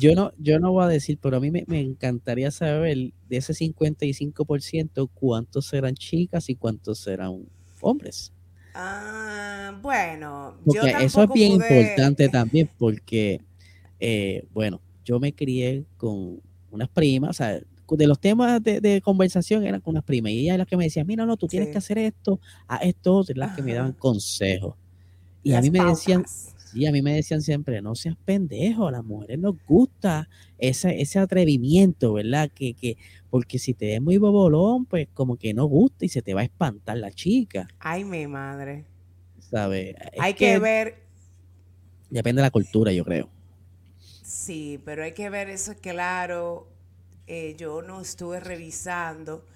yo 0.00 0.14
no, 0.14 0.32
yo 0.38 0.58
no 0.58 0.72
voy 0.72 0.84
a 0.84 0.88
decir, 0.88 1.18
pero 1.20 1.36
a 1.36 1.40
mí 1.40 1.50
me, 1.50 1.62
encantaría 1.78 2.50
saber 2.50 3.12
de 3.28 3.36
ese 3.36 3.52
55% 3.52 5.10
cuántos 5.12 5.66
serán 5.66 5.94
chicas 5.94 6.48
y 6.48 6.54
cuántos 6.54 7.00
serán 7.00 7.44
hombres. 7.82 8.32
Ah, 8.72 9.78
bueno, 9.82 10.54
eso 11.00 11.22
es 11.22 11.28
bien 11.34 11.52
importante 11.52 12.30
también 12.30 12.70
porque, 12.78 13.42
eh, 14.00 14.46
bueno, 14.54 14.80
yo 15.04 15.20
me 15.20 15.34
crié 15.34 15.84
con 15.98 16.40
unas 16.70 16.88
primas, 16.88 17.28
o 17.28 17.34
sea, 17.34 17.60
de 17.90 18.06
los 18.06 18.18
temas 18.18 18.62
de, 18.62 19.02
conversación 19.04 19.66
eran 19.66 19.82
con 19.82 19.92
unas 19.92 20.04
primas 20.04 20.32
y 20.32 20.38
ella 20.40 20.54
es 20.54 20.58
la 20.60 20.64
que 20.64 20.78
me 20.78 20.84
decía, 20.84 21.04
mira, 21.04 21.26
no, 21.26 21.36
tú 21.36 21.46
tienes 21.46 21.68
que 21.68 21.76
hacer 21.76 21.98
esto, 21.98 22.40
a 22.68 22.76
esto, 22.78 23.20
es 23.20 23.36
las 23.36 23.54
que 23.54 23.60
me 23.60 23.74
daban 23.74 23.92
consejos. 23.92 24.76
Y 25.42 25.52
a 25.52 25.60
mí 25.60 25.70
me 25.70 25.84
decían, 25.84 26.24
sí, 26.74 26.86
a 26.86 26.92
mí 26.92 27.02
me 27.02 27.14
decían 27.14 27.40
siempre, 27.40 27.80
no 27.80 27.94
seas 27.94 28.16
pendejo, 28.24 28.88
a 28.88 28.90
las 28.90 29.04
mujeres 29.04 29.38
nos 29.38 29.54
gusta 29.64 30.28
ese, 30.58 31.00
ese 31.00 31.18
atrevimiento, 31.18 32.14
¿verdad? 32.14 32.50
Que, 32.52 32.74
que, 32.74 32.98
porque 33.30 33.58
si 33.58 33.74
te 33.74 33.86
ves 33.86 34.02
muy 34.02 34.18
bobolón, 34.18 34.84
pues 34.84 35.08
como 35.14 35.36
que 35.36 35.54
no 35.54 35.66
gusta 35.66 36.04
y 36.04 36.08
se 36.08 36.20
te 36.20 36.34
va 36.34 36.40
a 36.40 36.44
espantar 36.44 36.98
la 36.98 37.10
chica. 37.12 37.68
Ay, 37.78 38.04
mi 38.04 38.26
madre. 38.26 38.84
¿Sabes? 39.38 39.94
Hay 40.18 40.34
que 40.34 40.58
ver. 40.58 41.02
Depende 42.10 42.40
de 42.40 42.46
la 42.46 42.50
cultura, 42.50 42.92
yo 42.92 43.04
creo. 43.04 43.28
Sí, 44.22 44.80
pero 44.84 45.04
hay 45.04 45.12
que 45.12 45.30
ver 45.30 45.48
eso 45.48 45.74
claro. 45.80 46.68
Eh, 47.26 47.54
yo 47.56 47.82
no 47.82 48.00
estuve 48.00 48.40
revisando 48.40 49.46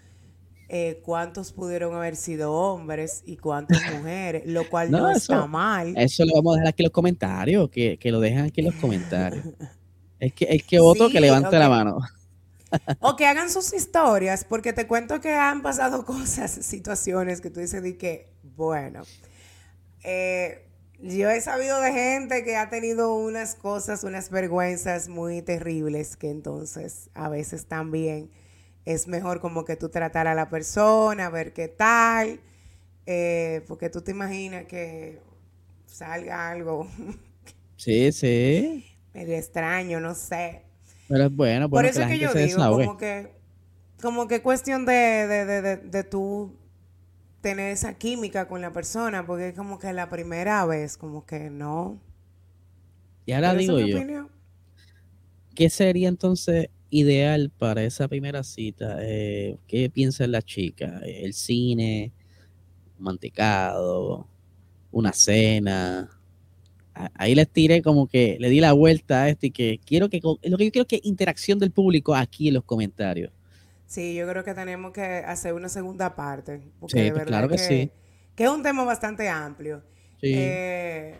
eh, 0.70 1.00
cuántos 1.02 1.52
pudieron 1.52 1.94
haber 1.94 2.14
sido 2.14 2.52
hombres 2.52 3.22
y 3.24 3.38
cuántas 3.38 3.80
mujeres, 3.90 4.42
lo 4.44 4.68
cual 4.68 4.90
no, 4.90 5.10
está 5.10 5.46
mal. 5.46 5.94
Eso 5.96 6.26
lo 6.26 6.34
vamos 6.34 6.56
a 6.56 6.58
dejar 6.58 6.68
aquí 6.68 6.82
en 6.82 6.84
los 6.84 6.92
comentarios, 6.92 7.70
que, 7.70 7.98
lo 8.04 8.20
dejen 8.20 8.40
aquí 8.40 8.60
en 8.60 8.66
los 8.66 8.74
comentarios. 8.74 9.46
es 10.20 10.32
que, 10.34 10.46
es 10.50 10.62
que 10.64 10.78
otro 10.78 11.08
que 11.08 11.20
levante 11.20 11.58
la 11.58 11.70
mano. 11.70 12.00
o 13.00 13.16
que 13.16 13.26
hagan 13.26 13.48
sus 13.48 13.72
historias, 13.72 14.44
porque 14.44 14.74
te 14.74 14.86
cuento 14.86 15.20
que 15.22 15.32
han 15.32 15.62
pasado 15.62 16.04
cosas, 16.06 16.50
situaciones 16.50 17.40
que 17.40 17.50
tú 17.50 17.60
dices 17.60 17.82
de 17.82 17.96
que, 17.96 18.30
bueno, 18.42 19.02
eh, 20.04 20.66
yo 21.00 21.30
he 21.30 21.40
sabido 21.40 21.80
de 21.80 21.92
gente 21.92 22.44
que 22.44 22.56
ha 22.56 22.68
tenido 22.68 23.14
unas 23.14 23.54
cosas, 23.54 24.04
unas 24.04 24.30
vergüenzas 24.30 25.08
muy 25.08 25.42
terribles, 25.42 26.16
que 26.16 26.28
entonces 26.28 27.08
a 27.14 27.28
veces 27.28 27.66
también 27.66 28.30
es 28.88 29.06
mejor 29.06 29.38
como 29.40 29.66
que 29.66 29.76
tú 29.76 29.90
tratar 29.90 30.26
a 30.28 30.34
la 30.34 30.48
persona, 30.48 31.28
ver 31.28 31.52
qué 31.52 31.68
tal, 31.68 32.40
eh, 33.04 33.62
porque 33.68 33.90
tú 33.90 34.00
te 34.00 34.12
imaginas 34.12 34.64
que 34.64 35.20
salga 35.86 36.50
algo. 36.50 36.88
Sí, 37.76 38.10
sí. 38.10 38.84
Medio 39.14 39.36
extraño, 39.36 40.00
no 40.00 40.12
sé. 40.12 40.64
Pero 41.06 41.26
es 41.26 41.36
bueno, 41.36 41.70
por 41.70 41.84
eso 41.84 42.02
es 42.02 42.08
que 42.08 42.18
yo 42.18 42.34
digo, 42.34 42.58
como 42.58 42.96
que, 42.96 43.30
como 44.02 44.26
que 44.26 44.42
cuestión 44.42 44.84
de, 44.84 44.92
de, 44.92 45.44
de, 45.44 45.62
de, 45.62 45.76
de 45.76 46.02
tú 46.02 46.56
tener 47.40 47.70
esa 47.70 47.94
química 47.94 48.48
con 48.48 48.60
la 48.60 48.72
persona, 48.72 49.24
porque 49.24 49.50
es 49.50 49.54
como 49.54 49.78
que 49.78 49.92
la 49.92 50.10
primera 50.10 50.66
vez, 50.66 50.96
como 50.96 51.24
que 51.24 51.50
no. 51.50 52.00
Y 53.26 53.32
ahora 53.32 53.54
digo 53.54 53.78
yo, 53.78 54.28
¿qué 55.54 55.70
sería 55.70 56.08
entonces 56.08 56.68
ideal 56.90 57.50
para 57.56 57.84
esa 57.84 58.08
primera 58.08 58.42
cita? 58.42 58.98
Eh, 59.00 59.58
¿Qué 59.66 59.90
piensa 59.90 60.26
la 60.26 60.42
chica? 60.42 61.00
¿El 61.04 61.32
cine? 61.34 62.12
¿Mantecado? 62.98 64.26
¿Una 64.90 65.12
cena? 65.12 66.10
Ahí 67.14 67.34
les 67.34 67.48
tiré 67.48 67.82
como 67.82 68.08
que 68.08 68.36
le 68.40 68.48
di 68.48 68.60
la 68.60 68.72
vuelta 68.72 69.22
a 69.22 69.28
esto 69.28 69.46
y 69.46 69.50
que 69.50 69.78
quiero 69.84 70.08
que 70.08 70.20
lo 70.22 70.58
que 70.58 70.64
yo 70.64 70.72
quiero 70.72 70.86
que 70.86 71.00
interacción 71.04 71.58
del 71.58 71.70
público 71.70 72.14
aquí 72.14 72.48
en 72.48 72.54
los 72.54 72.64
comentarios. 72.64 73.32
Sí, 73.86 74.14
yo 74.14 74.28
creo 74.28 74.44
que 74.44 74.52
tenemos 74.52 74.92
que 74.92 75.00
hacer 75.00 75.54
una 75.54 75.68
segunda 75.68 76.14
parte. 76.14 76.60
Porque 76.78 77.04
sí, 77.04 77.10
pues 77.10 77.24
claro 77.24 77.48
que, 77.48 77.58
sí. 77.58 77.90
Que 78.34 78.44
es 78.44 78.50
un 78.50 78.62
tema 78.62 78.84
bastante 78.84 79.28
amplio. 79.28 79.82
Sí. 80.20 80.32
Eh, 80.34 81.18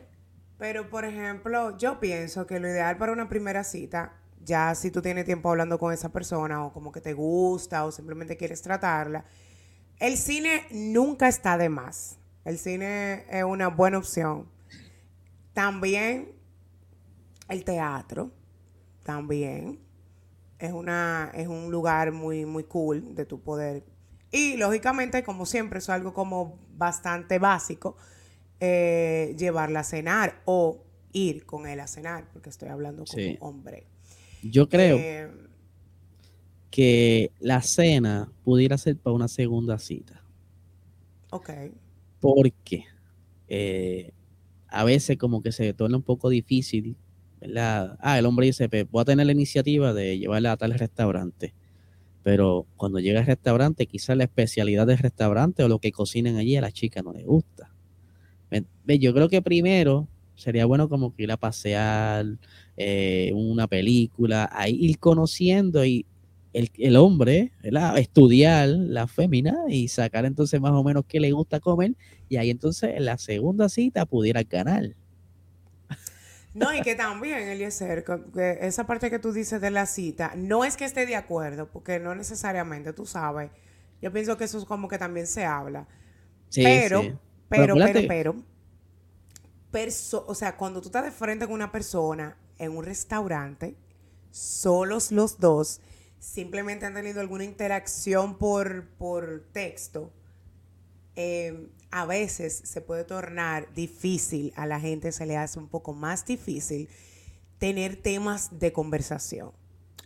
pero, 0.58 0.90
por 0.90 1.04
ejemplo, 1.04 1.78
yo 1.78 2.00
pienso 2.00 2.46
que 2.46 2.60
lo 2.60 2.68
ideal 2.68 2.98
para 2.98 3.12
una 3.12 3.28
primera 3.28 3.64
cita, 3.64 4.12
ya 4.48 4.74
si 4.74 4.90
tú 4.90 5.02
tienes 5.02 5.26
tiempo 5.26 5.50
hablando 5.50 5.78
con 5.78 5.92
esa 5.92 6.08
persona 6.08 6.64
o 6.64 6.72
como 6.72 6.90
que 6.90 7.00
te 7.00 7.12
gusta 7.12 7.84
o 7.84 7.92
simplemente 7.92 8.36
quieres 8.36 8.62
tratarla, 8.62 9.24
el 9.98 10.16
cine 10.16 10.66
nunca 10.70 11.28
está 11.28 11.58
de 11.58 11.68
más. 11.68 12.18
El 12.44 12.58
cine 12.58 13.26
es 13.30 13.44
una 13.44 13.68
buena 13.68 13.98
opción. 13.98 14.48
También 15.52 16.32
el 17.48 17.64
teatro, 17.64 18.30
también 19.04 19.80
es, 20.58 20.72
una, 20.72 21.30
es 21.34 21.46
un 21.46 21.70
lugar 21.70 22.12
muy, 22.12 22.46
muy 22.46 22.64
cool 22.64 23.14
de 23.14 23.26
tu 23.26 23.42
poder. 23.42 23.84
Y 24.30 24.56
lógicamente, 24.56 25.22
como 25.22 25.44
siempre, 25.44 25.78
es 25.78 25.88
algo 25.90 26.14
como 26.14 26.58
bastante 26.70 27.38
básico, 27.38 27.96
eh, 28.60 29.34
llevarla 29.36 29.80
a 29.80 29.84
cenar 29.84 30.40
o 30.46 30.84
ir 31.12 31.44
con 31.44 31.66
él 31.66 31.80
a 31.80 31.86
cenar, 31.86 32.28
porque 32.32 32.50
estoy 32.50 32.68
hablando 32.68 33.04
como 33.04 33.34
hombre. 33.40 33.86
Yo 34.42 34.68
creo 34.68 34.98
eh, 34.98 35.30
que 36.70 37.32
la 37.40 37.62
cena 37.62 38.30
pudiera 38.44 38.78
ser 38.78 38.96
para 38.96 39.14
una 39.14 39.28
segunda 39.28 39.78
cita. 39.78 40.22
Ok. 41.30 41.50
Porque 42.20 42.84
eh, 43.48 44.12
a 44.68 44.84
veces 44.84 45.16
como 45.18 45.42
que 45.42 45.52
se 45.52 45.72
torna 45.74 45.96
un 45.96 46.02
poco 46.02 46.28
difícil 46.28 46.96
Ah, 47.56 48.18
el 48.18 48.26
hombre 48.26 48.46
dice, 48.46 48.68
pues, 48.68 48.88
voy 48.90 49.02
a 49.02 49.04
tener 49.04 49.26
la 49.26 49.32
iniciativa 49.32 49.92
de 49.92 50.18
llevarla 50.18 50.52
a 50.52 50.56
tal 50.56 50.74
restaurante. 50.74 51.54
Pero 52.22 52.66
cuando 52.76 52.98
llega 52.98 53.20
al 53.20 53.26
restaurante, 53.26 53.86
quizás 53.86 54.16
la 54.16 54.24
especialidad 54.24 54.86
del 54.86 54.98
restaurante 54.98 55.62
o 55.62 55.68
lo 55.68 55.78
que 55.78 55.92
cocinen 55.92 56.36
allí 56.36 56.56
a 56.56 56.60
la 56.60 56.72
chica 56.72 57.02
no 57.02 57.12
le 57.12 57.24
gusta. 57.24 57.72
Yo 58.86 59.12
creo 59.12 59.28
que 59.28 59.42
primero 59.42 60.08
sería 60.38 60.66
bueno 60.66 60.88
como 60.88 61.14
que 61.14 61.24
ir 61.24 61.32
a 61.32 61.36
pasear, 61.36 62.24
eh, 62.76 63.32
una 63.34 63.66
película, 63.66 64.48
ahí 64.52 64.74
ir 64.74 64.98
conociendo 64.98 65.84
y 65.84 66.06
el, 66.52 66.70
el 66.78 66.96
hombre, 66.96 67.52
estudiar 67.96 68.68
la 68.68 69.06
fémina 69.06 69.54
y 69.68 69.88
sacar 69.88 70.24
entonces 70.24 70.60
más 70.60 70.72
o 70.72 70.82
menos 70.82 71.04
qué 71.06 71.20
le 71.20 71.32
gusta 71.32 71.60
comer 71.60 71.94
y 72.28 72.36
ahí 72.36 72.50
entonces 72.50 72.94
en 72.96 73.04
la 73.04 73.18
segunda 73.18 73.68
cita 73.68 74.06
pudiera 74.06 74.42
ganar. 74.44 74.94
No, 76.54 76.74
y 76.74 76.80
que 76.80 76.94
también, 76.94 77.48
Eliezer, 77.48 78.04
que 78.04 78.58
esa 78.62 78.86
parte 78.86 79.10
que 79.10 79.18
tú 79.18 79.32
dices 79.32 79.60
de 79.60 79.70
la 79.70 79.86
cita, 79.86 80.32
no 80.36 80.64
es 80.64 80.76
que 80.76 80.84
esté 80.84 81.06
de 81.06 81.14
acuerdo, 81.14 81.68
porque 81.70 82.00
no 82.00 82.14
necesariamente, 82.14 82.92
tú 82.92 83.06
sabes. 83.06 83.50
Yo 84.00 84.12
pienso 84.12 84.36
que 84.36 84.44
eso 84.44 84.58
es 84.58 84.64
como 84.64 84.88
que 84.88 84.98
también 84.98 85.26
se 85.26 85.44
habla. 85.44 85.86
Sí, 86.48 86.62
pero, 86.62 87.02
pero, 87.48 87.74
pero, 87.76 88.00
pero, 88.08 88.36
o 90.26 90.34
sea, 90.34 90.56
cuando 90.56 90.80
tú 90.80 90.88
estás 90.88 91.04
de 91.04 91.10
frente 91.10 91.46
con 91.46 91.54
una 91.54 91.72
persona 91.72 92.36
en 92.58 92.76
un 92.76 92.84
restaurante, 92.84 93.76
solos 94.30 95.12
los 95.12 95.38
dos, 95.38 95.80
simplemente 96.18 96.86
han 96.86 96.94
tenido 96.94 97.20
alguna 97.20 97.44
interacción 97.44 98.38
por, 98.38 98.88
por 98.98 99.46
texto, 99.52 100.12
eh, 101.16 101.68
a 101.90 102.06
veces 102.06 102.60
se 102.64 102.80
puede 102.80 103.04
tornar 103.04 103.72
difícil, 103.74 104.52
a 104.56 104.66
la 104.66 104.78
gente 104.78 105.10
se 105.12 105.26
le 105.26 105.36
hace 105.36 105.58
un 105.58 105.68
poco 105.68 105.94
más 105.94 106.24
difícil 106.24 106.88
tener 107.58 107.96
temas 107.96 108.58
de 108.58 108.72
conversación. 108.72 109.52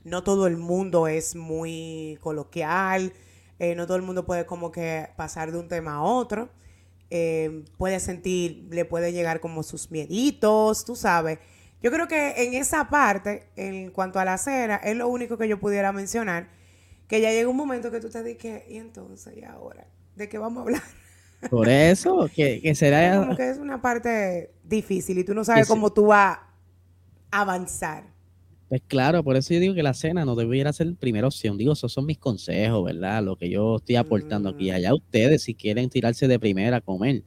No 0.05 0.23
todo 0.25 0.47
el 0.47 0.57
mundo 0.57 1.07
es 1.07 1.37
muy 1.37 2.19
coloquial, 2.21 3.13
eh, 3.59 3.75
no 3.75 3.87
todo 3.87 3.97
el 3.97 4.03
mundo 4.03 4.25
puede 4.25 4.47
como 4.47 4.73
que 4.73 5.11
pasar 5.17 5.53
de 5.53 5.59
un 5.59 5.69
tema 5.69 5.95
a 5.95 6.03
otro. 6.03 6.51
Eh, 7.15 7.67
puede 7.77 8.01
sentir, 8.01 8.69
le 8.71 8.87
puede 8.87 9.13
llegar 9.13 9.41
como 9.41 9.63
sus 9.63 9.91
mieditos, 9.91 10.87
tú 10.87 10.97
sabes. 10.97 11.41
Yo 11.83 11.91
creo 11.91 12.09
que 12.09 12.47
en 12.47 12.55
esa 12.55 12.89
parte, 12.89 13.49
en 13.55 13.91
cuanto 13.91 14.19
a 14.19 14.25
la 14.25 14.39
cena, 14.39 14.77
es 14.77 14.97
lo 14.97 15.09
único 15.09 15.37
que 15.37 15.47
yo 15.47 15.61
pudiera 15.61 15.93
mencionar, 15.93 16.49
que 17.09 17.21
ya 17.21 17.31
llega 17.31 17.51
un 17.51 17.57
momento 17.59 17.91
que 17.91 18.01
tú 18.01 18.09
te 18.09 18.23
dices, 18.23 18.63
¿y 18.67 18.79
entonces? 18.79 19.37
¿Y 19.37 19.45
ahora? 19.45 19.87
¿De 20.17 20.31
qué 20.31 20.39
vamos 20.39 20.61
a 20.61 20.63
hablar? 20.63 20.83
Por 21.51 21.69
eso, 21.69 22.31
que, 22.35 22.75
será... 22.75 23.19
Como 23.19 23.37
que 23.37 23.51
es 23.51 23.59
una 23.59 23.83
parte 23.83 24.55
difícil 24.65 25.19
y 25.19 25.25
tú 25.25 25.35
no 25.35 25.45
sabes 25.45 25.69
cómo 25.69 25.93
tú 25.93 26.07
vas 26.07 26.39
a 27.31 27.41
avanzar. 27.43 28.05
Pues 28.73 28.81
claro, 28.87 29.23
por 29.23 29.37
eso 29.37 29.53
yo 29.53 29.61
digo 29.61 29.75
que 29.75 29.83
la 29.83 29.93
cena 29.93 30.25
no 30.25 30.35
debiera 30.35 30.73
ser 30.73 30.95
primera 30.95 31.27
opción. 31.27 31.59
Digo, 31.59 31.75
esos 31.75 31.93
son 31.93 32.07
mis 32.07 32.17
consejos, 32.17 32.83
¿verdad? 32.83 33.23
Lo 33.23 33.37
que 33.37 33.51
yo 33.51 33.77
estoy 33.77 33.97
aportando 33.97 34.49
aquí. 34.49 34.71
Mm. 34.71 34.75
Allá 34.75 34.95
ustedes, 34.95 35.43
si 35.43 35.55
quieren 35.55 35.91
tirarse 35.91 36.27
de 36.27 36.39
primera 36.39 36.79
a 36.79 36.81
comer. 36.81 37.23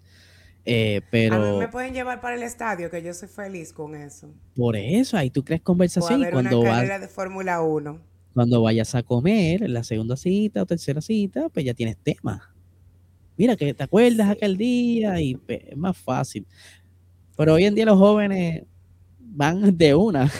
Eh, 0.66 1.02
pero. 1.12 1.36
A 1.36 1.52
mí 1.52 1.60
me 1.60 1.68
pueden 1.68 1.93
llevar 1.93 2.20
para 2.20 2.34
el 2.36 2.41
estadio, 2.41 2.89
que 2.89 3.04
yo 3.04 3.14
soy 3.14 3.28
feliz 3.28 3.72
con 3.74 3.93
eso. 3.93 4.34
Por 4.56 4.76
eso, 4.76 5.18
ahí 5.18 5.30
tú 5.30 5.43
crees 5.43 5.62
conversación 5.62 6.24
y 6.24 6.32
cuando 6.32 6.62
una 6.62 6.70
vas, 6.72 6.78
carrera 6.80 6.98
de 6.98 7.08
Fórmula 7.10 7.62
1. 7.62 8.02
cuando 8.34 8.64
vayas 8.64 8.96
a 8.96 9.04
comer, 9.04 9.62
en 9.62 9.74
la 9.76 9.84
segunda 9.84 10.18
cita 10.18 10.64
o 10.64 10.66
tercera 10.66 11.00
cita, 11.00 11.50
pues 11.50 11.64
ya 11.64 11.76
tienes 11.76 11.98
tema. 11.98 12.56
Mira, 13.38 13.56
que 13.56 13.72
te 13.72 13.84
acuerdas 13.84 14.30
Sí. 14.30 14.34
aquel 14.34 14.58
día 14.58 15.22
y 15.22 15.36
pues, 15.36 15.60
es 15.64 15.78
más 15.78 15.96
fácil. 15.96 16.48
Pero 17.38 17.54
hoy 17.54 17.66
en 17.66 17.76
día 17.76 17.86
los 17.86 18.00
jóvenes 18.00 18.64
van 19.20 19.78
de 19.78 19.93
una. 19.93 20.32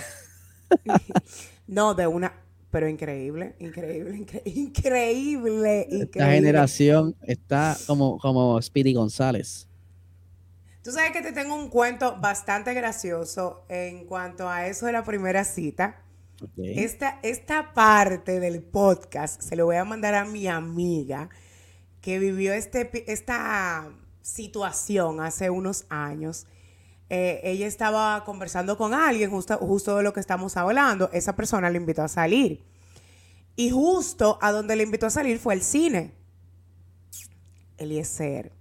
No, 1.68 1.94
de 1.96 2.06
una, 2.08 2.34
pero 2.72 2.88
increíble, 2.88 3.56
increíble, 3.60 4.18
incre- 4.18 4.42
increíble, 4.46 5.82
Esta 5.82 5.96
increíble. 5.96 6.36
generación 6.36 7.16
está 7.24 7.76
como, 7.88 8.18
como 8.20 8.62
Speedy 8.62 8.94
González. 8.94 9.68
Tú 10.84 10.92
sabes 10.92 11.12
que 11.12 11.22
te 11.24 11.32
tengo 11.32 11.56
un 11.56 11.70
cuento 11.70 12.18
bastante 12.22 12.74
gracioso 12.76 13.66
en 13.70 14.06
cuanto 14.06 14.48
a 14.48 14.68
eso 14.68 14.86
de 14.86 14.92
la 14.92 15.04
primera 15.04 15.44
cita. 15.44 16.02
Esta, 16.58 17.20
esta 17.24 17.74
parte 17.74 18.40
del 18.40 18.62
podcast 18.62 19.42
se 19.42 19.56
lo 19.56 19.66
voy 19.66 19.78
a 19.78 19.86
mandar 19.86 20.14
a 20.14 20.26
mi 20.26 20.48
amiga 20.48 21.30
que 22.02 22.20
vivió 22.20 22.54
este, 22.54 23.12
esta 23.12 23.90
situación 24.22 25.22
hace 25.22 25.50
unos 25.50 25.86
años. 25.90 26.46
Eh, 27.10 27.42
ella 27.44 27.68
estaba 27.68 28.24
conversando 28.24 28.78
con 28.78 28.94
alguien 28.94 29.30
justo, 29.30 29.58
justo 29.58 29.98
de 29.98 30.04
lo 30.04 30.14
que 30.14 30.20
estamos 30.20 30.58
hablando. 30.58 31.10
Esa 31.14 31.36
persona 31.36 31.70
le 31.70 31.78
invitó 31.78 32.02
a 32.02 32.08
salir. 32.08 32.64
Y 33.56 33.70
justo 33.70 34.38
a 34.42 34.52
donde 34.52 34.76
le 34.76 34.84
invitó 34.84 35.06
a 35.06 35.10
salir 35.12 35.40
fue 35.40 35.54
el 35.54 35.62
cine. 35.62 36.14
Eliezer. 37.78 38.52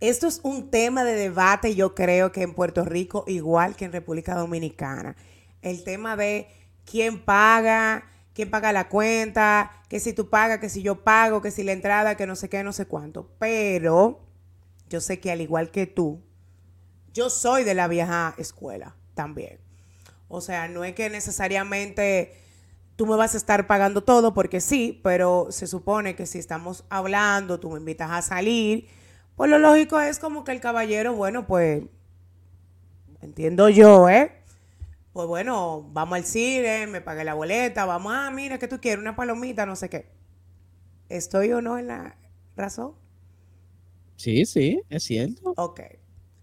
Esto 0.00 0.26
es 0.26 0.40
un 0.42 0.70
tema 0.70 1.04
de 1.04 1.12
debate, 1.12 1.74
yo 1.74 1.94
creo 1.94 2.32
que 2.32 2.42
en 2.42 2.54
Puerto 2.54 2.84
Rico, 2.84 3.24
igual 3.26 3.76
que 3.76 3.84
en 3.84 3.92
República 3.92 4.34
Dominicana. 4.34 5.14
El 5.60 5.84
tema 5.84 6.16
de 6.16 6.48
quién 6.86 7.22
paga, 7.22 8.04
quién 8.32 8.50
paga 8.50 8.72
la 8.72 8.88
cuenta, 8.88 9.82
que 9.88 10.00
si 10.00 10.14
tú 10.14 10.30
pagas, 10.30 10.58
que 10.58 10.70
si 10.70 10.82
yo 10.82 11.04
pago, 11.04 11.42
que 11.42 11.50
si 11.50 11.64
la 11.64 11.72
entrada, 11.72 12.16
que 12.16 12.26
no 12.26 12.34
sé 12.34 12.48
qué, 12.48 12.64
no 12.64 12.72
sé 12.72 12.86
cuánto. 12.86 13.30
Pero 13.38 14.20
yo 14.88 15.02
sé 15.02 15.20
que 15.20 15.30
al 15.30 15.42
igual 15.42 15.70
que 15.70 15.86
tú, 15.86 16.22
yo 17.12 17.30
soy 17.30 17.64
de 17.64 17.74
la 17.74 17.88
vieja 17.88 18.34
escuela 18.38 18.96
también. 19.14 19.58
O 20.28 20.40
sea, 20.40 20.68
no 20.68 20.84
es 20.84 20.94
que 20.94 21.10
necesariamente 21.10 22.34
tú 22.96 23.06
me 23.06 23.16
vas 23.16 23.34
a 23.34 23.38
estar 23.38 23.66
pagando 23.66 24.04
todo 24.04 24.34
porque 24.34 24.60
sí, 24.60 25.00
pero 25.02 25.48
se 25.50 25.66
supone 25.66 26.14
que 26.14 26.26
si 26.26 26.38
estamos 26.38 26.84
hablando, 26.90 27.58
tú 27.58 27.70
me 27.70 27.78
invitas 27.78 28.10
a 28.10 28.22
salir, 28.22 28.88
pues 29.36 29.50
lo 29.50 29.58
lógico 29.58 29.98
es 29.98 30.18
como 30.18 30.44
que 30.44 30.52
el 30.52 30.60
caballero, 30.60 31.14
bueno, 31.14 31.46
pues 31.46 31.82
entiendo 33.22 33.68
yo, 33.68 34.08
¿eh? 34.08 34.32
Pues 35.12 35.26
bueno, 35.26 35.88
vamos 35.92 36.16
al 36.16 36.24
cine, 36.24 36.86
me 36.86 37.00
pagué 37.00 37.24
la 37.24 37.34
boleta, 37.34 37.84
vamos, 37.84 38.12
ah, 38.14 38.30
mira, 38.30 38.58
que 38.58 38.68
tú 38.68 38.80
quieres? 38.80 39.00
Una 39.00 39.16
palomita, 39.16 39.66
no 39.66 39.74
sé 39.76 39.88
qué. 39.88 40.10
¿Estoy 41.08 41.52
o 41.52 41.60
no 41.60 41.78
en 41.78 41.88
la 41.88 42.16
razón? 42.54 42.94
Sí, 44.16 44.44
sí, 44.44 44.82
es 44.90 45.02
cierto. 45.02 45.54
Ok, 45.56 45.80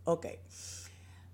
ok. 0.07 0.25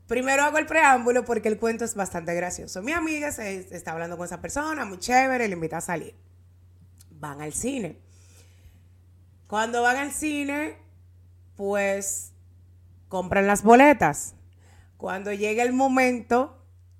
Primero 0.08 0.44
hago 0.44 0.58
el 0.58 0.66
preámbulo 0.66 1.24
porque 1.24 1.48
el 1.48 1.58
cuento 1.58 1.86
es 1.86 1.96
bastante 1.96 2.34
gracioso. 2.34 2.82
Mi 2.82 2.92
amiga 2.92 3.32
se, 3.32 3.76
está 3.76 3.94
hablando 3.94 4.18
con 4.18 4.26
esa 4.26 4.42
persona, 4.42 4.84
muy 4.84 5.00
chévere, 5.00 5.48
le 5.48 5.54
invita 5.54 5.78
a 5.78 5.82
salir. 5.82 6.16
Van 7.12 7.42
al 7.42 7.54
cine. 7.54 8.00
Cuando 9.48 9.82
van 9.82 9.98
al 9.98 10.12
cine, 10.12 10.78
pues 11.56 12.34
compran 13.08 13.48
las 13.48 13.64
boletas. 13.64 14.34
Cuando 14.98 15.32
llega 15.32 15.64
el 15.64 15.74
momento 15.74 16.58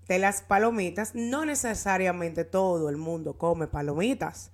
de 0.08 0.20
las 0.20 0.42
palomitas, 0.42 1.16
no 1.16 1.46
necesariamente 1.46 2.46
todo 2.46 2.90
el 2.90 2.98
mundo 2.98 3.38
come 3.38 3.68
palomitas. 3.68 4.52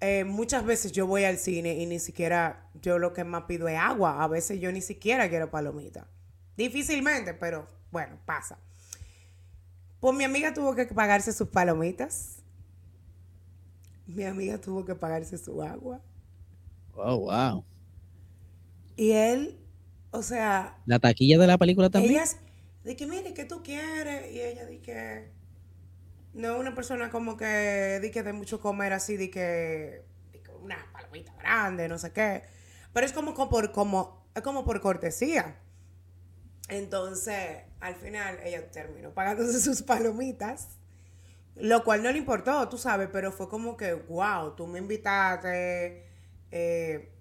Eh, 0.00 0.24
muchas 0.24 0.64
veces 0.64 0.92
yo 0.92 1.06
voy 1.06 1.24
al 1.24 1.38
cine 1.38 1.74
y 1.74 1.86
ni 1.86 1.98
siquiera 1.98 2.68
yo 2.74 2.98
lo 2.98 3.14
que 3.14 3.24
más 3.24 3.44
pido 3.44 3.68
es 3.68 3.78
agua. 3.78 4.22
A 4.22 4.28
veces 4.28 4.60
yo 4.60 4.70
ni 4.70 4.82
siquiera 4.82 5.30
quiero 5.30 5.50
palomita. 5.50 6.08
Difícilmente, 6.56 7.34
pero 7.34 7.66
bueno, 7.90 8.18
pasa. 8.24 8.58
Pues 10.00 10.16
mi 10.16 10.24
amiga 10.24 10.52
tuvo 10.52 10.74
que 10.74 10.86
pagarse 10.86 11.32
sus 11.32 11.48
palomitas. 11.48 12.42
Mi 14.06 14.24
amiga 14.24 14.60
tuvo 14.60 14.84
que 14.84 14.94
pagarse 14.94 15.38
su 15.38 15.62
agua. 15.62 16.00
Oh, 16.92 17.18
wow. 17.20 17.64
Y 18.96 19.12
él, 19.12 19.58
o 20.10 20.22
sea, 20.22 20.78
La 20.86 20.98
taquilla 20.98 21.38
de 21.38 21.46
la 21.46 21.58
película 21.58 21.90
también. 21.90 22.14
ellas, 22.14 22.36
de 22.84 22.96
que 22.96 23.06
mire, 23.06 23.34
¿qué 23.34 23.44
tú 23.44 23.62
quieres? 23.62 24.32
Y 24.32 24.40
ella 24.40 24.66
di 24.66 24.78
que 24.78 25.32
no 26.34 26.54
es 26.54 26.60
una 26.60 26.74
persona 26.74 27.10
como 27.10 27.36
que 27.36 27.98
di 28.02 28.10
que 28.10 28.22
de 28.22 28.32
mucho 28.32 28.60
comer 28.60 28.92
así, 28.92 29.16
di 29.16 29.30
que, 29.30 30.04
di 30.32 30.38
que 30.40 30.52
una 30.52 30.76
palomita 30.92 31.34
grande, 31.36 31.88
no 31.88 31.98
sé 31.98 32.12
qué. 32.12 32.42
Pero 32.92 33.06
es 33.06 33.12
como, 33.12 33.34
como 33.34 33.50
por 33.50 33.72
como 33.72 34.24
es 34.34 34.42
como 34.42 34.64
por 34.64 34.80
cortesía. 34.80 35.56
Entonces, 36.68 37.62
al 37.80 37.94
final 37.94 38.38
ella 38.44 38.70
terminó 38.70 39.10
pagándose 39.10 39.60
sus 39.60 39.82
palomitas. 39.82 40.78
Lo 41.56 41.84
cual 41.84 42.02
no 42.02 42.10
le 42.10 42.18
importó, 42.18 42.68
tú 42.68 42.78
sabes, 42.78 43.08
pero 43.12 43.30
fue 43.30 43.48
como 43.48 43.76
que, 43.76 43.94
wow, 43.94 44.56
tú 44.56 44.66
me 44.66 44.80
invitaste, 44.80 46.04
eh, 46.50 47.12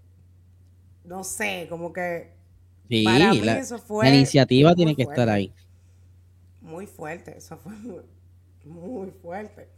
no 1.04 1.24
sé, 1.24 1.68
como 1.70 1.94
que 1.94 2.34
Sí, 2.90 3.04
para 3.04 3.32
mí 3.32 3.42
la, 3.42 3.60
eso 3.60 3.80
fue 3.80 4.10
la 4.10 4.16
iniciativa 4.16 4.76
tiene 4.76 4.96
que 4.96 5.04
estar 5.04 5.30
ahí. 5.30 5.54
Muy 6.62 6.88
fuerte, 6.88 7.38
eso 7.38 7.58
fue 7.58 7.72
muy, 7.74 8.04
muy 8.66 9.12
fuerte. 9.12 9.70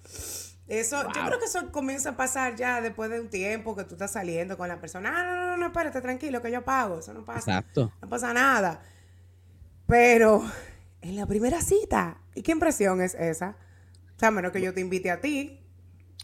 Eso, 0.68 1.04
yo 1.04 1.26
creo 1.26 1.40
que 1.40 1.46
eso 1.46 1.72
comienza 1.72 2.12
a 2.12 2.18
pasar 2.18 2.56
ya 2.56 2.82
después 2.82 3.10
de 3.12 3.20
un 3.20 3.30
tiempo 3.30 3.76
que 3.76 3.84
tú 3.84 3.94
estás 3.94 4.12
saliendo 4.12 4.58
con 4.58 4.68
la 4.68 4.80
persona. 4.80 5.14
Ah, 5.16 5.24
no, 5.24 5.36
no, 5.36 5.48
no, 5.52 5.58
no, 5.58 5.66
espérate, 5.68 6.02
tranquilo, 6.02 6.42
que 6.42 6.52
yo 6.52 6.64
pago. 6.64 7.00
Eso 7.00 7.14
no 7.14 7.24
pasa. 7.24 7.60
Exacto. 7.60 7.92
No 8.02 8.10
pasa 8.10 8.34
nada. 8.34 8.82
Pero 9.88 10.44
en 11.02 11.16
la 11.16 11.26
primera 11.28 11.62
cita, 11.62 12.22
¿y 12.34 12.42
qué 12.42 12.52
impresión 12.52 13.02
es 13.02 13.14
esa? 13.16 13.58
O 14.16 14.20
sea, 14.20 14.32
menos 14.32 14.52
que 14.52 14.62
yo 14.62 14.74
te 14.74 14.82
invite 14.82 15.12
a 15.12 15.22
ti. 15.22 15.60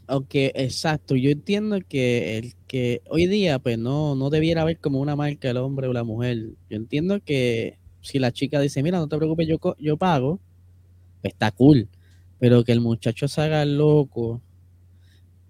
Aunque, 0.07 0.51
exacto, 0.55 1.15
yo 1.15 1.29
entiendo 1.29 1.77
que 1.87 2.37
el 2.37 2.55
que 2.67 3.01
hoy 3.09 3.27
día, 3.27 3.59
pues 3.59 3.77
no, 3.77 4.15
no 4.15 4.29
debiera 4.29 4.63
haber 4.63 4.79
como 4.79 4.99
una 4.99 5.15
marca 5.15 5.49
el 5.49 5.57
hombre 5.57 5.87
o 5.87 5.93
la 5.93 6.03
mujer. 6.03 6.37
Yo 6.69 6.77
entiendo 6.77 7.21
que 7.23 7.77
si 8.01 8.17
la 8.17 8.31
chica 8.31 8.59
dice, 8.59 8.81
mira, 8.81 8.97
no 8.97 9.07
te 9.07 9.17
preocupes, 9.17 9.47
yo, 9.47 9.59
yo 9.77 9.97
pago, 9.97 10.39
pues 11.21 11.33
está 11.33 11.51
cool. 11.51 11.87
Pero 12.39 12.63
que 12.63 12.71
el 12.71 12.81
muchacho 12.81 13.27
se 13.27 13.41
haga 13.41 13.63
loco 13.65 14.41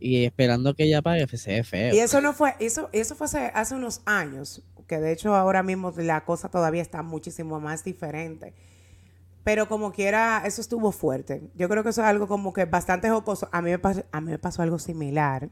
y 0.02 0.26
esperando 0.26 0.74
que 0.74 0.84
ella 0.84 1.02
pague, 1.02 1.28
pues 1.28 1.44
se 1.44 1.54
ve 1.54 1.64
feo. 1.64 1.96
Y 1.96 2.00
eso 2.00 2.20
no 2.22 2.34
fue, 2.34 2.56
eso, 2.60 2.90
eso 2.92 3.16
fue 3.16 3.26
hace, 3.26 3.52
hace 3.54 3.76
unos 3.76 4.02
años, 4.06 4.64
que 4.92 5.00
de 5.00 5.14
hecho 5.14 5.34
ahora 5.34 5.64
mismo 5.64 5.94
la 5.96 6.26
cosa 6.26 6.50
todavía 6.50 6.82
está 6.82 7.02
muchísimo 7.02 7.62
más 7.62 7.86
diferente. 7.86 8.54
Pero 9.46 9.70
como 9.70 9.94
quiera, 9.94 10.44
eso 10.46 10.60
estuvo 10.60 10.92
fuerte. 10.92 11.50
Yo 11.56 11.70
creo 11.70 11.82
que 11.82 11.92
eso 11.92 12.02
es 12.02 12.08
algo 12.08 12.28
como 12.28 12.52
que 12.52 12.66
bastante 12.66 13.10
jocoso. 13.10 13.48
A 13.54 13.62
mí 13.62 13.72
me 13.72 13.80
pasó, 13.80 14.04
a 14.12 14.20
mí 14.20 14.32
me 14.32 14.38
pasó 14.38 14.62
algo 14.64 14.80
similar. 14.80 15.48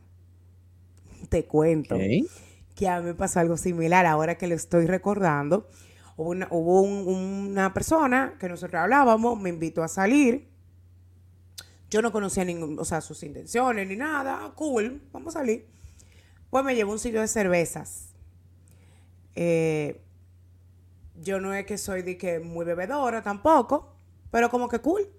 Te 1.30 1.46
cuento 1.46 1.96
que 2.76 2.90
a 2.90 3.00
mí 3.00 3.06
me 3.06 3.14
pasó 3.14 3.40
algo 3.40 3.56
similar 3.56 4.06
ahora 4.06 4.36
que 4.38 4.48
lo 4.48 4.56
estoy 4.56 4.88
recordando. 4.88 5.70
Hubo 6.18 6.32
una, 6.32 6.48
hubo 6.52 6.82
un- 6.82 7.08
una 7.52 7.74
persona 7.74 8.36
que 8.42 8.50
nosotros 8.50 8.82
hablábamos, 8.82 9.40
me 9.40 9.50
invitó 9.50 9.84
a 9.84 9.88
salir. 9.88 10.50
Yo 11.90 12.02
no 12.02 12.12
conocía 12.12 12.44
ningún, 12.44 12.78
o 12.78 12.84
sea, 12.84 13.00
sus 13.00 13.24
intenciones 13.24 13.88
ni 13.88 13.96
nada. 13.96 14.40
Ah, 14.44 14.52
Cool, 14.54 15.02
vamos 15.14 15.34
a 15.36 15.40
salir. 15.40 15.66
Pues 16.50 16.66
me 16.66 16.76
llevó 16.76 16.92
a 16.92 16.96
un 16.96 17.00
sitio 17.00 17.22
de 17.22 17.28
cervezas. 17.30 18.09
Eh, 19.42 20.02
yo 21.16 21.40
no 21.40 21.54
es 21.54 21.66
que 21.66 21.78
soy 21.78 22.02
de 22.02 22.18
que 22.18 22.42
muy 22.42 22.66
bebedora 22.66 23.24
tampoco, 23.24 23.96
pero 24.32 24.50
como 24.50 24.68
que 24.68 24.80
cool. 24.80 25.10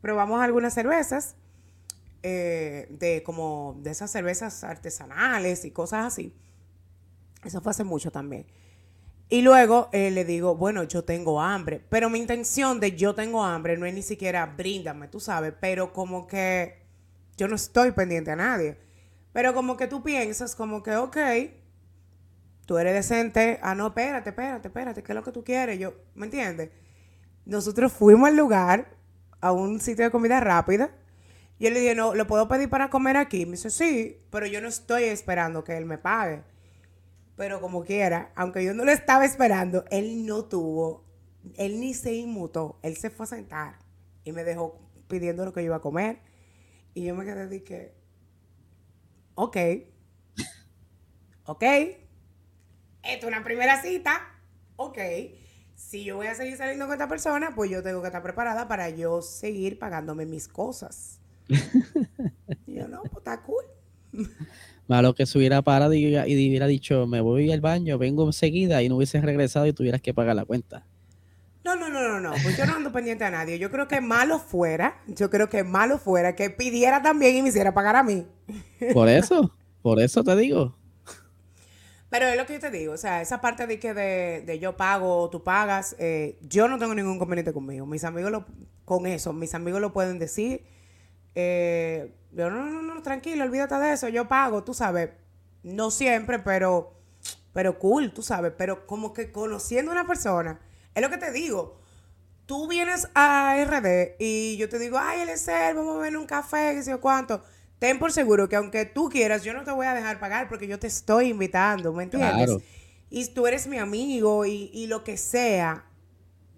Probamos 0.00 0.42
algunas 0.42 0.74
cervezas, 0.74 1.36
eh, 2.24 2.88
de 2.90 3.22
como 3.22 3.78
de 3.80 3.92
esas 3.92 4.10
cervezas 4.10 4.64
artesanales 4.64 5.64
y 5.64 5.70
cosas 5.70 6.04
así. 6.04 6.34
Eso 7.44 7.60
fue 7.60 7.70
hace 7.70 7.84
mucho 7.84 8.10
también. 8.10 8.44
Y 9.28 9.42
luego 9.42 9.88
eh, 9.92 10.10
le 10.10 10.24
digo, 10.24 10.56
bueno, 10.56 10.82
yo 10.82 11.04
tengo 11.04 11.40
hambre. 11.40 11.80
Pero 11.88 12.10
mi 12.10 12.18
intención 12.18 12.80
de 12.80 12.96
yo 12.96 13.14
tengo 13.14 13.44
hambre 13.44 13.76
no 13.76 13.86
es 13.86 13.94
ni 13.94 14.02
siquiera 14.02 14.46
bríndame, 14.46 15.06
tú 15.06 15.20
sabes. 15.20 15.54
Pero 15.60 15.92
como 15.92 16.26
que 16.26 16.82
yo 17.36 17.46
no 17.46 17.54
estoy 17.54 17.92
pendiente 17.92 18.32
a 18.32 18.36
nadie. 18.36 18.78
Pero 19.32 19.54
como 19.54 19.76
que 19.76 19.86
tú 19.86 20.02
piensas, 20.02 20.56
como 20.56 20.82
que, 20.82 20.96
ok, 20.96 21.16
tú 22.66 22.78
eres 22.78 22.94
decente. 22.94 23.58
Ah, 23.62 23.74
no, 23.74 23.88
espérate, 23.88 24.30
espérate, 24.30 24.68
espérate, 24.68 25.02
¿qué 25.02 25.12
es 25.12 25.16
lo 25.16 25.22
que 25.22 25.32
tú 25.32 25.44
quieres? 25.44 25.78
Yo, 25.78 25.94
¿me 26.14 26.26
entiendes? 26.26 26.70
Nosotros 27.44 27.92
fuimos 27.92 28.28
al 28.28 28.36
lugar, 28.36 28.96
a 29.40 29.52
un 29.52 29.80
sitio 29.80 30.04
de 30.04 30.10
comida 30.10 30.40
rápida. 30.40 30.90
Y 31.58 31.64
yo 31.64 31.70
le 31.70 31.80
dije, 31.80 31.94
no, 31.94 32.14
¿lo 32.14 32.26
puedo 32.26 32.48
pedir 32.48 32.68
para 32.68 32.90
comer 32.90 33.16
aquí? 33.16 33.46
Me 33.46 33.52
dice, 33.52 33.70
sí, 33.70 34.22
pero 34.30 34.46
yo 34.46 34.60
no 34.60 34.68
estoy 34.68 35.04
esperando 35.04 35.62
que 35.64 35.76
él 35.76 35.84
me 35.84 35.98
pague. 35.98 36.42
Pero 37.36 37.60
como 37.60 37.84
quiera, 37.84 38.32
aunque 38.36 38.64
yo 38.64 38.74
no 38.74 38.84
lo 38.84 38.92
estaba 38.92 39.24
esperando, 39.24 39.84
él 39.90 40.24
no 40.24 40.44
tuvo, 40.44 41.04
él 41.56 41.80
ni 41.80 41.94
se 41.94 42.14
inmutó, 42.14 42.78
él 42.82 42.96
se 42.96 43.10
fue 43.10 43.24
a 43.24 43.28
sentar 43.28 43.78
y 44.24 44.32
me 44.32 44.44
dejó 44.44 44.80
pidiendo 45.08 45.44
lo 45.44 45.52
que 45.52 45.60
yo 45.60 45.66
iba 45.66 45.76
a 45.76 45.80
comer. 45.80 46.20
Y 46.94 47.04
yo 47.04 47.14
me 47.14 47.24
quedé 47.24 47.48
de 47.48 47.64
que, 47.64 47.94
ok, 49.34 49.56
ok, 51.44 51.64
esto 53.06 53.26
es 53.26 53.32
una 53.32 53.44
primera 53.44 53.80
cita, 53.82 54.20
ok. 54.76 54.98
Si 55.74 56.04
yo 56.04 56.16
voy 56.16 56.28
a 56.28 56.34
seguir 56.34 56.56
saliendo 56.56 56.86
con 56.86 56.94
esta 56.94 57.08
persona, 57.08 57.52
pues 57.54 57.70
yo 57.70 57.82
tengo 57.82 58.00
que 58.00 58.06
estar 58.08 58.22
preparada 58.22 58.68
para 58.68 58.90
yo 58.90 59.22
seguir 59.22 59.78
pagándome 59.78 60.26
mis 60.26 60.48
cosas. 60.48 61.20
yo, 62.66 62.88
no, 62.88 63.02
pues 63.02 63.18
está 63.18 63.42
cool. 63.42 63.64
Malo 64.86 65.14
que 65.14 65.26
se 65.26 65.38
hubiera 65.38 65.62
parado 65.62 65.94
y, 65.94 66.04
y 66.04 66.48
hubiera 66.48 66.66
dicho, 66.66 67.06
me 67.06 67.20
voy 67.20 67.50
al 67.50 67.60
baño, 67.60 67.98
vengo 67.98 68.26
enseguida 68.26 68.82
y 68.82 68.88
no 68.88 68.96
hubiese 68.96 69.20
regresado 69.20 69.66
y 69.66 69.72
tuvieras 69.72 70.02
que 70.02 70.12
pagar 70.12 70.36
la 70.36 70.44
cuenta. 70.44 70.84
No, 71.64 71.74
no, 71.76 71.88
no, 71.88 72.02
no, 72.06 72.20
no. 72.20 72.32
Pues 72.42 72.58
yo 72.58 72.66
no 72.66 72.74
ando 72.74 72.92
pendiente 72.92 73.24
a 73.24 73.30
nadie. 73.30 73.58
Yo 73.58 73.70
creo 73.70 73.88
que 73.88 74.02
malo 74.02 74.38
fuera, 74.38 75.00
yo 75.06 75.30
creo 75.30 75.48
que 75.48 75.64
malo 75.64 75.98
fuera 75.98 76.36
que 76.36 76.50
pidiera 76.50 77.00
también 77.00 77.36
y 77.36 77.42
me 77.42 77.48
hiciera 77.48 77.72
pagar 77.72 77.96
a 77.96 78.02
mí. 78.02 78.26
Por 78.92 79.08
eso, 79.08 79.50
por 79.80 79.98
eso 80.00 80.22
te 80.22 80.36
digo. 80.36 80.76
Pero 82.14 82.28
es 82.28 82.36
lo 82.36 82.46
que 82.46 82.52
yo 82.52 82.60
te 82.60 82.70
digo, 82.70 82.92
o 82.92 82.96
sea, 82.96 83.22
esa 83.22 83.40
parte 83.40 83.66
de 83.66 83.80
que 83.80 83.92
de, 83.92 84.58
yo 84.60 84.76
pago 84.76 85.16
o 85.22 85.30
tú 85.30 85.42
pagas, 85.42 85.96
eh, 85.98 86.38
yo 86.42 86.68
no 86.68 86.78
tengo 86.78 86.94
ningún 86.94 87.16
inconveniente 87.16 87.52
conmigo. 87.52 87.86
Mis 87.86 88.04
amigos 88.04 88.30
lo, 88.30 88.46
con 88.84 89.04
eso, 89.06 89.32
mis 89.32 89.52
amigos 89.52 89.80
lo 89.80 89.92
pueden 89.92 90.20
decir. 90.20 90.64
Eh, 91.34 92.14
yo, 92.30 92.50
no, 92.50 92.66
no, 92.66 92.82
no, 92.82 93.02
tranquilo, 93.02 93.42
olvídate 93.42 93.74
de 93.74 93.92
eso, 93.94 94.08
yo 94.08 94.28
pago, 94.28 94.62
tú 94.62 94.74
sabes. 94.74 95.10
No 95.64 95.90
siempre, 95.90 96.38
pero, 96.38 96.94
pero 97.52 97.80
cool, 97.80 98.14
tú 98.14 98.22
sabes. 98.22 98.52
Pero 98.56 98.86
como 98.86 99.12
que 99.12 99.32
conociendo 99.32 99.90
a 99.90 99.94
una 99.94 100.06
persona 100.06 100.60
es 100.94 101.02
lo 101.02 101.10
que 101.10 101.18
te 101.18 101.32
digo. 101.32 101.80
Tú 102.46 102.68
vienes 102.68 103.08
a 103.16 103.56
RD 103.58 104.14
y 104.20 104.56
yo 104.56 104.68
te 104.68 104.78
digo, 104.78 104.98
ay, 105.00 105.22
Eliezer, 105.22 105.74
vamos 105.74 105.96
a 105.96 106.02
ver 106.02 106.16
un 106.16 106.26
café, 106.26 106.74
qué 106.76 106.84
sé 106.84 106.92
yo 106.92 107.00
cuánto. 107.00 107.42
Ten 107.78 107.98
por 107.98 108.12
seguro 108.12 108.48
que 108.48 108.56
aunque 108.56 108.84
tú 108.86 109.08
quieras, 109.08 109.44
yo 109.44 109.52
no 109.52 109.64
te 109.64 109.70
voy 109.70 109.86
a 109.86 109.94
dejar 109.94 110.18
pagar 110.20 110.48
porque 110.48 110.66
yo 110.66 110.78
te 110.78 110.86
estoy 110.86 111.28
invitando, 111.28 111.92
¿me 111.92 112.04
entiendes? 112.04 112.50
Y 113.10 113.26
tú 113.28 113.46
eres 113.46 113.66
mi 113.66 113.78
amigo 113.78 114.44
y, 114.46 114.86
lo 114.86 115.04
que 115.04 115.16
sea. 115.16 115.84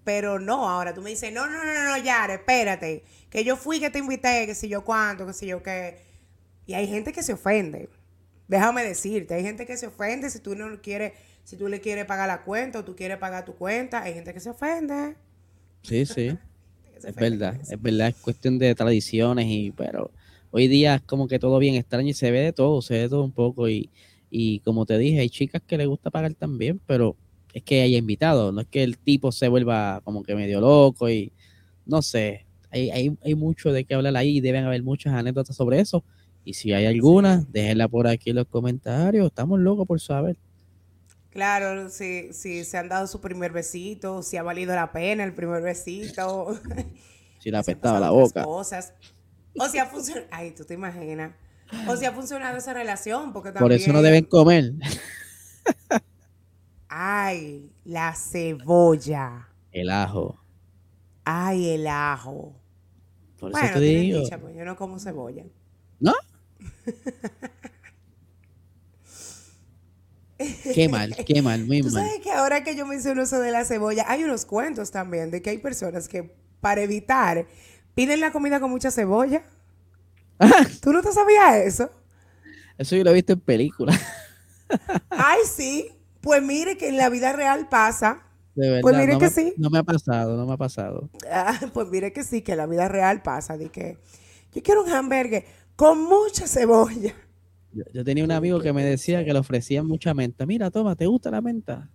Pero 0.05 0.39
no, 0.39 0.69
ahora 0.69 0.95
tú 0.95 1.03
me 1.03 1.11
dices, 1.11 1.33
no, 1.33 1.49
no, 1.49 1.64
no, 1.64 1.85
no, 1.85 1.97
Yare, 1.99 2.35
espérate. 2.35 3.05
Que 3.29 3.43
yo 3.43 3.57
fui 3.57 3.81
que 3.81 3.91
te 3.91 3.99
invité, 3.99 4.47
que 4.47 4.55
sé 4.55 4.69
yo 4.69 4.85
cuánto, 4.85 5.27
que 5.27 5.33
sé 5.33 5.47
yo 5.47 5.62
qué. 5.62 5.99
Y 6.64 6.75
hay 6.75 6.87
gente 6.87 7.12
que 7.12 7.25
se 7.25 7.33
ofende. 7.33 7.89
Déjame 8.47 8.85
decirte, 8.85 9.35
hay 9.35 9.43
gente 9.43 9.67
que 9.67 9.77
se 9.77 9.89
ofende 9.89 10.31
si 10.31 10.39
tú 10.39 10.55
no 10.55 10.81
quieres 10.81 11.12
si 11.47 11.57
tú 11.57 11.69
le 11.69 11.81
quieres 11.81 12.07
pagar 12.07 12.27
la 12.27 12.43
cuenta 12.43 12.81
o 12.81 12.85
tú 12.85 12.97
quieres 12.97 13.19
pagar 13.19 13.45
tu 13.45 13.55
cuenta, 13.55 14.03
hay 14.03 14.14
gente 14.14 14.35
que 14.35 14.41
se 14.41 14.51
ofende. 14.51 15.14
Sí, 15.83 16.05
sí. 16.05 16.37
es 17.05 17.14
verdad, 17.14 17.57
es 17.61 17.81
verdad, 17.81 18.09
es 18.09 18.17
cuestión 18.17 18.59
de 18.59 18.75
tradiciones 18.75 19.47
y 19.49 19.71
pero 19.71 20.11
hoy 20.51 20.68
día 20.68 20.97
es 20.97 21.03
como 21.03 21.28
que 21.28 21.38
todo 21.38 21.59
bien 21.59 21.74
extraño 21.74 22.09
y 22.09 22.14
se 22.14 22.30
ve 22.30 22.40
de 22.40 22.53
todo, 22.53 22.82
se 22.82 22.94
ve 22.94 23.01
de 23.01 23.09
todo 23.09 23.24
un 23.24 23.32
poco 23.32 23.68
y, 23.68 23.90
y 24.30 24.61
como 24.61 24.86
te 24.86 24.99
dije, 24.99 25.20
hay 25.20 25.30
chicas 25.30 25.62
que 25.66 25.76
le 25.76 25.86
gusta 25.86 26.11
pagar 26.11 26.34
también, 26.34 26.80
pero 26.86 27.16
es 27.53 27.62
que 27.62 27.82
haya 27.82 27.99
invitado, 27.99 28.53
no 28.53 28.61
es 28.61 28.66
que 28.66 28.82
el 28.82 28.99
tipo 28.99 29.32
se 29.32 29.49
vuelva 29.49 30.01
como 30.05 30.22
que 30.22 30.34
medio 30.34 30.61
loco 30.61 31.09
y 31.09 31.32
no 31.86 32.03
sé, 32.03 32.47
hay, 32.70 32.90
hay, 32.90 33.18
hay 33.24 33.34
mucho 33.34 33.72
de 33.72 33.84
qué 33.84 33.94
hablar 33.94 34.16
ahí 34.16 34.38
y 34.38 34.40
deben 34.40 34.64
haber 34.64 34.82
muchas 34.82 35.14
anécdotas 35.14 35.57
sobre 35.57 35.80
eso. 35.80 36.05
Y 36.44 36.55
si 36.55 36.72
hay 36.72 36.86
alguna, 36.86 37.44
déjenla 37.51 37.88
por 37.88 38.07
aquí 38.07 38.30
en 38.30 38.36
los 38.36 38.47
comentarios. 38.47 39.26
Estamos 39.26 39.59
locos 39.59 39.86
por 39.86 40.01
saber. 40.01 40.36
Claro, 41.30 41.88
si, 41.90 42.32
si 42.32 42.64
se 42.64 42.78
han 42.78 42.88
dado 42.88 43.07
su 43.07 43.20
primer 43.20 43.53
besito, 43.53 44.22
si 44.22 44.36
ha 44.36 44.42
valido 44.42 44.74
la 44.74 44.92
pena 44.92 45.24
el 45.24 45.34
primer 45.34 45.62
besito. 45.62 46.59
Si 47.38 47.51
le 47.51 47.59
ha 47.59 47.61
apestado 47.62 48.01
la 48.01 48.11
boca. 48.11 48.42
Cosas. 48.42 48.94
O 49.59 49.69
si 49.69 49.79
ha 49.79 49.87
funcionado. 49.87 50.27
Ay, 50.31 50.53
tú 50.53 50.65
te 50.65 50.75
imaginas. 50.75 51.33
O 51.89 51.97
si 51.97 52.05
ha 52.05 52.13
funcionado 52.13 52.57
esa 52.59 52.73
relación. 52.73 53.33
Porque 53.33 53.51
también... 53.51 53.65
Por 53.65 53.73
eso 53.73 53.93
no 53.93 54.03
deben 54.03 54.25
comer. 54.25 54.73
Ay, 56.89 57.73
la 57.85 58.15
cebolla. 58.15 59.49
El 59.73 59.91
ajo. 59.91 60.41
Ay, 61.25 61.71
el 61.71 61.87
ajo. 61.87 62.55
Por 63.39 63.51
eso 63.53 63.61
te 63.75 63.81
digo. 63.81 64.23
pues 64.41 64.57
yo 64.57 64.65
no 64.65 64.77
como 64.77 64.99
cebolla. 64.99 65.45
¿No? 66.01 66.15
Qué 70.75 70.89
mal, 70.89 71.17
qué 71.25 71.41
mal, 71.41 71.65
muy 71.65 71.81
¿Tú 71.81 71.89
mal. 71.91 72.05
sabes 72.05 72.21
que 72.21 72.31
ahora 72.31 72.63
que 72.63 72.77
yo 72.77 72.87
menciono 72.87 73.23
eso 73.23 73.41
de 73.41 73.51
la 73.51 73.65
cebolla, 73.65 74.05
hay 74.07 74.23
unos 74.23 74.45
cuentos 74.45 74.91
también 74.91 75.31
de 75.31 75.41
que 75.41 75.49
hay 75.49 75.59
personas 75.59 76.09
que 76.09 76.31
para 76.61 76.83
evitar 76.83 77.47
piden 77.97 78.20
la 78.20 78.30
comida 78.30 78.61
con 78.61 78.70
mucha 78.70 78.92
cebolla. 78.92 79.42
¿Tú 80.82 80.92
no 80.92 81.03
te 81.03 81.11
sabías 81.12 81.57
eso? 81.57 81.90
Eso 82.76 82.94
yo 82.94 83.03
lo 83.03 83.11
he 83.11 83.14
visto 83.14 83.32
en 83.32 83.40
películas. 83.40 83.99
Ay, 85.09 85.40
sí. 85.51 85.90
Pues 86.20 86.42
mire 86.42 86.76
que 86.76 86.88
en 86.88 86.99
la 86.99 87.09
vida 87.09 87.32
real 87.32 87.68
pasa. 87.68 88.22
De 88.55 88.68
verdad, 88.68 88.82
pues 88.82 88.97
mire 88.97 89.12
no 89.14 89.18
que 89.18 89.24
me, 89.26 89.30
sí. 89.30 89.55
No 89.57 89.70
me 89.70 89.78
ha 89.78 89.82
pasado, 89.82 90.36
no 90.36 90.47
me 90.47 90.53
ha 90.53 90.57
pasado. 90.59 91.09
Ah, 91.30 91.59
pues 91.72 91.88
mire 91.88 92.12
que 92.12 92.22
sí, 92.22 92.42
que 92.42 92.53
en 92.53 92.59
la 92.59 92.66
vida 92.66 92.86
real 92.86 93.22
pasa. 93.22 93.57
De 93.57 93.70
que 93.70 93.97
yo 94.53 94.62
quiero 94.62 94.84
un 94.84 94.90
hamburger 94.90 95.44
con 95.74 96.03
mucha 96.03 96.47
cebolla. 96.47 97.14
Yo, 97.92 98.05
tenía 98.05 98.24
un 98.24 98.32
amigo 98.32 98.61
que 98.61 98.72
me 98.72 98.84
decía 98.84 99.24
que 99.24 99.32
le 99.32 99.38
ofrecían 99.38 99.86
mucha 99.86 100.12
menta. 100.12 100.44
Mira, 100.44 100.70
toma, 100.70 100.97
¿te 100.97 101.07
gusta 101.07 101.30
la 101.30 101.40
menta? 101.40 101.90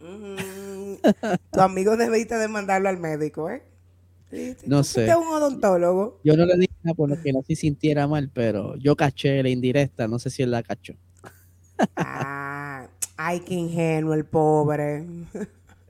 Mm, 0.00 0.94
tu 1.52 1.60
amigo 1.60 1.96
debiste 1.96 2.36
de 2.36 2.48
mandarlo 2.48 2.88
al 2.88 2.98
médico, 2.98 3.50
¿eh? 3.50 3.62
No 4.66 4.84
sé. 4.84 5.14
un 5.14 5.26
odontólogo? 5.28 6.20
Yo 6.22 6.36
no 6.36 6.44
le 6.44 6.56
dije 6.56 6.74
nada 6.82 6.94
por 6.94 7.08
lo 7.08 7.20
que 7.20 7.32
no 7.32 7.42
se 7.42 7.56
sintiera 7.56 8.06
mal, 8.06 8.30
pero 8.32 8.76
yo 8.76 8.96
caché 8.96 9.42
la 9.42 9.48
indirecta, 9.48 10.06
no 10.06 10.18
sé 10.18 10.30
si 10.30 10.42
él 10.42 10.50
la 10.50 10.62
cachó. 10.62 10.94
ah, 11.96 12.88
ay, 13.16 13.40
qué 13.40 13.54
ingenuo 13.54 14.14
el 14.14 14.24
pobre. 14.24 15.06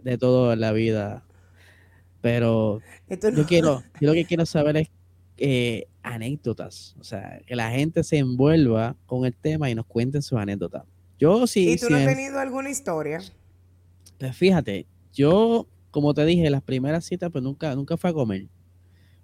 De 0.03 0.18
todo 0.18 0.53
en 0.53 0.61
la 0.61 0.72
vida. 0.72 1.24
Pero 2.20 2.80
yo 3.09 3.47
quiero, 3.47 3.82
yo 4.01 4.09
lo 4.09 4.12
que 4.12 4.24
quiero 4.24 4.45
saber 4.47 4.76
es 4.76 4.89
eh, 5.36 5.86
anécdotas, 6.03 6.97
o 6.99 7.05
sea, 7.05 7.41
que 7.47 7.55
la 7.55 7.70
gente 7.70 8.03
se 8.03 8.18
envuelva 8.18 8.97
con 9.07 9.24
el 9.24 9.34
tema 9.34 9.70
y 9.70 9.74
nos 9.74 9.86
cuenten 9.86 10.22
sus 10.22 10.39
anécdotas. 10.39 10.82
Yo 11.18 11.47
sí. 11.47 11.70
¿Y 11.70 11.76
tú 11.76 11.91
no 11.91 11.97
has 11.97 12.07
tenido 12.07 12.39
alguna 12.39 12.70
historia? 12.70 13.20
Pues 14.18 14.36
fíjate, 14.36 14.86
yo, 15.12 15.66
como 15.91 16.14
te 16.14 16.24
dije, 16.24 16.51
las 16.51 16.62
primeras 16.62 17.05
citas, 17.05 17.30
pues 17.30 17.43
nunca, 17.43 17.74
nunca 17.74 17.97
fue 17.97 18.11
a 18.11 18.12
comer. 18.12 18.47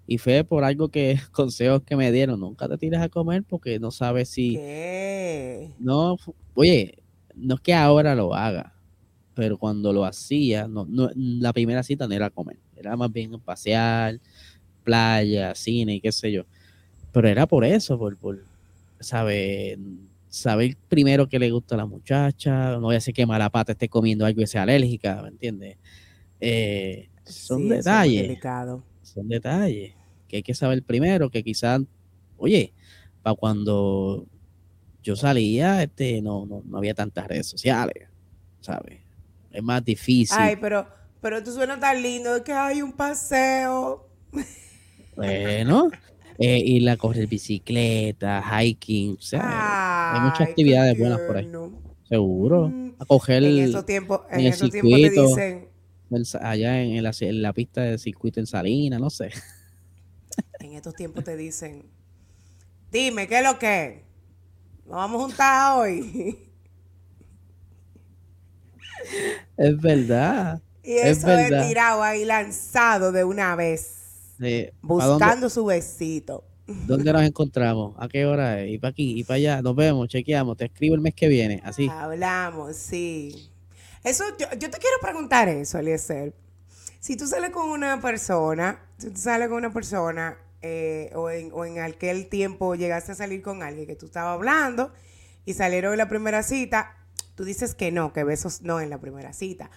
Y 0.07 0.17
fue 0.17 0.43
por 0.43 0.63
algo 0.63 0.89
que, 0.89 1.19
consejos 1.31 1.83
que 1.83 1.95
me 1.95 2.11
dieron, 2.11 2.39
nunca 2.39 2.67
te 2.67 2.77
tires 2.77 3.01
a 3.01 3.09
comer 3.09 3.43
porque 3.43 3.79
no 3.79 3.91
sabes 3.91 4.29
si... 4.29 4.57
No, 5.79 6.17
oye, 6.53 6.99
no 7.35 7.55
es 7.55 7.61
que 7.61 7.73
ahora 7.73 8.15
lo 8.15 8.33
haga, 8.33 8.73
pero 9.33 9.57
cuando 9.57 9.91
lo 9.91 10.05
hacía, 10.05 10.67
no, 10.67 10.85
no, 10.85 11.09
la 11.15 11.53
primera 11.53 11.83
cita 11.83 12.07
no 12.07 12.13
era 12.13 12.29
comer, 12.29 12.57
era 12.75 12.95
más 12.95 13.11
bien 13.11 13.39
pasear, 13.39 14.19
playa, 14.83 15.53
cine 15.55 15.95
y 15.95 16.01
qué 16.01 16.11
sé 16.11 16.31
yo. 16.31 16.43
Pero 17.11 17.27
era 17.27 17.47
por 17.47 17.65
eso, 17.65 17.97
por, 17.97 18.17
por 18.17 18.43
saber, 18.99 19.79
saber 20.29 20.77
primero 20.87 21.27
que 21.27 21.39
le 21.39 21.51
gusta 21.51 21.75
a 21.75 21.79
la 21.79 21.85
muchacha, 21.85 22.71
no 22.73 22.81
voy 22.81 22.95
a 22.95 22.99
hacer 22.99 23.13
que 23.13 23.25
mala 23.25 23.49
pata 23.49 23.73
esté 23.73 23.89
comiendo 23.89 24.25
algo 24.25 24.41
y 24.41 24.47
sea 24.47 24.63
alérgica, 24.63 25.21
¿me 25.21 25.29
entiendes? 25.29 25.77
Eh, 26.39 27.09
son 27.23 27.69
detalles. 27.69 28.39
Son 29.01 29.27
detalles 29.27 29.93
que 30.27 30.37
hay 30.37 30.43
que 30.43 30.53
saber 30.53 30.83
primero, 30.83 31.29
que 31.29 31.43
quizás, 31.43 31.81
oye, 32.37 32.73
para 33.21 33.35
cuando 33.35 34.25
yo 35.03 35.15
salía, 35.15 35.83
este, 35.83 36.21
no, 36.21 36.45
no, 36.45 36.63
no 36.65 36.77
había 36.77 36.93
tantas 36.93 37.27
redes 37.27 37.47
sociales, 37.47 38.07
¿sabes? 38.59 38.99
Es 39.51 39.63
más 39.63 39.83
difícil. 39.85 40.37
Ay, 40.39 40.57
pero, 40.59 40.87
pero 41.21 41.43
tú 41.43 41.51
suena 41.51 41.79
tan 41.79 42.01
lindo 42.01 42.43
que 42.43 42.53
hay 42.53 42.81
un 42.81 42.91
paseo. 42.91 44.07
Bueno, 45.15 45.89
eh, 46.37 46.57
ir 46.57 46.89
a 46.89 46.97
correr 46.97 47.27
bicicleta, 47.27 48.43
hiking, 48.43 49.15
o 49.17 49.21
sea, 49.21 50.15
hay 50.15 50.21
muchas 50.21 50.49
actividades 50.49 50.97
buenas 50.97 51.21
por 51.21 51.37
ahí. 51.37 51.49
Seguro. 52.09 52.69
Mm. 52.69 52.95
A 52.99 53.05
coger 53.05 53.43
en 53.43 53.59
esos 53.59 53.85
tiempos, 53.85 54.21
en, 54.29 54.41
el 54.41 54.53
circuito, 54.53 55.27
dicen, 55.27 55.69
allá 56.41 56.81
en 56.81 57.03
la, 57.03 57.11
en 57.19 57.41
la, 57.41 57.53
pista 57.53 57.81
de 57.81 57.97
circuito 57.97 58.39
en 58.39 58.47
Salina, 58.47 58.99
no 58.99 59.09
sé. 59.09 59.29
En 60.59 60.73
estos 60.73 60.95
tiempos 60.95 61.23
te 61.23 61.37
dicen, 61.37 61.85
dime, 62.91 63.27
¿qué 63.27 63.37
es 63.37 63.43
lo 63.43 63.59
que? 63.59 64.03
Nos 64.85 64.95
vamos 64.95 65.21
a 65.21 65.25
juntar 65.25 65.79
hoy. 65.79 66.39
Es 69.57 69.79
verdad. 69.79 70.61
Y 70.83 70.93
eso 70.93 71.29
es, 71.29 71.67
tirado 71.67 72.03
ahí 72.03 72.25
lanzado 72.25 73.11
de 73.11 73.23
una 73.23 73.55
vez. 73.55 74.35
buscando 74.81 75.49
su 75.49 75.65
besito. 75.65 76.43
¿Dónde 76.67 77.13
nos 77.13 77.21
encontramos? 77.21 77.95
¿A 77.97 78.07
qué 78.07 78.25
hora 78.25 78.61
es? 78.61 78.73
Y 78.73 78.77
para 78.79 78.89
aquí, 78.89 79.19
y 79.19 79.23
para 79.23 79.35
allá. 79.35 79.61
Nos 79.61 79.75
vemos, 79.75 80.07
chequeamos. 80.07 80.57
Te 80.57 80.65
escribo 80.65 80.95
el 80.95 81.01
mes 81.01 81.13
que 81.13 81.27
viene. 81.27 81.61
Así. 81.63 81.87
Hablamos, 81.89 82.75
sí. 82.75 83.51
Eso, 84.05 84.23
yo, 84.37 84.47
yo 84.51 84.69
te 84.69 84.77
quiero 84.77 84.97
preguntar 85.01 85.49
eso, 85.49 85.79
Eliezer. 85.79 86.33
Si 86.99 87.17
tú 87.17 87.27
sales 87.27 87.49
con 87.49 87.69
una 87.69 87.99
persona, 87.99 88.79
si 88.97 89.09
tú 89.09 89.19
sales 89.19 89.49
con 89.49 89.57
una 89.57 89.73
persona, 89.73 90.37
eh, 90.61 91.11
o, 91.15 91.29
en, 91.29 91.51
o 91.53 91.65
en 91.65 91.79
aquel 91.79 92.27
tiempo 92.27 92.75
llegaste 92.75 93.11
a 93.11 93.15
salir 93.15 93.41
con 93.41 93.61
alguien 93.61 93.85
que 93.85 93.95
tú 93.95 94.07
estabas 94.07 94.33
hablando 94.33 94.93
y 95.45 95.53
salieron 95.53 95.91
en 95.91 95.97
la 95.99 96.07
primera 96.07 96.41
cita, 96.41 96.95
tú 97.35 97.43
dices 97.43 97.75
que 97.75 97.91
no, 97.91 98.13
que 98.13 98.23
besos 98.23 98.61
no 98.61 98.79
en 98.79 98.89
la 98.89 98.99
primera 98.99 99.33
cita. 99.33 99.69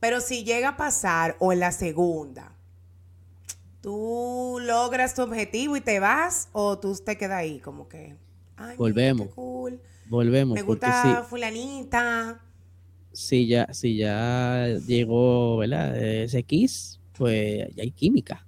Pero 0.00 0.20
si 0.20 0.44
llega 0.44 0.70
a 0.70 0.76
pasar 0.76 1.36
o 1.38 1.52
en 1.52 1.60
la 1.60 1.70
segunda, 1.72 2.52
tú 3.80 4.58
logras 4.60 5.14
tu 5.14 5.22
objetivo 5.22 5.76
y 5.76 5.80
te 5.80 6.00
vas 6.00 6.48
o 6.52 6.78
tú 6.78 6.96
te 6.96 7.16
quedas 7.16 7.38
ahí 7.38 7.60
como 7.60 7.88
que, 7.88 8.16
ay, 8.56 8.76
Volvemos. 8.76 9.28
qué 9.28 9.34
cool. 9.34 9.80
Volvemos. 10.06 10.54
Me 10.54 10.64
porque 10.64 10.86
gusta 10.86 11.02
sí, 11.02 11.28
fulanita. 11.28 12.40
Si 13.14 13.46
ya, 13.46 13.68
si 13.72 13.96
ya 13.96 14.66
llegó, 14.86 15.56
¿verdad? 15.58 15.96
Ese 16.02 16.42
kiss, 16.42 17.00
pues 17.16 17.68
ya 17.74 17.82
hay 17.84 17.90
química. 17.92 18.44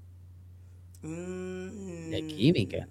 Mm. 1.02 2.10
Ya 2.10 2.16
hay 2.16 2.26
química. 2.26 2.88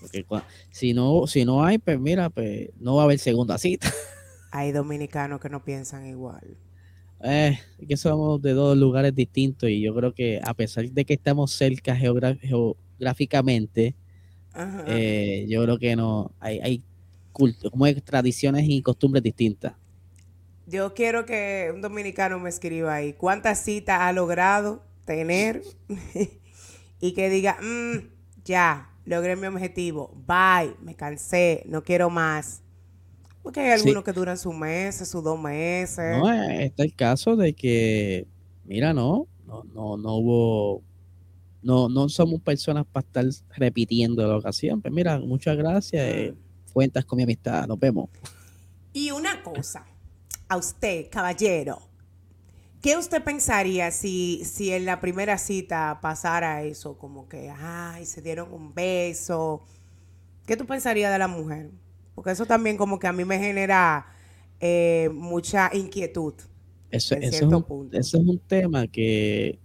Porque 0.00 0.26
cua- 0.26 0.44
si 0.70 0.94
no, 0.94 1.26
si 1.26 1.44
no 1.44 1.62
hay, 1.64 1.78
pues 1.78 2.00
mira, 2.00 2.30
pues 2.30 2.70
no 2.80 2.96
va 2.96 3.02
a 3.02 3.04
haber 3.04 3.18
segunda 3.18 3.58
cita. 3.58 3.90
Hay 4.52 4.72
dominicanos 4.72 5.40
que 5.40 5.48
no 5.48 5.64
piensan 5.64 6.06
igual. 6.06 6.56
Eh, 7.22 7.58
es 7.78 7.88
que 7.88 7.96
somos 7.96 8.40
de 8.42 8.52
dos 8.52 8.76
lugares 8.76 9.14
distintos 9.14 9.68
y 9.70 9.80
yo 9.80 9.94
creo 9.94 10.12
que 10.14 10.40
a 10.42 10.54
pesar 10.54 10.88
de 10.90 11.04
que 11.04 11.14
estamos 11.14 11.52
cerca 11.52 11.94
geográficamente, 11.94 13.94
Ajá. 14.52 14.84
eh, 14.88 15.46
yo 15.48 15.62
creo 15.64 15.78
que 15.78 15.94
no 15.96 16.32
hay, 16.40 16.58
hay 16.60 16.82
como 17.32 17.84
hay 17.84 17.94
tradiciones 18.00 18.64
y 18.68 18.82
costumbres 18.82 19.22
distintas. 19.22 19.74
Yo 20.70 20.94
quiero 20.94 21.26
que 21.26 21.68
un 21.74 21.80
dominicano 21.80 22.38
me 22.38 22.48
escriba 22.48 22.94
ahí 22.94 23.12
cuántas 23.12 23.58
citas 23.64 23.98
ha 24.02 24.12
logrado 24.12 24.84
tener 25.04 25.62
y 27.00 27.12
que 27.12 27.28
diga, 27.28 27.58
"Mm, 27.60 28.08
ya, 28.44 28.88
logré 29.04 29.34
mi 29.34 29.48
objetivo, 29.48 30.14
bye, 30.28 30.76
me 30.80 30.94
cansé, 30.94 31.64
no 31.66 31.82
quiero 31.82 32.08
más. 32.08 32.62
Porque 33.42 33.58
hay 33.58 33.78
Sí. 33.78 33.82
algunos 33.88 34.04
que 34.04 34.12
duran 34.12 34.38
sus 34.38 34.54
meses, 34.54 35.08
sus 35.08 35.24
dos 35.24 35.40
meses. 35.40 36.16
No, 36.16 36.32
eh, 36.32 36.66
está 36.66 36.84
el 36.84 36.94
caso 36.94 37.34
de 37.34 37.52
que, 37.52 38.28
mira, 38.64 38.92
no, 38.94 39.26
no, 39.48 39.64
no, 39.64 39.96
no 39.96 40.14
hubo, 40.18 40.82
no, 41.62 41.88
no 41.88 42.08
somos 42.08 42.40
personas 42.42 42.86
para 42.92 43.04
estar 43.04 43.24
repitiendo 43.56 44.24
la 44.24 44.36
ocasión. 44.36 44.80
Pues 44.80 44.94
mira, 44.94 45.18
muchas 45.18 45.56
gracias, 45.56 46.00
eh, 46.06 46.34
cuentas 46.72 47.04
con 47.04 47.16
mi 47.16 47.24
amistad, 47.24 47.66
nos 47.66 47.80
vemos. 47.80 48.08
Y 48.92 49.10
una 49.10 49.42
cosa, 49.42 49.84
a 50.50 50.56
usted, 50.56 51.06
caballero, 51.10 51.80
¿qué 52.82 52.96
usted 52.96 53.22
pensaría 53.22 53.92
si, 53.92 54.42
si 54.44 54.72
en 54.72 54.84
la 54.84 55.00
primera 55.00 55.38
cita 55.38 56.00
pasara 56.02 56.64
eso? 56.64 56.98
Como 56.98 57.28
que, 57.28 57.50
ay, 57.50 58.04
se 58.04 58.20
dieron 58.20 58.52
un 58.52 58.74
beso. 58.74 59.62
¿Qué 60.46 60.56
tú 60.56 60.66
pensarías 60.66 61.12
de 61.12 61.18
la 61.20 61.28
mujer? 61.28 61.70
Porque 62.16 62.32
eso 62.32 62.46
también 62.46 62.76
como 62.76 62.98
que 62.98 63.06
a 63.06 63.12
mí 63.12 63.24
me 63.24 63.38
genera 63.38 64.06
eh, 64.58 65.08
mucha 65.14 65.70
inquietud. 65.72 66.34
Eso, 66.90 67.14
En 67.14 67.22
eso 67.22 67.30
es 67.30 67.38
cierto 67.38 67.58
un, 67.58 67.62
punto. 67.62 67.96
eso 67.96 68.18
es 68.18 68.26
un 68.26 68.40
tema 68.40 68.88
que 68.88 69.60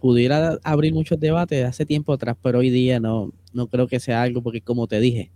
pudiera 0.00 0.58
abrir 0.64 0.94
muchos 0.94 1.20
debates 1.20 1.62
hace 1.62 1.84
tiempo 1.84 2.14
atrás, 2.14 2.38
pero 2.42 2.60
hoy 2.60 2.70
día 2.70 3.00
no, 3.00 3.34
no 3.52 3.68
creo 3.68 3.86
que 3.86 4.00
sea 4.00 4.22
algo, 4.22 4.42
porque 4.42 4.62
como 4.62 4.86
te 4.86 4.98
dije, 4.98 5.30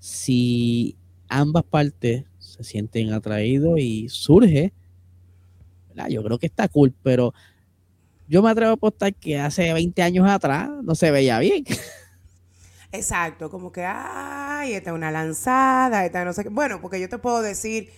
si 0.00 0.96
ambas 1.28 1.62
partes 1.62 2.24
se 2.58 2.64
sienten 2.64 3.12
atraídos 3.12 3.78
y 3.78 4.08
surge, 4.08 4.72
yo 6.08 6.22
creo 6.22 6.38
que 6.38 6.46
está 6.46 6.68
cool, 6.68 6.94
pero 7.02 7.32
yo 8.28 8.42
me 8.42 8.50
atrevo 8.50 8.70
a 8.70 8.74
apostar 8.74 9.14
que 9.14 9.38
hace 9.38 9.72
20 9.72 10.02
años 10.02 10.28
atrás 10.28 10.68
no 10.82 10.94
se 10.94 11.10
veía 11.10 11.38
bien. 11.38 11.64
Exacto, 12.92 13.50
como 13.50 13.72
que, 13.72 13.84
ay, 13.84 14.72
esta 14.72 14.90
es 14.90 14.96
una 14.96 15.10
lanzada, 15.10 16.06
esta 16.06 16.24
no 16.24 16.32
sé 16.32 16.44
qué. 16.44 16.48
Bueno, 16.50 16.80
porque 16.80 17.00
yo 17.00 17.08
te 17.08 17.18
puedo 17.18 17.42
decir 17.42 17.90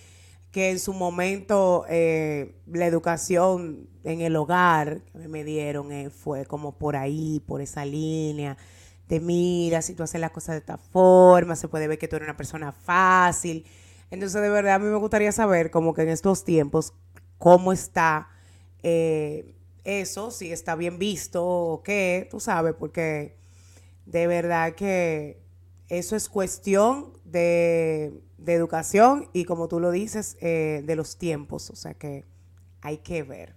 que 0.51 0.69
en 0.71 0.79
su 0.79 0.93
momento 0.93 1.85
eh, 1.89 2.55
la 2.67 2.85
educación 2.85 3.87
en 4.03 4.21
el 4.21 4.35
hogar 4.35 5.01
que 5.13 5.27
me 5.29 5.43
dieron 5.45 5.91
eh, 5.93 6.09
fue 6.09 6.45
como 6.45 6.73
por 6.77 6.97
ahí, 6.97 7.41
por 7.45 7.61
esa 7.61 7.85
línea. 7.85 8.57
Te 9.07 9.19
mira, 9.19 9.81
si 9.81 9.93
tú 9.95 10.03
haces 10.03 10.19
las 10.19 10.31
cosas 10.31 10.55
de 10.55 10.59
esta 10.59 10.77
forma, 10.77 11.55
se 11.55 11.67
puede 11.67 11.87
ver 11.87 11.97
que 11.97 12.07
tú 12.07 12.17
eres 12.17 12.27
una 12.27 12.37
persona 12.37 12.71
fácil. 12.73 13.65
Entonces, 14.11 14.41
de 14.41 14.49
verdad, 14.49 14.75
a 14.75 14.79
mí 14.79 14.85
me 14.85 14.97
gustaría 14.97 15.31
saber, 15.31 15.71
como 15.71 15.93
que 15.93 16.03
en 16.03 16.09
estos 16.09 16.43
tiempos, 16.43 16.93
cómo 17.37 17.73
está 17.73 18.27
eh, 18.83 19.55
eso, 19.83 20.31
si 20.31 20.51
está 20.51 20.75
bien 20.75 20.99
visto 20.99 21.43
o 21.45 21.81
qué, 21.81 22.27
tú 22.29 22.39
sabes, 22.39 22.75
porque 22.77 23.35
de 24.05 24.27
verdad 24.27 24.75
que 24.75 25.39
eso 25.89 26.15
es 26.15 26.29
cuestión 26.29 27.13
de, 27.25 28.21
de 28.37 28.53
educación 28.53 29.27
y 29.33 29.45
como 29.45 29.67
tú 29.67 29.79
lo 29.79 29.91
dices, 29.91 30.37
eh, 30.41 30.83
de 30.85 30.95
los 30.95 31.17
tiempos. 31.17 31.69
O 31.69 31.75
sea 31.75 31.93
que 31.93 32.25
hay 32.81 32.97
que 32.97 33.23
ver. 33.23 33.53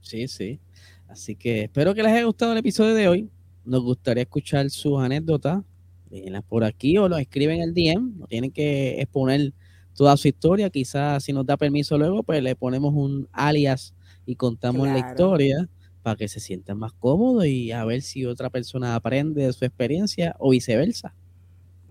Sí, 0.00 0.28
sí. 0.28 0.60
Así 1.08 1.36
que 1.36 1.64
espero 1.64 1.94
que 1.94 2.02
les 2.02 2.12
haya 2.12 2.24
gustado 2.24 2.52
el 2.52 2.58
episodio 2.58 2.94
de 2.94 3.08
hoy. 3.08 3.30
Nos 3.64 3.82
gustaría 3.82 4.22
escuchar 4.22 4.70
sus 4.70 5.00
anécdotas. 5.00 5.62
Déjenlas 6.10 6.44
por 6.44 6.64
aquí 6.64 6.98
o 6.98 7.08
lo 7.08 7.16
escriben 7.16 7.60
en 7.60 7.62
el 7.62 7.74
DM. 7.74 8.18
No 8.18 8.26
tienen 8.26 8.50
que 8.50 9.00
exponer 9.00 9.52
toda 9.96 10.16
su 10.16 10.28
historia. 10.28 10.70
Quizás 10.70 11.24
si 11.24 11.32
nos 11.32 11.44
da 11.46 11.56
permiso 11.56 11.98
luego, 11.98 12.22
pues 12.22 12.42
le 12.42 12.54
ponemos 12.54 12.94
un 12.94 13.28
alias 13.32 13.94
y 14.26 14.36
contamos 14.36 14.86
la 14.86 14.98
historia 15.10 15.68
para 16.02 16.16
que 16.16 16.28
se 16.28 16.38
sientan 16.38 16.78
más 16.78 16.92
cómodos 16.92 17.46
y 17.46 17.72
a 17.72 17.84
ver 17.84 18.02
si 18.02 18.24
otra 18.26 18.48
persona 18.50 18.94
aprende 18.94 19.44
de 19.46 19.52
su 19.52 19.64
experiencia 19.64 20.36
o 20.38 20.50
viceversa. 20.50 21.14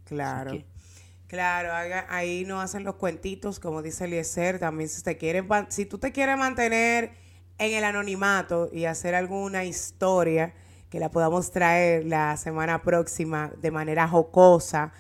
Claro. 0.06 0.52
que- 0.52 0.66
Claro, 1.28 1.74
haga- 1.74 2.06
ahí 2.10 2.46
nos 2.46 2.64
hacen 2.64 2.84
los 2.84 2.96
cuentitos, 2.96 3.60
como 3.60 3.82
dice 3.82 4.06
Eliezer, 4.06 4.60
también 4.60 4.88
si 4.90 5.02
te 5.02 5.18
quiere, 5.18 5.42
man- 5.42 5.66
si 5.70 5.86
tú 5.88 5.98
te 5.98 6.12
quieres 6.12 6.38
mantener 6.38 7.12
en 7.58 7.74
el 7.74 7.84
anonimato 7.84 8.70
y 8.72 8.86
hacer 8.86 9.16
alguna 9.16 9.66
historia 9.66 10.54
que 10.92 11.00
la 11.00 11.10
podamos 11.10 11.50
traer 11.52 12.06
la 12.06 12.38
semana 12.38 12.84
próxima 12.84 13.52
de 13.60 13.72
manera 13.72 14.08
jocosa, 14.08 14.94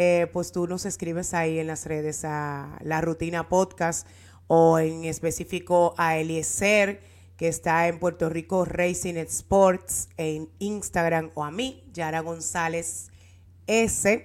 eh, 0.00 0.28
pues 0.32 0.52
tú 0.52 0.68
nos 0.68 0.86
escribes 0.86 1.34
ahí 1.34 1.58
en 1.58 1.66
las 1.66 1.84
redes 1.84 2.24
a 2.24 2.78
la 2.84 3.00
rutina 3.00 3.48
podcast 3.48 4.06
o 4.46 4.78
en 4.78 5.04
específico 5.04 5.96
a 5.98 6.18
Eliezer, 6.18 7.00
que 7.36 7.48
está 7.48 7.88
en 7.88 7.98
Puerto 7.98 8.28
Rico 8.28 8.64
Racing 8.64 9.16
Sports 9.16 10.08
en 10.16 10.50
Instagram, 10.60 11.32
o 11.34 11.42
a 11.42 11.50
mí, 11.50 11.82
Yara 11.92 12.20
González 12.20 13.10
S. 13.66 14.24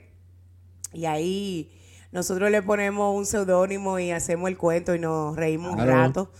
Y 0.94 1.06
ahí 1.06 1.72
nosotros 2.12 2.52
le 2.52 2.62
ponemos 2.62 3.16
un 3.16 3.26
seudónimo 3.26 3.98
y 3.98 4.12
hacemos 4.12 4.50
el 4.50 4.60
cuento 4.60 4.94
y 4.94 5.00
nos 5.00 5.36
reímos 5.36 5.74
un 5.74 5.80
rato. 5.80 6.32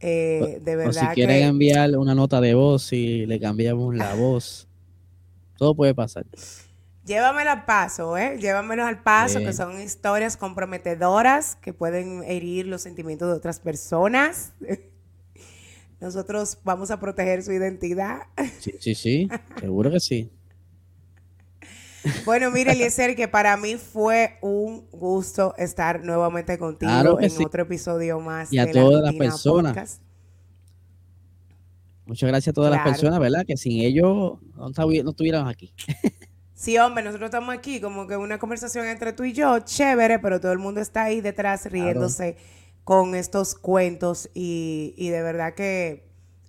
Eh, 0.00 0.58
de 0.62 0.76
o 0.78 0.92
si 0.92 0.98
verdad 0.98 1.14
quieren 1.14 1.36
que 1.36 1.44
enviar 1.44 1.96
una 1.96 2.16
nota 2.16 2.40
de 2.40 2.54
voz 2.54 2.92
y 2.92 3.24
le 3.24 3.38
cambiamos 3.38 3.94
la 3.94 4.16
voz. 4.16 4.66
Todo 5.56 5.76
puede 5.76 5.94
pasar. 5.94 6.26
Llévamelo 7.04 7.50
al 7.50 7.64
paso, 7.64 8.16
¿eh? 8.16 8.38
Llévamelos 8.38 8.86
al 8.86 9.02
paso, 9.02 9.38
Bien. 9.38 9.50
que 9.50 9.56
son 9.56 9.80
historias 9.80 10.36
comprometedoras 10.36 11.56
que 11.56 11.72
pueden 11.72 12.22
herir 12.24 12.66
los 12.66 12.82
sentimientos 12.82 13.28
de 13.28 13.34
otras 13.34 13.60
personas. 13.60 14.52
Nosotros 16.00 16.58
vamos 16.64 16.90
a 16.90 17.00
proteger 17.00 17.42
su 17.42 17.52
identidad. 17.52 18.22
Sí, 18.60 18.72
sí, 18.80 18.94
sí. 18.94 19.28
Seguro 19.60 19.90
que 19.90 20.00
sí. 20.00 20.30
Bueno, 22.26 22.50
mire, 22.50 22.72
Eliezer, 22.72 23.16
que 23.16 23.28
para 23.28 23.56
mí 23.56 23.76
fue 23.76 24.36
un 24.42 24.86
gusto 24.90 25.54
estar 25.56 26.04
nuevamente 26.04 26.58
contigo 26.58 26.90
Claro 26.92 27.18
en 27.20 27.30
sí. 27.30 27.42
otro 27.42 27.62
episodio 27.62 28.20
más 28.20 28.52
Y 28.52 28.58
a 28.58 28.66
de 28.66 28.74
la 28.74 28.80
todas 28.82 29.02
las 29.02 29.12
Rutina 29.12 29.24
personas. 29.24 29.72
Podcast. 29.72 30.02
Muchas 32.04 32.28
gracias 32.28 32.50
a 32.50 32.52
todas 32.52 32.70
Claro. 32.72 32.84
las 32.84 32.92
personas, 32.98 33.20
¿verdad? 33.20 33.46
Que 33.46 33.56
sin 33.56 33.80
ellos 33.80 34.38
no, 34.54 34.68
no 34.68 35.10
estuviéramos 35.10 35.50
aquí. 35.50 35.72
Sí, 36.64 36.78
hombre, 36.78 37.04
nosotros 37.04 37.26
estamos 37.26 37.54
aquí 37.54 37.78
como 37.78 38.06
que 38.06 38.16
una 38.16 38.38
conversación 38.38 38.86
entre 38.86 39.12
tú 39.12 39.24
y 39.24 39.34
yo, 39.34 39.58
chévere, 39.58 40.18
pero 40.18 40.40
todo 40.40 40.50
el 40.50 40.58
mundo 40.58 40.80
está 40.80 41.02
ahí 41.02 41.20
detrás 41.20 41.70
riéndose 41.70 42.38
con 42.84 43.14
estos 43.14 43.54
cuentos 43.54 44.30
y, 44.32 44.94
y 44.96 45.10
de 45.10 45.20
verdad 45.20 45.52
que 45.52 46.08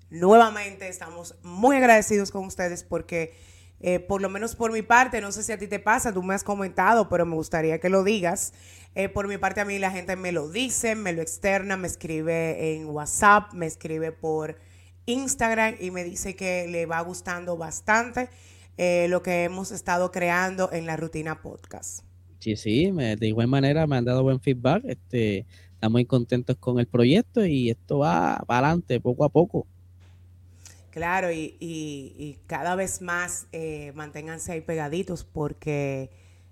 nuevamente 0.09 0.88
estamos 0.88 1.36
muy 1.43 1.76
agradecidos 1.76 2.32
con 2.32 2.45
ustedes 2.45 2.86
porque 2.86 3.36
eh, 3.82 3.99
por 3.99 4.22
lo 4.22 4.30
menos 4.30 4.55
por 4.55 4.72
mi 4.72 4.84
parte, 4.84 5.20
no 5.20 5.34
sé 5.34 5.43
si 5.43 5.51
a 5.51 5.57
ti 5.57 5.68
te 5.68 5.80
pasa, 5.80 6.13
tú 6.13 6.24
me 6.24 6.34
has 6.34 6.45
comentado, 6.45 7.09
pero 7.09 7.26
me 7.26 7.36
gustaría 7.36 7.82
que 7.82 7.89
lo 7.89 8.05
digas. 8.05 8.53
Eh, 8.95 9.09
por 9.09 9.28
mi 9.28 9.38
parte 9.38 9.59
a 9.59 9.66
mí 9.66 9.80
la 9.80 9.91
gente 9.91 10.16
me 10.16 10.32
lo 10.32 10.49
dice, 10.49 10.95
me 10.95 11.11
lo 11.11 11.22
externa, 11.22 11.76
me 11.76 11.88
escribe 11.88 12.74
en 12.74 12.86
WhatsApp, 12.86 13.51
me 13.51 13.66
escribe 13.66 14.13
por 14.13 14.55
Instagram 15.07 15.76
y 15.78 15.91
me 15.91 16.05
dice 16.05 16.38
que 16.38 16.70
le 16.70 16.86
va 16.86 17.01
gustando 17.01 17.57
bastante 17.57 18.30
eh, 18.78 19.07
lo 19.09 19.21
que 19.23 19.43
hemos 19.43 19.71
estado 19.71 20.11
creando 20.11 20.71
en 20.71 20.86
la 20.86 20.97
rutina 20.97 21.41
podcast. 21.41 22.03
Sí, 22.39 22.55
sí, 22.55 22.91
de 22.91 23.28
igual 23.28 23.47
manera 23.47 23.88
me 23.88 23.97
han 23.97 24.05
dado 24.05 24.21
buen 24.21 24.39
feedback. 24.39 24.84
Este, 24.86 25.45
estamos 25.73 25.93
muy 25.93 26.05
contentos 26.05 26.57
con 26.57 26.80
el 26.80 26.88
proyecto 26.88 27.45
y 27.45 27.69
esto 27.69 27.99
va 27.99 28.43
para 28.45 28.67
adelante 28.67 28.99
poco 28.99 29.23
a 29.23 29.30
poco. 29.30 29.65
Claro, 30.95 31.30
y, 31.32 32.39
cada 32.47 32.76
vez 32.76 33.01
más 33.01 33.47
eh, 33.51 33.91
manténganse 33.95 34.53
ahí 34.53 34.61
pegaditos 34.61 35.26
porque 35.26 36.09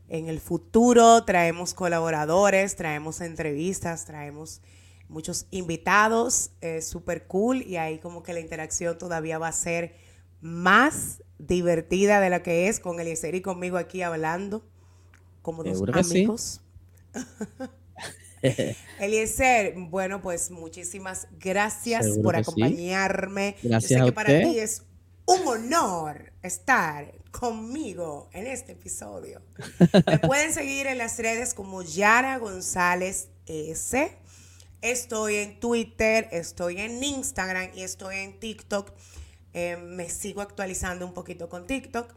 en 0.09 0.28
el 0.28 0.41
futuro 0.41 1.24
traemos 1.24 1.74
colaboradores, 1.74 2.76
traemos 2.76 3.21
entrevistas, 3.21 4.05
traemos 4.05 4.61
muchos 5.07 5.45
invitados, 5.51 6.51
eh, 6.59 6.82
súper 6.82 7.26
cool 7.28 7.61
y 7.61 7.78
ahí 7.78 7.99
como 7.99 8.21
que 8.21 8.34
la 8.34 8.41
interacción 8.41 8.97
todavía 8.97 9.38
va 9.38 9.47
a 9.47 9.53
ser 9.53 9.95
más 10.43 11.23
divertida 11.39 12.19
de 12.19 12.29
la 12.29 12.43
que 12.43 12.67
es 12.67 12.79
con 12.79 12.99
Eliezer 12.99 13.33
y 13.33 13.41
conmigo 13.41 13.77
aquí 13.77 14.01
hablando 14.01 14.63
como 15.41 15.63
dos 15.63 15.81
amigos. 15.93 16.61
Eliezer, 18.99 19.73
bueno, 19.77 20.21
pues 20.21 20.51
muchísimas 20.51 21.27
gracias 21.39 22.17
por 22.21 22.35
acompañarme. 22.35 23.55
Gracias 23.63 23.91
Yo 23.91 23.97
sé 23.99 24.05
que 24.05 24.11
para 24.11 24.41
ti 24.41 24.59
es 24.59 24.83
un 25.25 25.47
honor 25.47 26.33
estar 26.41 27.13
conmigo 27.31 28.29
en 28.33 28.47
este 28.47 28.73
episodio. 28.73 29.41
Me 30.05 30.19
pueden 30.27 30.53
seguir 30.53 30.87
en 30.87 30.97
las 30.97 31.17
redes 31.19 31.53
como 31.53 31.83
Yara 31.83 32.37
González 32.37 33.29
S. 33.45 34.11
Estoy 34.81 35.35
en 35.35 35.59
Twitter, 35.61 36.27
estoy 36.31 36.81
en 36.81 37.01
Instagram 37.01 37.69
y 37.73 37.83
estoy 37.83 38.17
en 38.17 38.39
TikTok 38.39 38.91
eh, 39.53 39.77
me 39.77 40.09
sigo 40.09 40.41
actualizando 40.41 41.05
un 41.05 41.13
poquito 41.13 41.49
con 41.49 41.67
TikTok. 41.67 42.13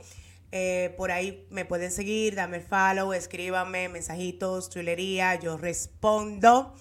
Eh, 0.52 0.94
por 0.96 1.10
ahí 1.10 1.46
me 1.50 1.64
pueden 1.64 1.90
seguir, 1.90 2.34
dame 2.34 2.60
follow, 2.60 3.12
escríbanme 3.12 3.88
mensajitos, 3.88 4.70
chulería, 4.70 5.38
yo 5.38 5.56
respondo. 5.56 6.72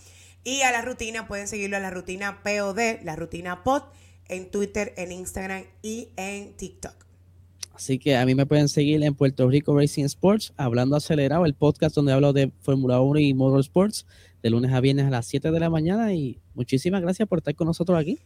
Y 0.43 0.61
a 0.61 0.71
la 0.71 0.81
rutina 0.81 1.27
pueden 1.27 1.47
seguirlo 1.47 1.77
a 1.77 1.79
la 1.79 1.89
rutina 1.89 2.41
POD, 2.43 3.01
la 3.03 3.15
rutina 3.15 3.63
POD, 3.63 3.83
en 4.27 4.49
Twitter, 4.51 4.93
en 4.97 5.11
Instagram 5.11 5.63
y 5.81 6.09
en 6.15 6.55
TikTok. 6.55 6.93
Así 7.73 7.99
que 7.99 8.15
a 8.15 8.25
mí 8.25 8.35
me 8.35 8.45
pueden 8.45 8.69
seguir 8.69 9.03
en 9.03 9.15
Puerto 9.15 9.49
Rico 9.49 9.77
Racing 9.77 10.05
Sports, 10.05 10.53
hablando 10.55 10.95
acelerado, 10.95 11.45
el 11.45 11.55
podcast 11.55 11.95
donde 11.95 12.13
hablo 12.13 12.31
de 12.31 12.51
Fórmula 12.61 13.01
1 13.01 13.19
y 13.19 13.33
Motorsports, 13.33 14.05
de 14.41 14.49
lunes 14.51 14.71
a 14.71 14.79
viernes 14.79 15.07
a 15.07 15.09
las 15.09 15.25
7 15.25 15.51
de 15.51 15.59
la 15.59 15.69
mañana. 15.69 16.13
Y 16.13 16.39
muchísimas 16.53 17.01
gracias 17.01 17.27
por 17.27 17.39
estar 17.39 17.55
con 17.55 17.67
nosotros 17.67 17.99
aquí 17.99 18.19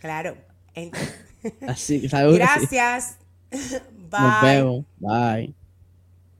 claro. 0.00 0.36
Así, 1.66 2.06
Gracias. 2.08 3.16
Bye. 3.50 4.20
Nos 4.20 4.42
vemos. 4.42 4.84
Bye. 4.98 5.54